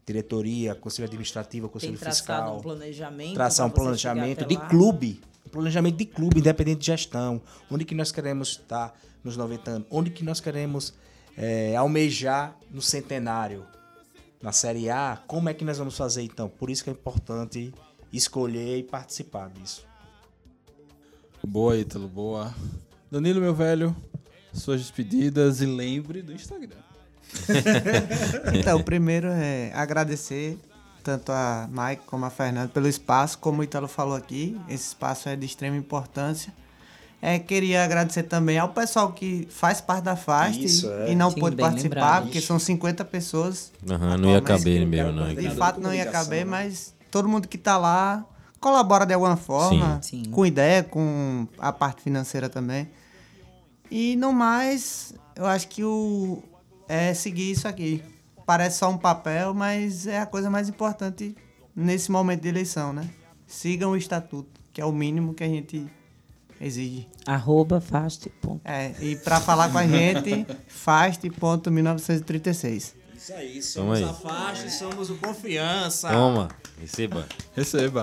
[0.07, 3.35] diretoria, conselho administrativo, Tem conselho traçado fiscal um planejamento.
[3.35, 4.67] traçar um planejamento de lá.
[4.69, 9.71] clube, um planejamento de clube, independente de gestão, onde que nós queremos estar nos 90
[9.71, 10.95] anos, onde que nós queremos
[11.37, 13.67] é, almejar no centenário,
[14.41, 16.49] na Série A, como é que nós vamos fazer então?
[16.49, 17.75] Por isso que é importante
[18.13, 19.85] escolher e participar disso.
[21.45, 22.55] Boa, Ítalo, boa.
[23.11, 23.95] Danilo, meu velho,
[24.53, 26.86] suas despedidas e lembre do Instagram.
[28.55, 30.59] Então, primeiro é agradecer
[31.03, 35.29] tanto a Mike como a Fernanda pelo espaço, como o Italo falou aqui, esse espaço
[35.29, 36.53] é de extrema importância.
[37.23, 41.13] É, queria agradecer também ao pessoal que faz parte da FAST Isso, é.
[41.13, 42.23] e não Sim, pôde participar, lembrado.
[42.25, 43.73] porque são 50 pessoas.
[43.89, 45.35] Aham, não ia caber mesmo, não.
[45.35, 46.51] De fato não ia caber, né?
[46.51, 48.25] mas todo mundo que tá lá
[48.61, 50.25] colabora de alguma forma, Sim.
[50.25, 50.31] Sim.
[50.31, 52.89] com ideia, com a parte financeira também.
[53.91, 56.43] E no mais, eu acho que o
[56.89, 58.03] é seguir isso aqui.
[58.45, 61.35] Parece só um papel, mas é a coisa mais importante
[61.75, 63.09] nesse momento de eleição, né?
[63.47, 65.87] Sigam o estatuto, que é o mínimo que a gente
[66.61, 67.09] exige.
[67.27, 68.29] Arroba fast.
[68.41, 68.61] ponto.
[68.65, 72.95] É, e para falar com a gente, fast.1936.
[73.17, 74.05] Isso aí, somos aí.
[74.05, 76.11] a faixa, somos o confiança.
[76.11, 76.49] Toma,
[76.81, 77.27] receba.
[77.55, 78.03] Receba.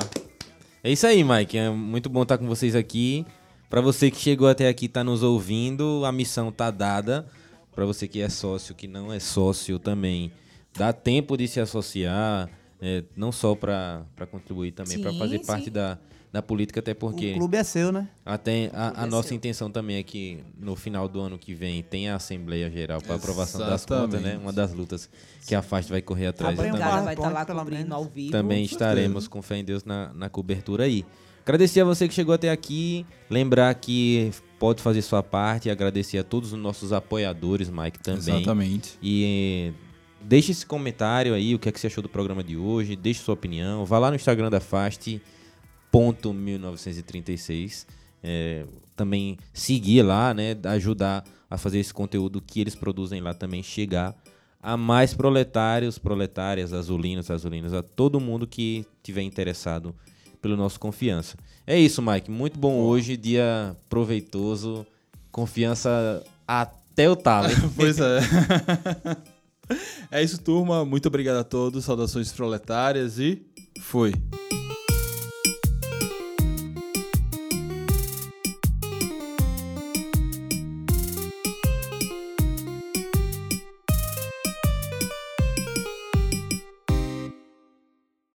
[0.84, 1.58] É isso aí, Mike.
[1.58, 3.26] É muito bom estar com vocês aqui.
[3.70, 7.26] Pra você que chegou até aqui, tá nos ouvindo, a missão tá dada.
[7.76, 10.32] Pra você que é sócio, que não é sócio também,
[10.78, 12.50] dá tempo de se associar,
[12.82, 15.46] é, não só pra pra contribuir também, pra Sim, fazer sim.
[15.46, 15.98] parte da,
[16.32, 18.08] da política, até porque O clube é seu, né?
[18.26, 22.14] até a, a nossa intenção também é que no final do ano que vem tenha
[22.14, 24.38] a Assembleia Geral para aprovação das contas, né?
[24.38, 25.10] Uma das lutas
[25.48, 26.56] que a FAST vai correr atrás.
[26.56, 26.72] Também.
[26.72, 28.32] vai estar lá PowerPoint, pelo cobrindo ao vivo.
[28.32, 31.06] Também estaremos com fé em Deus na, na cobertura aí.
[31.46, 33.06] Agradecer a você que chegou até aqui.
[33.30, 34.32] Lembrar que
[34.64, 35.70] pode fazer sua parte.
[35.70, 38.38] Agradecer a todos os nossos apoiadores, Mike, também.
[38.38, 38.98] Exatamente.
[39.02, 39.74] E eh,
[40.22, 42.96] deixe esse comentário aí, o que é que você achou do programa de hoje.
[42.96, 43.84] Deixe sua opinião.
[43.84, 45.22] Vá lá no Instagram da Fast,
[45.92, 47.86] ponto 1936.
[48.24, 48.66] É,
[48.96, 50.56] também seguir lá, né?
[50.64, 54.16] Ajudar a fazer esse conteúdo que eles produzem lá também chegar
[54.62, 59.94] a mais proletários, proletárias, azulinos, azulinas, a todo mundo que tiver interessado
[60.44, 61.38] pelo nosso confiança.
[61.66, 62.30] É isso, Mike.
[62.30, 64.86] Muito bom hoje, dia proveitoso,
[65.32, 67.48] confiança até o talo.
[67.76, 68.20] Pois é.
[70.12, 70.84] é isso, turma.
[70.84, 71.86] Muito obrigado a todos.
[71.86, 73.42] Saudações proletárias e
[73.80, 74.14] fui.